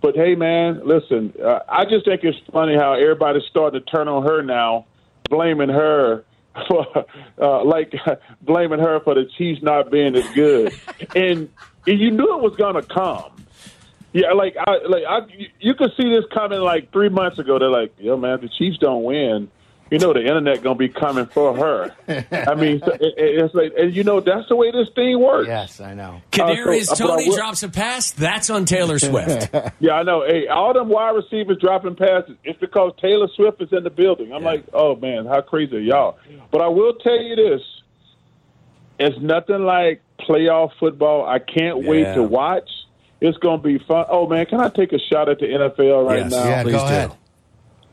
But 0.00 0.14
hey, 0.14 0.36
man, 0.36 0.86
listen. 0.86 1.34
Uh, 1.42 1.58
I 1.68 1.84
just 1.84 2.04
think 2.04 2.22
it's 2.22 2.38
funny 2.52 2.76
how 2.76 2.92
everybody's 2.92 3.42
starting 3.50 3.80
to 3.80 3.86
turn 3.90 4.06
on 4.06 4.22
her 4.22 4.42
now, 4.42 4.86
blaming 5.28 5.70
her 5.70 6.24
for 6.68 6.86
uh, 7.40 7.64
like 7.64 7.92
blaming 8.42 8.78
her 8.78 9.00
for 9.00 9.16
the 9.16 9.24
Chiefs 9.36 9.60
not 9.60 9.90
being 9.90 10.14
as 10.14 10.28
good, 10.36 10.72
and, 11.16 11.48
and 11.88 11.98
you 11.98 12.12
knew 12.12 12.36
it 12.36 12.42
was 12.42 12.54
going 12.54 12.76
to 12.76 12.82
come. 12.82 13.44
Yeah, 14.12 14.34
like 14.34 14.54
I 14.56 14.86
like 14.86 15.02
I 15.08 15.20
you 15.58 15.74
could 15.74 15.90
see 15.96 16.08
this 16.10 16.26
coming 16.32 16.60
like 16.60 16.92
three 16.92 17.08
months 17.08 17.40
ago. 17.40 17.58
They're 17.58 17.68
like, 17.68 17.92
yo, 17.98 18.16
man, 18.16 18.40
the 18.40 18.48
Chiefs 18.48 18.78
don't 18.78 19.02
win. 19.02 19.50
You 19.92 19.98
know 19.98 20.12
the 20.14 20.20
internet 20.22 20.62
gonna 20.62 20.74
be 20.74 20.88
coming 20.88 21.26
for 21.26 21.54
her. 21.54 21.94
I 22.48 22.54
mean, 22.54 22.80
so 22.80 22.92
it, 22.92 23.02
it- 23.02 23.14
it's 23.44 23.54
like, 23.54 23.72
and 23.78 23.94
you 23.94 24.02
know 24.04 24.20
that's 24.20 24.48
the 24.48 24.56
way 24.56 24.70
this 24.72 24.88
thing 24.94 25.20
works. 25.20 25.46
Yes, 25.48 25.80
I 25.80 25.92
know. 25.94 26.22
Kadarius 26.32 26.90
Uh, 26.90 26.94
so- 26.94 27.06
Toney 27.08 27.28
will- 27.28 27.36
drops 27.36 27.62
a 27.62 27.68
pass. 27.68 28.10
That's 28.12 28.48
on 28.50 28.64
Taylor 28.64 28.98
Swift. 28.98 29.54
Yeah, 29.80 29.92
I 29.94 30.02
know. 30.02 30.24
Hey, 30.26 30.46
all 30.48 30.72
them 30.72 30.88
wide 30.88 31.10
receivers 31.10 31.58
dropping 31.60 31.96
passes. 31.96 32.36
It's 32.42 32.58
because 32.58 32.92
Taylor 33.00 33.28
Swift 33.36 33.60
is 33.60 33.68
in 33.72 33.84
the 33.84 33.90
building. 33.90 34.32
I'm 34.32 34.42
like, 34.42 34.64
oh 34.72 34.96
man, 34.96 35.26
how 35.26 35.40
crazy 35.42 35.76
are 35.76 35.80
y'all? 35.80 36.18
But 36.50 36.62
I 36.62 36.68
will 36.68 36.94
tell 36.94 37.20
you 37.20 37.36
this: 37.36 37.60
it's 38.98 39.18
nothing 39.20 39.64
like 39.64 40.00
playoff 40.20 40.70
football. 40.78 41.26
I 41.26 41.38
can't 41.38 41.84
wait 41.84 42.14
to 42.14 42.22
watch. 42.22 42.68
It's 43.20 43.36
gonna 43.38 43.60
be 43.62 43.78
fun. 43.78 44.06
Oh 44.08 44.26
man, 44.26 44.46
can 44.46 44.60
I 44.60 44.68
take 44.68 44.92
a 44.92 44.98
shot 44.98 45.28
at 45.28 45.38
the 45.38 45.46
NFL 45.46 46.08
right 46.08 46.20
Yes. 46.20 46.30
now? 46.30 46.44
Yeah, 46.44 46.62
please 46.62 46.72
go 46.72 46.78
do. 46.78 46.84
ahead. 46.84 47.12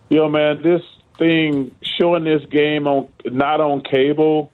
Yo, 0.10 0.30
man, 0.30 0.62
this 0.64 0.82
thing 1.20 1.76
showing 2.00 2.24
this 2.24 2.44
game 2.50 2.88
on 2.88 3.10
not 3.26 3.62
on 3.62 3.82
cable. 3.82 4.52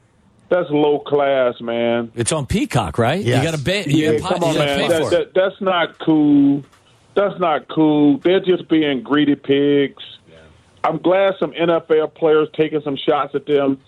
That's 0.50 0.70
low 0.70 1.00
class, 1.00 1.60
man. 1.62 2.12
It's 2.16 2.32
on 2.32 2.46
Peacock, 2.46 2.98
right? 2.98 3.24
Yes. 3.24 3.44
You 3.44 3.52
got 3.52 3.58
to 3.58 3.64
pay. 3.64 3.86
You 3.90 4.12
Yeah, 4.12 4.20
gotta 4.20 4.36
come 4.36 4.44
on, 4.44 4.54
you 4.54 4.60
man. 4.60 4.90
That, 4.90 5.10
that, 5.12 5.34
that's 5.34 5.62
not 5.62 5.98
cool. 6.00 6.64
That's 7.16 7.40
not 7.40 7.68
cool. 7.68 8.18
They're 8.20 8.42
just 8.42 8.68
being 8.68 9.02
greedy 9.02 9.36
pigs. 9.36 10.04
I'm 10.86 10.98
glad 11.00 11.34
some 11.40 11.52
NFL 11.52 12.14
players 12.14 12.48
taking 12.56 12.80
some 12.84 12.96
shots 12.96 13.34
at 13.34 13.48
them. 13.48 13.82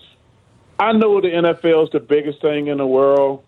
I 0.80 0.94
know 0.94 1.22
the 1.22 1.28
NFL 1.28 1.84
is 1.84 1.90
the 1.92 2.00
biggest 2.00 2.42
thing 2.42 2.68
in 2.68 2.80
the 2.80 2.88
world. 2.88 3.44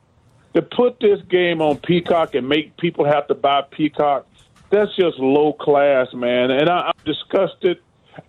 To 0.53 0.61
put 0.61 0.99
this 0.99 1.19
game 1.29 1.59
on 1.61 1.77
Peacock 1.77 2.35
and 2.35 2.47
make 2.47 2.77
people 2.77 3.05
have 3.05 3.27
to 3.27 3.33
buy 3.33 3.61
Peacock, 3.71 4.27
that's 4.69 4.95
just 4.95 5.17
low 5.17 5.53
class, 5.53 6.13
man. 6.13 6.51
And 6.51 6.69
I, 6.69 6.91
I'm 6.91 6.93
disgusted. 7.05 7.79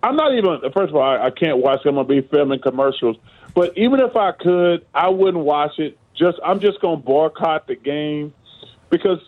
I'm 0.03 0.16
not 0.16 0.34
even. 0.34 0.61
First 0.72 0.91
of 0.91 0.97
all, 0.97 1.03
I, 1.03 1.26
I 1.26 1.30
can't 1.30 1.59
watch. 1.59 1.80
I'm 1.84 1.95
gonna 1.95 2.05
be 2.07 2.20
filming 2.22 2.61
commercials. 2.61 3.16
But 3.55 3.76
even 3.76 4.01
if 4.01 4.14
I 4.16 4.32
could, 4.32 4.86
I 4.95 5.09
wouldn't 5.09 5.45
watch 5.45 5.78
it. 5.78 5.99
Just 6.16 6.38
I'm 6.45 6.61
just 6.61 6.80
gonna 6.80 6.97
boycott 6.99 7.66
the 7.66 7.76
game 7.76 8.32
because 8.91 9.18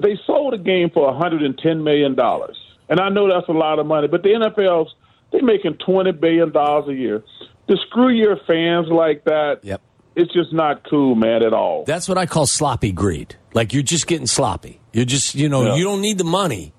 they 0.00 0.18
sold 0.26 0.52
the 0.52 0.58
game 0.58 0.90
for 0.90 1.06
110 1.06 1.82
million 1.82 2.14
dollars, 2.14 2.56
and 2.88 3.00
I 3.00 3.08
know 3.08 3.28
that's 3.28 3.48
a 3.48 3.52
lot 3.52 3.78
of 3.78 3.86
money. 3.86 4.06
But 4.08 4.22
the 4.22 4.30
NFL's 4.30 4.94
they're 5.32 5.42
making 5.42 5.74
20 5.84 6.12
billion 6.12 6.52
dollars 6.52 6.88
a 6.88 6.94
year. 6.94 7.22
To 7.68 7.76
screw 7.88 8.08
your 8.08 8.38
fans 8.46 8.86
like 8.88 9.24
that, 9.24 9.60
Yep. 9.62 9.82
it's 10.16 10.32
just 10.32 10.54
not 10.54 10.88
cool, 10.88 11.14
man, 11.14 11.42
at 11.42 11.52
all. 11.52 11.84
That's 11.84 12.08
what 12.08 12.16
I 12.16 12.24
call 12.24 12.46
sloppy 12.46 12.92
greed. 12.92 13.36
Like 13.52 13.74
you're 13.74 13.82
just 13.82 14.06
getting 14.06 14.26
sloppy. 14.26 14.80
You're 14.94 15.04
just, 15.04 15.34
you 15.34 15.50
know, 15.50 15.64
Yeah. 15.66 15.74
you 15.76 15.84
don't 15.84 16.00
need 16.00 16.16
the 16.16 16.24
money 16.24 16.72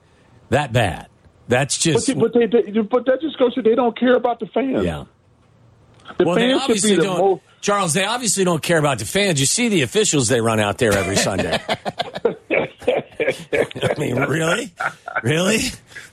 that 0.50 0.74
bad. 0.74 1.09
That's 1.50 1.78
but, 1.78 1.82
just, 1.84 2.08
they, 2.08 2.14
but, 2.14 2.34
they, 2.34 2.46
they, 2.46 2.82
but 2.82 3.06
that 3.08 3.20
just 3.22 3.38
goes 3.40 3.54
to 3.56 3.62
they 3.62 3.76
don't 3.76 3.98
care 4.00 4.16
about 4.16 4.40
the 4.40 4.46
fans. 4.46 4.86
yeah. 4.86 5.06
The 6.18 6.24
Well, 6.26 6.36
they 6.36 6.42
fans 6.42 6.54
should 6.54 6.62
obviously 6.62 6.90
be 6.92 6.96
the 6.98 7.04
don't. 7.04 7.20
most. 7.20 7.42
Charles, 7.62 7.94
they 7.94 8.06
obviously 8.06 8.44
don't 8.46 8.64
care 8.64 8.78
about 8.78 9.00
the 9.00 9.06
fans. 9.06 9.40
You 9.40 9.46
see 9.46 9.68
the 9.68 9.82
officials 9.82 10.28
they 10.30 10.40
run 10.42 10.60
out 10.60 10.78
there 10.78 10.94
every 10.94 11.18
Sunday. 11.18 11.60
I 13.52 13.96
mean, 13.98 14.16
really, 14.16 14.72
really? 15.24 15.60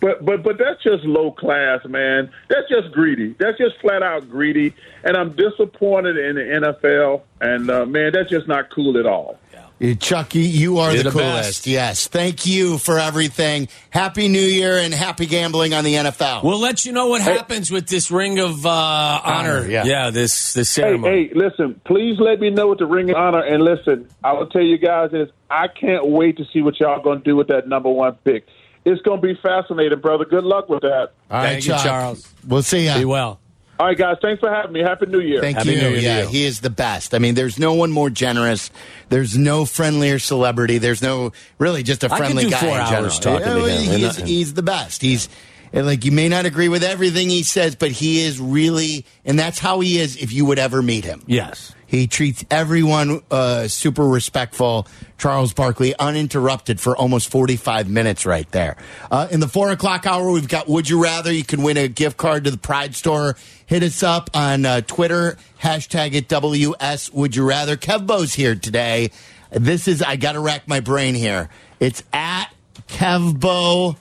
But 0.01 0.24
but 0.24 0.43
but 0.43 0.59
that's 0.59 0.82
just 0.82 1.05
low 1.05 1.30
class, 1.32 1.84
man. 1.87 2.30
That's 2.49 2.68
just 2.68 2.93
greedy. 2.93 3.34
That's 3.39 3.57
just 3.59 3.78
flat 3.80 4.03
out 4.03 4.28
greedy. 4.28 4.74
And 5.05 5.16
I'm 5.16 5.37
disappointed 5.37 6.16
in 6.16 6.34
the 6.37 6.43
NFL. 6.82 7.22
And 7.41 7.70
uh, 7.70 7.87
man, 7.87 8.12
that's 8.12 8.28
just 8.30 8.49
not 8.49 8.70
cool 8.70 8.99
at 8.99 9.07
all. 9.07 9.39
Uh, 9.55 9.65
Chucky, 10.01 10.41
you 10.41 10.79
are 10.79 10.95
You're 10.95 11.03
the, 11.03 11.11
the 11.11 11.18
coolest. 11.18 11.49
best. 11.49 11.66
Yes. 11.66 12.09
Thank 12.09 12.47
you 12.47 12.79
for 12.79 12.99
everything. 12.99 13.68
Happy 13.91 14.27
New 14.29 14.39
Year 14.41 14.79
and 14.79 14.95
happy 14.95 15.27
gambling 15.27 15.74
on 15.74 15.85
the 15.85 15.95
NFL. 15.95 16.43
We'll 16.45 16.59
let 16.61 16.87
you 16.87 16.93
know 16.93 17.09
what 17.09 17.20
happens 17.20 17.70
with 17.70 17.87
this 17.87 18.11
ring 18.11 18.39
of 18.39 18.64
uh, 18.64 18.70
honor. 18.70 19.59
Honor, 19.59 19.68
yeah. 19.68 20.09
this 20.11 20.55
this 20.55 20.74
Hey, 20.74 20.83
ceremony. 20.83 21.29
hey, 21.29 21.33
listen, 21.35 21.79
please 21.85 22.18
let 22.18 22.41
me 22.41 22.49
know 22.49 22.68
what 22.68 22.79
the 22.79 22.87
ring 22.87 23.11
of 23.11 23.16
honor. 23.16 23.43
And 23.45 23.62
listen, 23.62 24.09
I 24.24 24.33
will 24.33 24.47
tell 24.47 24.62
you 24.62 24.79
guys 24.79 25.11
is 25.12 25.29
I 25.51 25.68
can't 25.68 26.07
wait 26.07 26.39
to 26.39 26.45
see 26.53 26.62
what 26.62 26.81
y'all 26.81 27.03
going 27.03 27.18
to 27.18 27.24
do 27.24 27.37
with 27.37 27.49
that 27.49 27.68
number 27.68 27.91
one 27.91 28.14
pick. 28.24 28.47
It's 28.87 29.03
going 29.03 29.20
to 29.20 29.27
be 29.27 29.35
fascinating, 29.43 29.99
brother. 29.99 30.24
Good 30.24 30.45
luck 30.45 30.68
with 30.70 30.83
that. 30.83 31.11
All 31.31 31.39
right, 31.39 31.53
Thank 31.53 31.64
you, 31.66 31.72
Chuck. 31.72 31.83
Charles. 31.85 32.33
We'll 32.47 32.62
see 32.62 32.87
ya. 32.87 32.97
Be 32.99 33.05
well. 33.05 33.41
All 33.79 33.87
right, 33.87 33.97
guys. 33.97 34.16
Thanks 34.22 34.41
for 34.41 34.51
having 34.51 34.72
me. 34.72 34.81
Happy 34.81 35.07
New 35.07 35.20
Year. 35.20 35.41
Thank 35.41 35.59
Happy 35.59 35.72
you. 35.72 35.81
New 35.81 35.89
Year 35.91 35.99
yeah, 35.99 36.22
you. 36.22 36.29
he 36.29 36.45
is 36.45 36.61
the 36.61 36.70
best. 36.70 37.14
I 37.14 37.18
mean, 37.18 37.35
there's 37.35 37.59
no 37.59 37.74
one 37.74 37.93
more 37.93 38.09
generous. 38.09 38.70
There's 39.11 39.37
no 39.37 39.64
friendlier 39.66 40.18
celebrity. 40.18 40.79
There's 40.79 41.03
no 41.03 41.33
really 41.59 41.83
just 41.83 42.03
a 42.03 42.07
I 42.07 42.09
could 42.11 42.18
friendly 42.18 42.45
do 42.45 42.51
guy. 42.51 42.61
four 42.61 42.70
in 42.70 42.77
hours 42.77 43.18
general. 43.18 43.41
talking 43.41 43.62
to 43.62 43.68
him. 43.68 44.01
He's, 44.01 44.16
he's 44.16 44.55
the 44.55 44.62
best. 44.62 45.03
He's 45.03 45.29
and, 45.72 45.86
like 45.86 46.04
you 46.04 46.12
may 46.12 46.28
not 46.28 46.46
agree 46.46 46.68
with 46.68 46.82
everything 46.82 47.28
he 47.28 47.42
says, 47.42 47.74
but 47.74 47.90
he 47.90 48.22
is 48.22 48.40
really, 48.40 49.04
and 49.24 49.38
that's 49.38 49.58
how 49.58 49.80
he 49.80 49.98
is. 49.98 50.16
If 50.16 50.32
you 50.32 50.44
would 50.46 50.58
ever 50.58 50.82
meet 50.82 51.04
him, 51.04 51.22
Yes. 51.26 51.74
he 51.86 52.06
treats 52.06 52.44
everyone 52.50 53.20
uh, 53.30 53.68
super 53.68 54.06
respectful. 54.06 54.86
Charles 55.18 55.54
Barkley, 55.54 55.94
uninterrupted 55.98 56.78
for 56.80 56.94
almost 56.96 57.30
45 57.30 57.88
minutes 57.88 58.26
right 58.26 58.50
there. 58.52 58.76
Uh, 59.10 59.28
in 59.30 59.40
the 59.40 59.48
four 59.48 59.70
o'clock 59.70 60.06
hour, 60.06 60.30
we've 60.30 60.46
got 60.48 60.68
Would 60.68 60.88
You 60.90 61.02
Rather. 61.02 61.32
You 61.32 61.44
can 61.44 61.62
win 61.62 61.76
a 61.78 61.88
gift 61.88 62.16
card 62.18 62.44
to 62.44 62.50
the 62.50 62.58
Pride 62.58 62.94
Store. 62.94 63.36
Hit 63.64 63.82
us 63.82 64.02
up 64.02 64.28
on 64.34 64.66
uh, 64.66 64.82
Twitter, 64.82 65.38
hashtag 65.62 66.12
it 66.14 66.28
WS 66.28 67.12
Would 67.12 67.34
You 67.34 67.44
Rather. 67.48 67.76
Kevbo's 67.76 68.34
here 68.34 68.54
today. 68.54 69.10
This 69.50 69.88
is, 69.88 70.02
I 70.02 70.16
got 70.16 70.32
to 70.32 70.40
rack 70.40 70.68
my 70.68 70.80
brain 70.80 71.14
here. 71.14 71.48
It's 71.80 72.02
at 72.12 72.48
Kevbo 72.88 73.96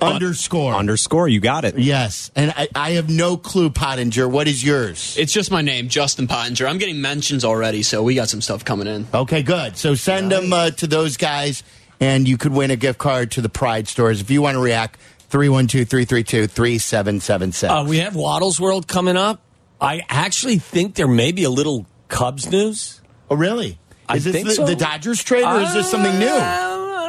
underscore. 0.00 0.74
Underscore, 0.74 1.28
you 1.28 1.40
got 1.40 1.64
it. 1.64 1.78
yes. 1.78 2.30
And 2.36 2.52
I, 2.56 2.68
I 2.74 2.90
have 2.92 3.08
no 3.08 3.36
clue, 3.36 3.70
Pottinger. 3.70 4.28
What 4.28 4.48
is 4.48 4.62
yours? 4.64 5.16
It's 5.18 5.32
just 5.32 5.50
my 5.50 5.62
name, 5.62 5.88
Justin 5.88 6.26
Pottinger. 6.26 6.66
I'm 6.66 6.78
getting 6.78 7.00
mentions 7.00 7.44
already, 7.44 7.82
so 7.82 8.02
we 8.02 8.14
got 8.14 8.28
some 8.28 8.40
stuff 8.40 8.64
coming 8.64 8.86
in. 8.86 9.06
Okay, 9.12 9.42
good. 9.42 9.76
So 9.76 9.94
send 9.94 10.30
them 10.30 10.52
uh, 10.52 10.70
to 10.70 10.86
those 10.86 11.16
guys, 11.16 11.62
and 12.00 12.28
you 12.28 12.36
could 12.36 12.52
win 12.52 12.70
a 12.70 12.76
gift 12.76 12.98
card 12.98 13.30
to 13.32 13.40
the 13.40 13.48
Pride 13.48 13.88
stores. 13.88 14.20
If 14.20 14.30
you 14.30 14.42
want 14.42 14.56
to 14.56 14.60
react, 14.60 15.00
312 15.30 15.88
332 15.88 16.46
3776. 16.46 17.70
Uh, 17.70 17.84
we 17.88 17.98
have 17.98 18.14
Waddle's 18.14 18.60
World 18.60 18.86
coming 18.86 19.16
up. 19.16 19.40
I 19.80 20.02
actually 20.08 20.58
think 20.58 20.94
there 20.94 21.08
may 21.08 21.32
be 21.32 21.44
a 21.44 21.50
little 21.50 21.86
Cubs 22.08 22.50
news. 22.50 23.00
Oh, 23.30 23.36
really? 23.36 23.78
I 24.08 24.16
Is 24.16 24.24
this 24.24 24.32
think 24.34 24.46
the, 24.46 24.54
so. 24.54 24.66
the 24.66 24.76
Dodgers 24.76 25.22
trade, 25.24 25.42
or 25.44 25.60
is 25.60 25.74
this 25.74 25.90
something 25.90 26.16
new? 26.20 26.26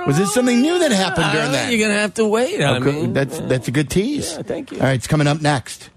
Was 0.07 0.17
this 0.17 0.33
something 0.33 0.61
new 0.61 0.79
that 0.79 0.91
happened 0.93 1.31
during 1.33 1.51
that? 1.51 1.69
You're 1.69 1.85
gonna 1.85 1.99
have 1.99 2.13
to 2.13 2.25
wait. 2.25 2.61
I 2.63 2.77
Okay, 2.77 2.91
mean, 2.93 3.13
that's 3.13 3.39
that's 3.41 3.67
a 3.67 3.71
good 3.71 3.89
tease. 3.89 4.31
Yeah, 4.37 4.41
thank 4.43 4.71
you. 4.71 4.77
All 4.77 4.85
right, 4.85 4.93
it's 4.93 5.05
coming 5.05 5.27
up 5.27 5.41
next. 5.41 5.89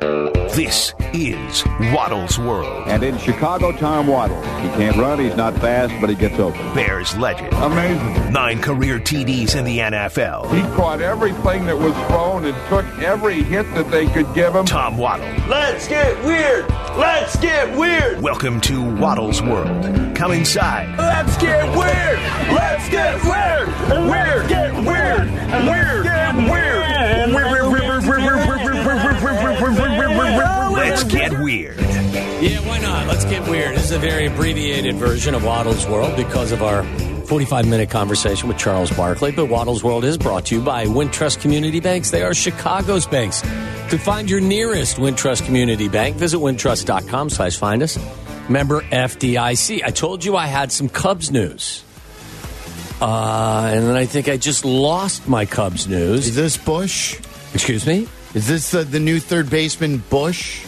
This 0.00 0.94
is 1.14 1.64
Waddle's 1.94 2.38
World. 2.38 2.86
And 2.88 3.02
in 3.02 3.16
Chicago, 3.18 3.72
Tom 3.72 4.06
Waddle. 4.06 4.40
He 4.60 4.68
can't 4.70 4.96
run, 4.96 5.18
he's 5.18 5.36
not 5.36 5.54
fast, 5.58 5.94
but 6.00 6.10
he 6.10 6.16
gets 6.16 6.38
open. 6.38 6.60
Bears 6.74 7.16
legend. 7.16 7.52
Amazing. 7.54 8.32
Nine 8.32 8.60
career 8.60 8.98
TDs 8.98 9.54
in 9.56 9.64
the 9.64 9.78
NFL. 9.78 10.50
He 10.54 10.60
caught 10.76 11.00
everything 11.00 11.64
that 11.66 11.78
was 11.78 11.94
thrown 12.08 12.44
and 12.44 12.56
took 12.68 12.84
every 13.02 13.42
hit 13.42 13.64
that 13.74 13.90
they 13.90 14.06
could 14.08 14.32
give 14.34 14.54
him. 14.54 14.64
Tom 14.66 14.98
Waddle. 14.98 15.26
Let's 15.48 15.88
get 15.88 16.22
weird. 16.24 16.66
Let's 16.96 17.36
get 17.36 17.74
weird. 17.76 18.20
Welcome 18.20 18.60
to 18.62 18.94
Waddle's 18.96 19.40
World. 19.42 20.14
Come 20.14 20.32
inside. 20.32 20.94
Let's 20.98 21.38
get 21.38 21.64
weird. 21.74 22.18
Let's 22.52 22.88
get 22.90 23.14
weird. 23.24 23.68
Weird. 24.10 24.48
Get 24.48 24.74
weird. 24.74 25.30
Weird. 25.66 26.04
Get 26.04 26.34
weird. 26.34 26.82
Let's 30.72 31.04
get 31.04 31.40
weird. 31.40 31.78
Yeah, 31.80 32.58
why 32.68 32.78
not? 32.78 33.06
Let's 33.06 33.24
get 33.24 33.48
weird. 33.48 33.76
This 33.76 33.84
is 33.84 33.92
a 33.92 33.98
very 33.98 34.26
abbreviated 34.26 34.96
version 34.96 35.34
of 35.34 35.44
Waddle's 35.44 35.86
World 35.86 36.14
because 36.14 36.52
of 36.52 36.62
our 36.62 36.82
45 37.32 37.66
minute 37.66 37.88
conversation 37.88 38.46
with 38.46 38.58
Charles 38.58 38.90
Barkley. 38.90 39.32
But 39.32 39.46
Waddle's 39.46 39.82
World 39.82 40.04
is 40.04 40.18
brought 40.18 40.44
to 40.46 40.54
you 40.56 40.60
by 40.60 40.84
Wintrust 40.84 41.40
Community 41.40 41.80
Banks. 41.80 42.10
They 42.10 42.22
are 42.22 42.34
Chicago's 42.34 43.06
banks. 43.06 43.40
To 43.40 43.96
find 43.96 44.28
your 44.28 44.42
nearest 44.42 44.98
Wintrust 44.98 45.46
Community 45.46 45.88
Bank, 45.88 46.16
visit 46.16 46.36
wintrust.com 46.36 47.30
slash 47.30 47.56
find 47.56 47.82
us. 47.82 47.98
Member 48.50 48.82
FDIC. 48.82 49.82
I 49.82 49.90
told 49.92 50.22
you 50.26 50.36
I 50.36 50.44
had 50.44 50.70
some 50.70 50.90
Cubs 50.90 51.30
news. 51.30 51.82
Uh, 53.00 53.70
and 53.72 53.86
then 53.86 53.96
I 53.96 54.04
think 54.04 54.28
I 54.28 54.36
just 54.36 54.66
lost 54.66 55.26
my 55.26 55.46
Cubs 55.46 55.88
news. 55.88 56.28
Is 56.28 56.36
this 56.36 56.58
Busch? 56.58 57.18
Excuse 57.54 57.86
me? 57.86 58.08
Is 58.34 58.46
this 58.46 58.74
uh, 58.74 58.82
the 58.84 59.00
new 59.00 59.18
third 59.18 59.48
baseman 59.48 60.02
Busch? 60.10 60.66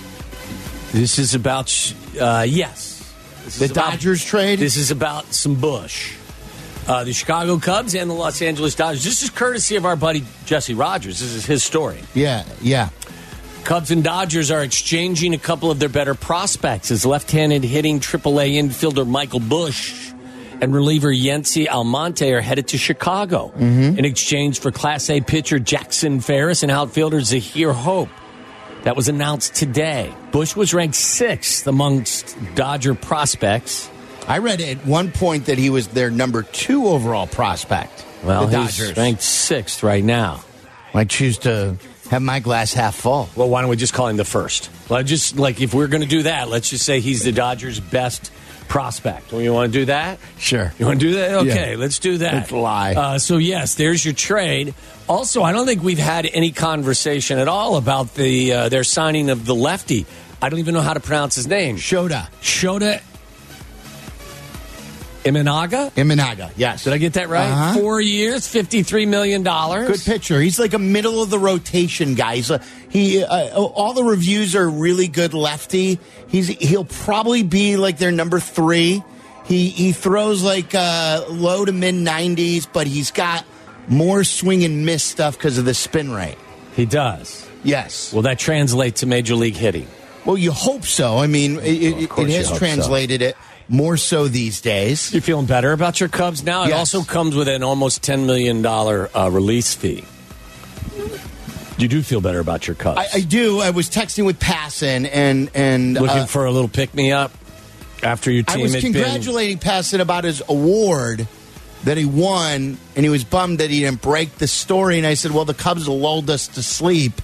This 0.93 1.19
is 1.19 1.35
about, 1.35 1.71
uh, 2.19 2.47
yes. 2.49 3.01
This 3.45 3.59
The 3.59 3.65
is 3.67 3.71
about- 3.73 3.91
Dodgers 3.91 4.25
trade? 4.25 4.61
This 4.61 4.79
is 4.79 4.91
about 4.91 5.31
some 5.35 5.57
Busch. 5.57 6.15
Uh, 6.87 7.03
the 7.05 7.13
Chicago 7.13 7.59
Cubs 7.59 7.95
and 7.95 8.11
the 8.11 8.15
Los 8.15 8.43
Angeles 8.43 8.75
Dodgers. 8.75 9.05
This 9.05 9.23
is 9.23 9.31
courtesy 9.31 9.77
of 9.77 9.87
our 9.87 9.97
buddy 9.97 10.25
Jesse 10.45 10.75
Rogers. 10.75 11.19
This 11.21 11.33
is 11.33 11.47
his 11.47 11.65
story. 11.65 11.99
Yeah, 12.15 12.45
yeah. 12.61 12.91
Cubs 13.65 13.91
and 13.91 14.05
Dodgers 14.05 14.51
are 14.51 14.63
exchanging 14.63 15.33
a 15.33 15.39
couple 15.39 15.71
of 15.71 15.79
their 15.79 15.89
better 15.89 16.15
prospects 16.15 16.91
as 16.91 17.07
left-handed 17.07 17.65
hitting 17.65 18.01
AAA 18.01 18.57
infielder 18.57 19.07
Michael 19.07 19.41
Busch 19.41 20.13
and 20.61 20.75
reliever 20.75 21.11
Yency 21.11 21.67
Almonte 21.67 22.31
are 22.31 22.43
headed 22.43 22.69
to 22.69 22.79
Chicago 22.79 23.53
in 23.57 24.05
exchange 24.05 24.61
for 24.61 24.71
Class 24.71 25.09
A 25.09 25.23
pitcher 25.23 25.59
Jackson 25.59 26.21
Ferris 26.21 26.63
and 26.63 26.71
outfielder 26.71 27.21
Zyhir 27.21 27.73
Hope. 27.73 28.11
That 28.83 28.95
was 28.97 29.09
announced 29.09 29.55
today. 29.55 30.15
Busch 30.31 30.55
was 30.55 30.75
ranked 30.75 30.97
sixth 30.97 31.67
amongst 31.67 32.37
Dodger 32.55 32.95
prospects. 32.95 33.89
I 34.27 34.39
read 34.39 34.61
at 34.61 34.79
one 34.87 35.13
point 35.13 35.47
that 35.47 35.59
he 35.59 35.71
was 35.71 35.89
their 35.89 36.11
number 36.11 36.43
two 36.43 36.87
overall 36.87 37.27
prospect. 37.27 38.05
Well, 38.25 38.47
the 38.47 38.63
he's 38.63 38.79
Dodgers. 38.79 38.97
ranked 38.97 39.23
sixth 39.23 39.83
right 39.83 40.03
now. 40.03 40.43
I 40.95 41.05
choose 41.05 41.39
to 41.39 41.77
have 42.11 42.23
my 42.23 42.41
glass 42.41 42.73
half 42.73 42.95
full. 42.95 43.29
Well, 43.37 43.49
why 43.49 43.61
don't 43.61 43.71
we 43.71 43.77
just 43.77 43.93
call 43.93 44.09
him 44.09 44.17
the 44.17 44.25
first? 44.25 44.71
Well, 44.89 45.03
just 45.03 45.37
like 45.39 45.61
if 45.61 45.75
we're 45.75 45.89
going 45.89 46.03
to 46.03 46.09
do 46.09 46.23
that, 46.23 46.49
let's 46.49 46.71
just 46.71 46.87
say 46.87 47.01
he's 47.01 47.23
the 47.23 47.33
Dodgers' 47.33 47.81
best 47.81 48.33
prospect. 48.69 49.31
Well, 49.33 49.43
you 49.43 49.53
want 49.53 49.73
to 49.73 49.79
do 49.81 49.85
that? 49.87 50.19
Sure. 50.39 50.73
You 50.79 50.87
want 50.87 51.01
to 51.01 51.07
do 51.07 51.13
that? 51.17 51.33
Okay, 51.47 51.73
Yeah. 51.73 51.77
let's 51.77 51.99
do 51.99 52.19
that. 52.19 52.33
Let's 52.35 52.53
lie. 52.53 52.95
Uh, 52.95 53.19
so 53.19 53.37
yes, 53.37 53.75
there's 53.75 54.03
your 54.05 54.15
trade. 54.15 54.73
Also, 55.07 55.43
I 55.43 55.53
don't 55.53 55.67
think 55.67 55.83
we've 55.83 55.99
had 55.99 56.25
any 56.33 56.51
conversation 56.51 57.39
at 57.39 57.49
all 57.49 57.77
about 57.77 58.15
the 58.15 58.53
uh, 58.55 58.69
their 58.71 58.85
signing 58.85 59.29
of 59.29 59.45
the 59.45 59.55
lefty. 59.55 60.07
I 60.41 60.49
don't 60.49 60.61
even 60.61 60.73
know 60.75 60.81
how 60.81 60.95
to 60.95 61.01
pronounce 61.01 61.35
his 61.35 61.47
name. 61.47 61.77
Shota. 61.77 62.29
Shota 62.41 63.03
Imanaga. 65.25 65.91
Iminaga, 65.93 66.53
yes. 66.57 66.85
Did 66.85 66.93
I 66.93 66.99
get 66.99 67.15
that 67.15 67.29
right? 67.29 67.51
Uh-huh. 67.51 67.81
Four 67.81 68.01
years, 68.01 68.47
fifty-three 68.47 69.07
million 69.07 69.43
dollars. 69.43 69.89
Good 69.89 70.13
pitcher. 70.13 70.41
He's 70.41 70.59
like 70.59 70.75
a 70.75 70.79
middle 70.79 71.23
of 71.23 71.31
the 71.31 71.39
rotation 71.39 72.15
guy. 72.15 72.37
He's 72.37 72.51
a, 72.51 72.61
he 72.91 73.25
uh, 73.25 73.59
all 73.59 73.95
the 73.95 74.05
reviews 74.05 74.55
are 74.55 74.69
really 74.69 75.09
good 75.09 75.33
lefty. 75.33 75.99
He's 76.29 76.49
he'll 76.49 76.85
probably 76.85 77.43
be 77.43 77.77
like 77.77 77.99
their 77.99 78.13
number 78.13 78.39
three. 78.39 79.03
He 79.47 79.71
he 79.71 79.93
throws 79.93 80.43
like 80.43 80.75
uh, 80.75 81.25
low 81.29 81.65
to 81.65 81.73
mid 81.73 81.95
nineties, 81.95 82.67
but 82.67 82.87
he's 82.87 83.11
got 83.11 83.45
more 83.89 84.25
swing 84.25 84.63
and 84.65 84.85
miss 84.85 85.03
stuff 85.03 85.37
because 85.39 85.59
of 85.59 85.65
the 85.65 85.75
spin 85.75 86.13
rate. 86.13 86.37
He 86.77 86.87
does. 86.87 87.49
Yes. 87.63 88.13
Will 88.13 88.23
that 88.23 88.39
translate 88.39 88.97
to 88.97 89.07
major 89.07 89.35
league 89.35 89.57
hitting? 89.57 89.87
Well, 90.25 90.37
you 90.37 90.53
hope 90.53 90.85
so. 90.85 91.19
I 91.19 91.27
mean, 91.27 91.59
it, 91.61 92.09
course 92.11 92.29
it 92.29 92.37
has 92.37 92.49
hope 92.49 92.55
so. 92.55 92.59
translated 92.59 93.23
it 93.23 93.37
more 93.69 93.97
so 93.97 94.29
these 94.29 94.61
days. 94.61 95.13
You're 95.13 95.23
feeling 95.23 95.47
better 95.47 95.73
about 95.73 96.01
your 96.01 96.09
Cubs 96.09 96.43
now? 96.43 96.65
It 96.65 96.73
also 96.73 97.03
comes 97.03 97.35
with 97.35 97.49
an 97.49 97.63
almost 97.63 98.03
ten 98.03 98.27
million 98.27 98.63
dollar 98.63 99.11
uh, 99.17 99.29
release 99.31 99.75
fee. 99.75 100.05
You 101.77 101.89
do 101.89 102.03
feel 102.03 102.21
better 102.21 102.39
about 102.39 102.67
your 102.67 102.77
Cubs. 102.77 102.99
I, 102.99 103.19
I 103.19 103.21
do. 103.21 103.61
I 103.61 103.71
was 103.71 103.91
texting 103.91 104.27
with 104.27 104.39
Passan 104.39 105.09
and 105.11 105.51
and 105.55 105.95
Looking 105.95 106.19
uh, 106.19 106.27
for 106.27 106.45
a 106.45 106.51
little 106.53 106.69
pick 106.69 106.95
me 106.95 107.13
up 107.13 107.33
after 108.03 108.31
your 108.31 108.45
team. 108.45 108.61
I 108.61 108.63
was 108.63 108.75
had 108.75 108.83
been. 108.83 108.93
congratulating 108.93 109.59
Passan 109.59 110.01
about 110.01 110.25
his 110.25 110.43
award 110.49 111.27
that 111.85 111.97
he 111.97 112.05
won, 112.05 112.79
and 112.97 113.05
he 113.05 113.09
was 113.09 113.25
bummed 113.25 113.59
that 113.59 113.71
he 113.71 113.81
didn't 113.81 114.03
break 114.03 114.37
the 114.37 114.47
story. 114.47 114.99
And 114.99 115.07
I 115.07 115.15
said, 115.15 115.33
"Well, 115.33 115.45
the 115.45 115.55
Cubs 115.55 115.89
lulled 115.89 116.31
us 116.31 116.49
to 116.49 116.63
sleep." 116.63 117.21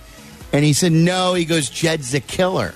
And 0.53 0.64
he 0.64 0.72
said, 0.72 0.93
"No." 0.93 1.34
He 1.34 1.45
goes, 1.45 1.70
"Jed's 1.70 2.12
a 2.14 2.20
killer." 2.20 2.74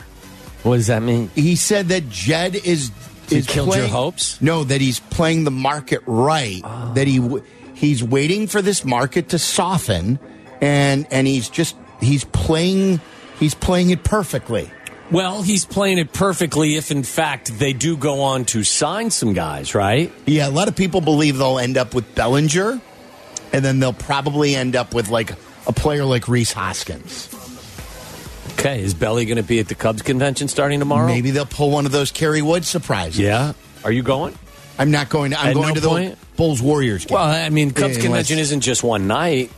What 0.63 0.77
does 0.77 0.87
that 0.87 1.03
mean? 1.03 1.31
He 1.35 1.57
said 1.57 1.89
that 1.89 2.09
Jed 2.09 2.55
is 2.55 2.91
He 3.29 3.39
is 3.39 3.47
killed 3.47 3.75
your 3.75 3.89
hopes? 3.89 4.41
No, 4.41 4.65
that 4.65 4.81
he's 4.81 5.01
playing 5.01 5.45
the 5.45 5.51
market 5.51 6.03
right. 6.07 6.63
That 6.95 7.07
he 7.07 7.21
he's 7.75 8.03
waiting 8.03 8.47
for 8.47 8.63
this 8.63 8.85
market 8.85 9.31
to 9.31 9.39
soften, 9.39 10.19
and 10.61 11.07
and 11.11 11.27
he's 11.27 11.49
just 11.49 11.77
he's 12.01 12.25
playing 12.25 13.01
he's 13.39 13.55
playing 13.55 13.91
it 13.91 14.05
perfectly. 14.05 14.71
Well, 15.11 15.43
he's 15.43 15.65
playing 15.65 15.99
it 15.99 16.13
perfectly. 16.13 16.77
If 16.77 16.91
in 16.91 17.03
fact 17.03 17.59
they 17.59 17.73
do 17.73 17.97
go 17.97 18.23
on 18.23 18.45
to 18.47 18.65
sign 18.65 19.11
some 19.11 19.33
guys, 19.35 19.75
right? 19.75 20.11
Yeah, 20.27 20.49
a 20.49 20.51
lot 20.51 20.69
of 20.69 20.77
people 20.77 21.01
believe 21.01 21.37
they'll 21.39 21.59
end 21.59 21.77
up 21.77 21.95
with 21.95 22.15
Bellinger, 22.15 22.81
and 23.53 23.65
then 23.65 23.81
they'll 23.81 23.93
probably 23.93 24.55
end 24.55 24.77
up 24.77 24.95
with 24.95 25.09
like 25.11 25.33
a 25.67 25.73
player 25.73 26.05
like 26.05 26.29
Rhys 26.29 26.53
Hoskins. 26.53 27.34
Okay, 28.65 28.81
is 28.83 28.95
Belly 28.95 29.27
going 29.27 29.37
to 29.37 29.43
be 29.43 29.59
at 29.61 29.69
the 29.69 29.75
Cubs 29.75 30.01
convention 30.01 30.49
starting 30.49 30.79
tomorrow? 30.79 31.07
Maybe 31.07 31.33
they'll 31.33 31.45
pull 31.45 31.71
one 31.71 31.85
of 31.85 31.93
those 31.93 32.11
Kerry 32.11 32.41
Wood 32.41 32.65
surprises. 32.65 33.19
Yeah. 33.19 33.53
Are 33.85 33.93
you 33.93 34.03
going? 34.03 34.39
I'm 34.79 34.91
not 34.91 35.11
going. 35.11 35.33
To, 35.33 35.39
I'm 35.39 35.49
At 35.49 35.55
going 35.55 35.69
no 35.69 35.75
to 35.75 35.81
the 35.81 35.89
point? 35.89 36.19
Bulls 36.37 36.63
Warriors 36.63 37.05
game. 37.05 37.15
Well, 37.17 37.25
I 37.27 37.51
mean, 37.51 37.73
Cubs 37.73 37.99
Yeah, 37.99 38.05
convention 38.05 38.37
unless- 38.37 38.49
isn't 38.49 38.61
just 38.63 38.83
one 38.83 39.07
night. 39.07 39.53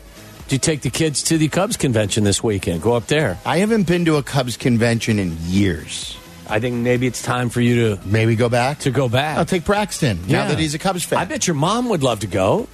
Do 0.48 0.56
you 0.56 0.58
take 0.58 0.80
the 0.80 0.90
kids 0.90 1.22
to 1.24 1.38
the 1.38 1.46
Cubs 1.46 1.76
convention 1.76 2.24
this 2.24 2.42
weekend? 2.42 2.82
Go 2.82 2.94
up 2.94 3.06
there. 3.06 3.38
I 3.46 3.58
haven't 3.58 3.84
been 3.84 4.04
to 4.06 4.16
a 4.16 4.24
Cubs 4.24 4.56
convention 4.56 5.20
in 5.20 5.36
years. 5.42 6.16
I 6.48 6.58
think 6.58 6.74
maybe 6.74 7.06
it's 7.06 7.22
time 7.22 7.48
for 7.48 7.60
you 7.60 7.96
to 7.96 8.06
Maybe 8.08 8.34
go 8.34 8.48
back 8.48 8.80
to 8.80 8.90
go 8.90 9.08
back. 9.08 9.38
I'll 9.38 9.44
take 9.44 9.64
Braxton 9.64 10.26
now 10.26 10.48
that 10.48 10.58
he's 10.58 10.74
a 10.74 10.80
Cubs 10.80 11.04
fan. 11.04 11.20
I 11.20 11.26
bet 11.26 11.46
your 11.46 11.54
mom 11.54 11.88
would 11.90 12.02
love 12.02 12.20
to 12.20 12.26
go. 12.26 12.66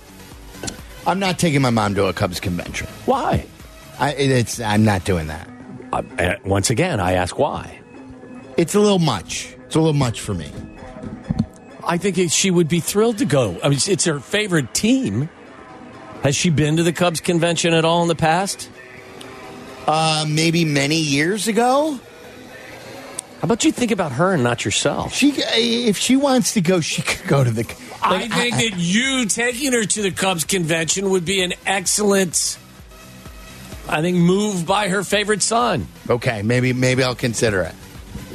I'm 1.07 1.19
not 1.19 1.39
taking 1.39 1.61
my 1.61 1.71
mom 1.71 1.95
to 1.97 2.07
a 2.07 2.15
Cubs 2.15 2.41
convention. 2.41 2.87
Why? 3.05 3.45
I, 3.99 4.13
it's 4.13 4.61
I'm 4.61 4.85
not 4.87 5.05
doing 5.05 5.27
that. 5.27 5.49
Uh, 5.93 6.03
uh, 6.19 6.35
once 6.45 6.71
again, 6.71 7.01
I 7.01 7.13
ask 7.13 7.39
why. 7.39 7.81
It's 8.57 8.75
a 8.75 8.81
little 8.81 8.99
much. 8.99 9.55
It's 9.67 9.75
a 9.75 9.79
little 9.79 9.93
much 9.93 10.21
for 10.21 10.35
me. 10.35 10.51
I 11.87 11.99
think 11.99 12.31
she 12.31 12.51
would 12.51 12.69
be 12.69 12.81
thrilled 12.81 13.19
to 13.19 13.25
go. 13.25 13.51
I 13.63 13.69
mean, 13.69 13.73
it's- 13.79 13.89
it's 13.89 14.05
her 14.05 14.21
favorite 14.21 14.73
team. 14.75 15.29
Has 16.23 16.37
she 16.37 16.51
been 16.51 16.77
to 16.77 16.83
the 16.83 16.93
Cubs 16.93 17.21
convention 17.21 17.75
at 17.75 17.85
all 17.85 18.03
in 18.03 18.09
the 18.09 18.15
past? 18.15 18.69
Uh, 19.87 20.25
maybe 20.29 20.65
many 20.65 20.97
years 20.97 21.49
ago. 21.49 21.99
How 23.41 23.47
about 23.47 23.65
you 23.65 23.73
think 23.73 23.91
about 23.91 24.13
her 24.13 24.33
and 24.33 24.45
not 24.45 24.65
yourself? 24.65 25.13
She, 25.15 25.31
if 25.33 25.99
she 25.99 26.15
wants 26.15 26.53
to 26.55 26.61
go, 26.61 26.81
she 26.81 27.03
could 27.03 27.27
go 27.27 27.43
to 27.43 27.51
the. 27.51 27.67
I 28.01 28.13
like, 28.13 28.33
think 28.33 28.55
that 28.55 28.79
you 28.79 29.27
taking 29.27 29.73
her 29.73 29.85
to 29.85 30.03
the 30.03 30.13
Cubs 30.13 30.45
convention 30.45 31.11
would 31.11 31.25
be 31.25 31.43
an 31.43 31.53
excellent, 31.67 32.57
I 33.89 34.01
think, 34.01 34.17
moved 34.17 34.67
by 34.67 34.89
her 34.89 35.03
favorite 35.03 35.43
son. 35.43 35.87
Okay, 36.09 36.43
maybe 36.43 36.73
maybe 36.73 37.03
I'll 37.03 37.15
consider 37.15 37.63
it. 37.63 37.75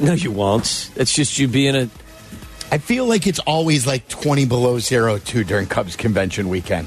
No, 0.00 0.12
you 0.12 0.30
won't. 0.30 0.90
It's 0.96 1.12
just 1.12 1.38
you 1.38 1.48
being 1.48 1.74
a. 1.74 1.88
I 2.70 2.78
feel 2.78 3.06
like 3.06 3.26
it's 3.26 3.38
always 3.40 3.86
like 3.86 4.08
20 4.08 4.44
below 4.44 4.78
zero 4.78 5.18
two 5.18 5.42
during 5.44 5.66
Cubs 5.66 5.96
convention 5.96 6.48
weekend. 6.48 6.86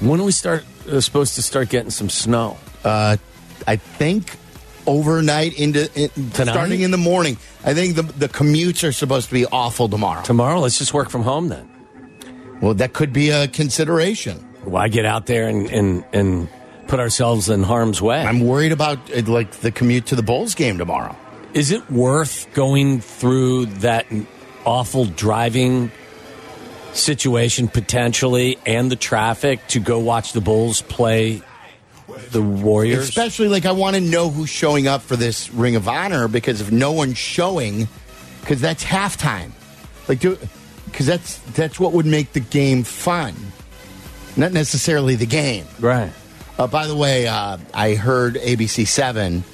When 0.00 0.18
do 0.18 0.24
we 0.24 0.32
start? 0.32 0.64
Uh, 0.90 1.00
supposed 1.00 1.34
to 1.34 1.42
start 1.42 1.68
getting 1.68 1.90
some 1.90 2.10
snow. 2.10 2.58
Uh, 2.84 3.16
I 3.66 3.76
think 3.76 4.36
overnight 4.86 5.58
into 5.58 5.90
in, 6.00 6.10
starting 6.32 6.82
in 6.82 6.90
the 6.90 6.98
morning. 6.98 7.38
I 7.64 7.74
think 7.74 7.96
the 7.96 8.02
the 8.02 8.28
commutes 8.28 8.86
are 8.86 8.92
supposed 8.92 9.28
to 9.28 9.34
be 9.34 9.46
awful 9.46 9.88
tomorrow. 9.88 10.22
Tomorrow, 10.22 10.60
let's 10.60 10.78
just 10.78 10.94
work 10.94 11.10
from 11.10 11.22
home 11.22 11.48
then. 11.48 11.68
Well, 12.60 12.74
that 12.74 12.92
could 12.92 13.12
be 13.12 13.30
a 13.30 13.48
consideration. 13.48 14.46
Why 14.66 14.88
get 14.88 15.04
out 15.04 15.26
there 15.26 15.48
and, 15.48 15.70
and, 15.70 16.04
and 16.12 16.48
put 16.88 17.00
ourselves 17.00 17.48
in 17.48 17.62
harm's 17.62 18.02
way? 18.02 18.20
I'm 18.20 18.40
worried 18.40 18.72
about 18.72 18.98
uh, 19.10 19.22
like 19.26 19.50
the 19.52 19.70
commute 19.70 20.06
to 20.06 20.16
the 20.16 20.22
Bulls 20.22 20.54
game 20.54 20.78
tomorrow. 20.78 21.16
Is 21.54 21.70
it 21.70 21.88
worth 21.90 22.52
going 22.52 23.00
through 23.00 23.66
that 23.66 24.06
awful 24.64 25.04
driving 25.06 25.90
situation 26.92 27.68
potentially 27.68 28.58
and 28.66 28.90
the 28.90 28.96
traffic 28.96 29.66
to 29.68 29.80
go 29.80 29.98
watch 29.98 30.32
the 30.32 30.40
Bulls 30.40 30.82
play 30.82 31.42
the 32.30 32.42
Warriors? 32.42 33.08
Especially 33.08 33.48
like 33.48 33.64
I 33.66 33.72
want 33.72 33.96
to 33.96 34.02
know 34.02 34.28
who's 34.30 34.50
showing 34.50 34.86
up 34.86 35.02
for 35.02 35.16
this 35.16 35.52
Ring 35.52 35.76
of 35.76 35.88
Honor 35.88 36.28
because 36.28 36.60
if 36.60 36.72
no 36.72 36.92
one's 36.92 37.18
showing, 37.18 37.88
because 38.40 38.60
that's 38.60 38.84
halftime. 38.84 39.52
Like, 40.08 40.20
because 40.20 41.06
that's 41.06 41.38
that's 41.52 41.80
what 41.80 41.92
would 41.92 42.06
make 42.06 42.32
the 42.32 42.40
game 42.40 42.84
fun, 42.84 43.34
not 44.36 44.52
necessarily 44.52 45.14
the 45.16 45.26
game. 45.26 45.64
right. 45.80 46.12
Uh, 46.58 46.66
by 46.66 46.86
the 46.86 46.96
way, 46.96 47.26
uh, 47.26 47.58
I 47.74 47.94
heard 47.96 48.36
ABC 48.36 48.86
Seven 48.86 49.44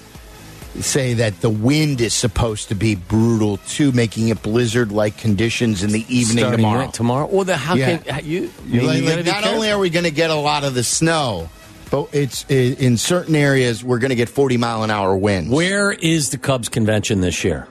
say 0.80 1.14
that 1.14 1.40
the 1.40 1.50
wind 1.50 2.00
is 2.00 2.14
supposed 2.14 2.68
to 2.68 2.74
be 2.76 2.94
brutal 2.94 3.56
too, 3.66 3.90
making 3.92 4.28
it 4.28 4.40
blizzard-like 4.42 5.18
conditions 5.18 5.82
in 5.82 5.90
the 5.90 6.04
evening 6.08 6.38
Starting 6.44 6.58
tomorrow. 6.58 6.90
tomorrow. 6.92 7.26
Well, 7.30 7.44
then 7.44 7.58
how 7.58 7.74
Yeah. 7.74 7.96
can 7.98 8.14
how 8.14 8.20
you? 8.20 8.50
You 8.68 8.80
mean, 8.82 8.86
like- 8.86 9.02
you 9.02 9.16
like, 9.16 9.26
not 9.26 9.44
only 9.46 9.70
are 9.72 9.78
we 9.78 9.90
going 9.90 10.04
to 10.04 10.10
get 10.12 10.30
a 10.30 10.34
lot 10.36 10.62
of 10.64 10.74
the 10.74 10.84
snow, 10.84 11.48
but 11.90 12.08
it's 12.12 12.46
i 12.48 12.54
in 12.54 12.96
certain 12.96 13.34
areas 13.34 13.82
we're 13.84 13.98
going 13.98 14.10
to 14.10 14.14
get 14.14 14.28
40 14.28 14.56
mile 14.56 14.82
an 14.84 14.90
hour 14.92 15.14
winds. 15.16 15.50
Where 15.50 15.90
is 15.92 16.30
the 16.30 16.38
Cubs 16.38 16.68
convention 16.68 17.20
this 17.20 17.42
year? 17.44 17.66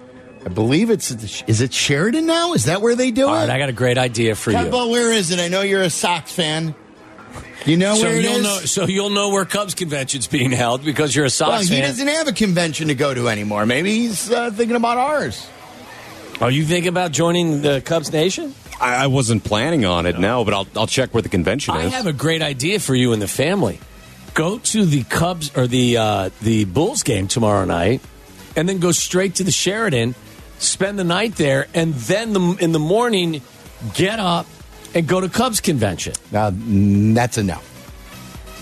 I 0.45 0.49
believe 0.49 0.89
it's 0.89 1.09
is 1.47 1.61
it 1.61 1.73
Sheraton 1.73 2.25
now? 2.25 2.53
Is 2.53 2.65
that 2.65 2.81
where 2.81 2.95
they 2.95 3.11
do 3.11 3.27
All 3.27 3.33
it? 3.35 3.37
right, 3.37 3.49
I 3.49 3.57
got 3.57 3.69
a 3.69 3.73
great 3.73 3.97
idea 3.97 4.35
for 4.35 4.51
you. 4.51 4.57
about 4.57 4.89
where 4.89 5.11
is 5.13 5.31
it? 5.31 5.39
I 5.39 5.47
know 5.47 5.61
you're 5.61 5.81
a 5.83 5.89
Sox 5.89 6.31
fan. 6.33 6.75
You 7.65 7.77
know 7.77 7.95
So 7.95 8.03
where 8.03 8.17
it 8.17 8.23
you'll 8.23 8.37
is? 8.37 8.43
know. 8.43 8.57
So 8.59 8.85
you'll 8.85 9.09
know 9.11 9.29
where 9.29 9.45
Cubs 9.45 9.75
convention's 9.75 10.27
being 10.27 10.51
held 10.51 10.83
because 10.83 11.15
you're 11.15 11.25
a 11.25 11.29
Sox 11.29 11.49
well, 11.69 11.77
he 11.77 11.81
doesn't 11.81 12.07
have 12.07 12.27
a 12.27 12.33
convention 12.33 12.87
to 12.87 12.95
go 12.95 13.13
to 13.13 13.27
anymore. 13.29 13.65
Maybe 13.65 13.91
he's 13.91 14.31
uh, 14.31 14.49
thinking 14.51 14.75
about 14.75 14.97
ours. 14.97 15.47
Are 16.39 16.49
you 16.49 16.65
thinking 16.65 16.89
about 16.89 17.11
joining 17.11 17.61
the 17.61 17.81
Cubs 17.81 18.11
Nation? 18.11 18.55
I, 18.79 19.03
I 19.03 19.07
wasn't 19.07 19.43
planning 19.43 19.85
on 19.85 20.07
it, 20.07 20.17
no, 20.17 20.43
but 20.43 20.55
I'll, 20.55 20.67
I'll 20.75 20.87
check 20.87 21.13
where 21.13 21.21
the 21.21 21.29
convention 21.29 21.75
I 21.75 21.81
is. 21.83 21.93
I 21.93 21.97
have 21.97 22.07
a 22.07 22.13
great 22.13 22.41
idea 22.41 22.79
for 22.79 22.95
you 22.95 23.13
and 23.13 23.21
the 23.21 23.27
family. 23.27 23.79
Go 24.33 24.57
to 24.57 24.85
the 24.85 25.03
Cubs 25.03 25.55
or 25.55 25.67
the 25.67 25.97
uh, 25.97 26.29
the 26.41 26.65
Bulls 26.65 27.03
game 27.03 27.27
tomorrow 27.27 27.65
night, 27.65 28.01
and 28.55 28.67
then 28.67 28.79
go 28.79 28.91
straight 28.91 29.35
to 29.35 29.43
the 29.43 29.51
Sheraton, 29.51 30.15
spend 30.57 30.97
the 30.97 31.03
night 31.03 31.35
there, 31.35 31.67
and 31.75 31.93
then 31.93 32.33
the, 32.33 32.57
in 32.59 32.71
the 32.71 32.79
morning 32.79 33.41
get 33.93 34.19
up 34.19 34.47
and 34.93 35.07
go 35.07 35.21
to 35.21 35.29
Cubs 35.29 35.59
convention. 35.61 36.13
Now 36.31 36.51
that's 36.53 37.37
a 37.37 37.43
no. 37.43 37.55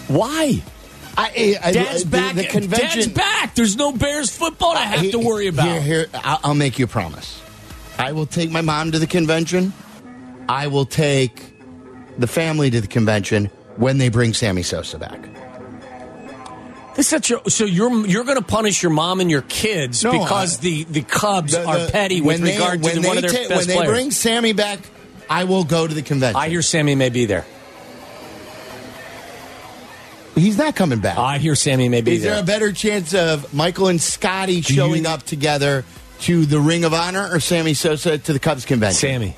Why? 0.07 0.61
I, 1.17 1.57
I, 1.61 1.71
Dad's 1.71 2.03
the- 2.05 2.09
back. 2.09 2.36
The 2.36 2.45
convention. 2.45 2.99
Dad's 3.01 3.07
back. 3.13 3.55
There's 3.55 3.75
no 3.75 3.91
Bears 3.91 4.36
football 4.36 4.73
to 4.73 4.80
have 4.80 5.11
to 5.11 5.19
worry 5.19 5.47
about. 5.47 5.67
Here, 5.67 5.82
here, 5.82 6.05
I'll, 6.13 6.39
I'll 6.45 6.55
make 6.55 6.80
you 6.80 6.86
a 6.86 6.88
promise. 6.88 7.41
I 7.97 8.13
will 8.13 8.25
take 8.25 8.49
my 8.51 8.61
mom 8.61 8.91
to 8.93 8.99
the 8.99 9.07
convention. 9.07 9.73
I 10.47 10.67
will 10.67 10.86
take 10.86 11.53
the 12.17 12.27
family 12.27 12.69
to 12.69 12.80
the 12.82 12.88
convention 12.88 13.47
when 13.75 13.97
they 13.97 14.09
bring 14.09 14.34
Sammy 14.34 14.63
Sosa 14.63 14.97
back. 14.97 15.19
This 16.95 17.07
such 17.07 17.32
a, 17.32 17.49
so 17.49 17.65
you're 17.65 18.05
you're 18.07 18.23
going 18.25 18.38
to 18.38 18.43
punish 18.43 18.82
your 18.82 18.91
mom 18.91 19.19
and 19.21 19.30
your 19.30 19.43
kids 19.43 20.03
No, 20.03 20.11
because 20.11 20.57
I- 20.57 20.61
the, 20.61 20.84
the 20.86 21.01
Cubs 21.01 21.51
The- 21.53 21.65
are 21.65 21.88
petty 21.89 22.19
with 22.21 22.41
they- 22.41 22.53
regard 22.53 22.82
to 22.84 22.99
the, 22.99 23.07
one 23.07 23.17
of 23.17 23.23
their 23.23 23.32
ta- 23.32 23.49
best 23.49 23.49
When 23.49 23.67
they 23.67 23.75
players. 23.75 23.89
bring 23.91 24.11
Sammy 24.11 24.53
back, 24.53 24.80
I 25.30 25.43
will 25.43 25.63
go 25.63 25.86
to 25.88 25.93
the 25.93 26.01
convention. 26.01 26.36
I 26.41 26.49
hear 26.49 26.61
Sammy 26.61 26.95
may 26.95 27.09
be 27.09 27.25
there. 27.25 27.45
he's 30.36 30.57
not 30.57 30.75
coming 30.75 30.99
back. 30.99 31.17
I 31.17 31.38
hear 31.38 31.55
Sammy 31.55 31.89
may 31.89 32.01
be 32.01 32.15
Is 32.15 32.21
there 32.23 32.34
there. 32.36 32.43
a 32.43 32.45
better 32.45 32.71
chance 32.71 33.13
of 33.13 33.53
Michael 33.53 33.88
and 33.88 34.01
Scottie 34.01 34.61
Do 34.61 34.73
showing 34.73 35.03
you- 35.03 35.09
up 35.09 35.23
together 35.23 35.84
to 36.21 36.45
the 36.45 36.59
Ring 36.59 36.84
of 36.84 36.93
Honor 36.93 37.30
or 37.32 37.39
Sammy 37.39 37.73
Sosa 37.73 38.17
to 38.17 38.34
the 38.34 38.39
Cubs 38.39 38.65
convention? 38.65 38.99
Sammy, 38.99 39.36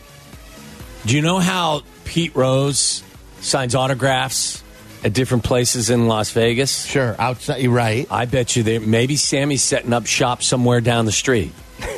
do 1.06 1.16
you 1.16 1.22
know 1.22 1.40
how 1.40 1.82
Pete 2.06 2.36
Rose 2.36 3.04
signs 3.42 3.74
autographs 3.76 4.62
at 5.04 5.14
different 5.14 5.44
places 5.44 5.90
in 5.90 6.08
Las 6.08 6.30
Vegas? 6.32 6.86
Sure, 6.86 7.16
outside. 7.18 7.62
You're 7.62 7.72
right. 7.72 8.08
I 8.12 8.26
bet 8.26 8.56
you 8.56 8.64
there. 8.64 8.80
Maybe 8.80 9.16
Sammy's 9.16 9.64
setting 9.64 9.94
up 9.94 10.06
shop 10.06 10.44
somewhere 10.44 10.82
down 10.82 11.06
the 11.06 11.12
street. 11.12 11.52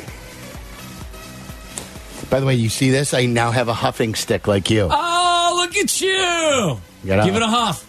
By 2.34 2.40
the 2.40 2.46
way, 2.46 2.56
you 2.56 2.68
see 2.68 2.90
this? 2.90 3.14
I 3.14 3.26
now 3.26 3.52
have 3.52 3.68
a 3.68 3.72
huffing 3.74 4.16
stick 4.16 4.48
like 4.48 4.68
you. 4.68 4.88
Oh, 4.90 5.52
look 5.54 5.76
at 5.76 6.00
you! 6.00 6.80
Gotta- 7.06 7.22
Give 7.26 7.36
it 7.36 7.42
a 7.42 7.46
huff. 7.46 7.84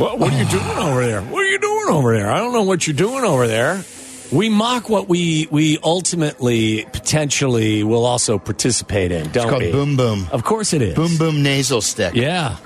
What, 0.00 0.18
what 0.18 0.32
are 0.32 0.36
you 0.36 0.46
doing 0.50 0.78
over 0.78 1.06
there? 1.06 1.22
What 1.22 1.44
are 1.44 1.48
you 1.48 1.60
doing 1.60 1.86
over 1.90 2.12
there? 2.12 2.28
I 2.28 2.38
don't 2.38 2.52
know 2.52 2.64
what 2.64 2.88
you're 2.88 2.96
doing 2.96 3.22
over 3.22 3.46
there. 3.46 3.84
We 4.32 4.48
mock 4.48 4.88
what 4.88 5.08
we 5.08 5.46
we 5.52 5.78
ultimately 5.84 6.86
potentially 6.92 7.84
will 7.84 8.04
also 8.04 8.36
participate 8.40 9.12
in, 9.12 9.30
don't 9.30 9.44
It's 9.44 9.44
called 9.50 9.62
we? 9.62 9.70
Boom 9.70 9.96
Boom. 9.96 10.26
Of 10.32 10.42
course 10.42 10.72
it 10.72 10.82
is. 10.82 10.96
Boom 10.96 11.18
Boom 11.18 11.44
nasal 11.44 11.80
stick. 11.80 12.14
Yeah. 12.16 12.56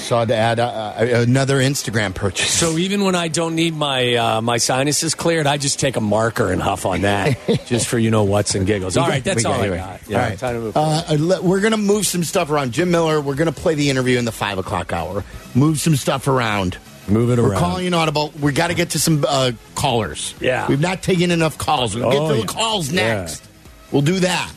Saw 0.00 0.24
to 0.24 0.34
add 0.34 0.58
uh, 0.58 0.64
uh, 0.66 1.04
another 1.28 1.58
Instagram 1.58 2.14
purchase. 2.14 2.50
So 2.50 2.78
even 2.78 3.04
when 3.04 3.14
I 3.14 3.28
don't 3.28 3.54
need 3.54 3.74
my 3.74 4.14
uh, 4.14 4.40
my 4.40 4.56
sinuses 4.56 5.14
cleared, 5.14 5.46
I 5.46 5.56
just 5.56 5.78
take 5.78 5.96
a 5.96 6.00
marker 6.00 6.50
and 6.50 6.60
huff 6.60 6.86
on 6.86 7.02
that, 7.02 7.38
just 7.66 7.86
for 7.86 7.98
you 7.98 8.10
know 8.10 8.24
what's 8.24 8.54
and 8.54 8.66
giggles. 8.66 8.96
All 8.96 9.06
right, 9.08 9.22
that's 9.22 9.44
all 9.44 9.52
I 9.60 9.68
got. 9.68 10.00
all 10.10 10.16
right. 10.16 10.38
time 10.38 10.54
to 10.54 10.60
move. 10.60 10.76
Uh, 10.76 11.38
we're 11.42 11.60
going 11.60 11.72
to 11.72 11.76
move 11.76 12.06
some 12.06 12.24
stuff 12.24 12.50
around. 12.50 12.72
Jim 12.72 12.90
Miller, 12.90 13.20
we're 13.20 13.34
going 13.36 13.52
to 13.52 13.60
play 13.60 13.74
the 13.74 13.90
interview 13.90 14.18
in 14.18 14.24
the 14.24 14.32
five 14.32 14.58
o'clock 14.58 14.92
hour. 14.92 15.22
Move 15.54 15.78
some 15.78 15.94
stuff 15.96 16.26
around. 16.28 16.78
Move 17.08 17.30
it 17.30 17.38
around. 17.38 17.48
We're 17.50 17.58
calling 17.58 17.86
an 17.86 17.94
audible. 17.94 18.32
We 18.40 18.52
got 18.52 18.68
to 18.68 18.74
get 18.74 18.90
to 18.90 18.98
some 18.98 19.24
uh, 19.28 19.52
callers. 19.74 20.34
Yeah. 20.40 20.66
we've 20.68 20.80
not 20.80 21.02
taken 21.02 21.30
enough 21.30 21.58
calls. 21.58 21.94
We'll 21.94 22.10
get 22.10 22.20
Oh, 22.20 22.28
to 22.28 22.34
the 22.34 22.40
yeah. 22.40 22.46
calls 22.46 22.90
Yeah. 22.90 23.14
next. 23.20 23.46
We'll 23.92 24.02
do 24.02 24.20
that. 24.20 24.50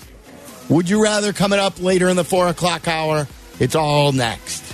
Would 0.70 0.90
you 0.90 1.04
rather 1.04 1.34
coming 1.34 1.60
up 1.60 1.82
later 1.82 2.10
in 2.10 2.16
the 2.16 2.24
four 2.24 2.48
o'clock 2.48 2.88
hour? 2.88 3.28
It's 3.60 3.76
all 3.76 4.12
next. 4.12 4.73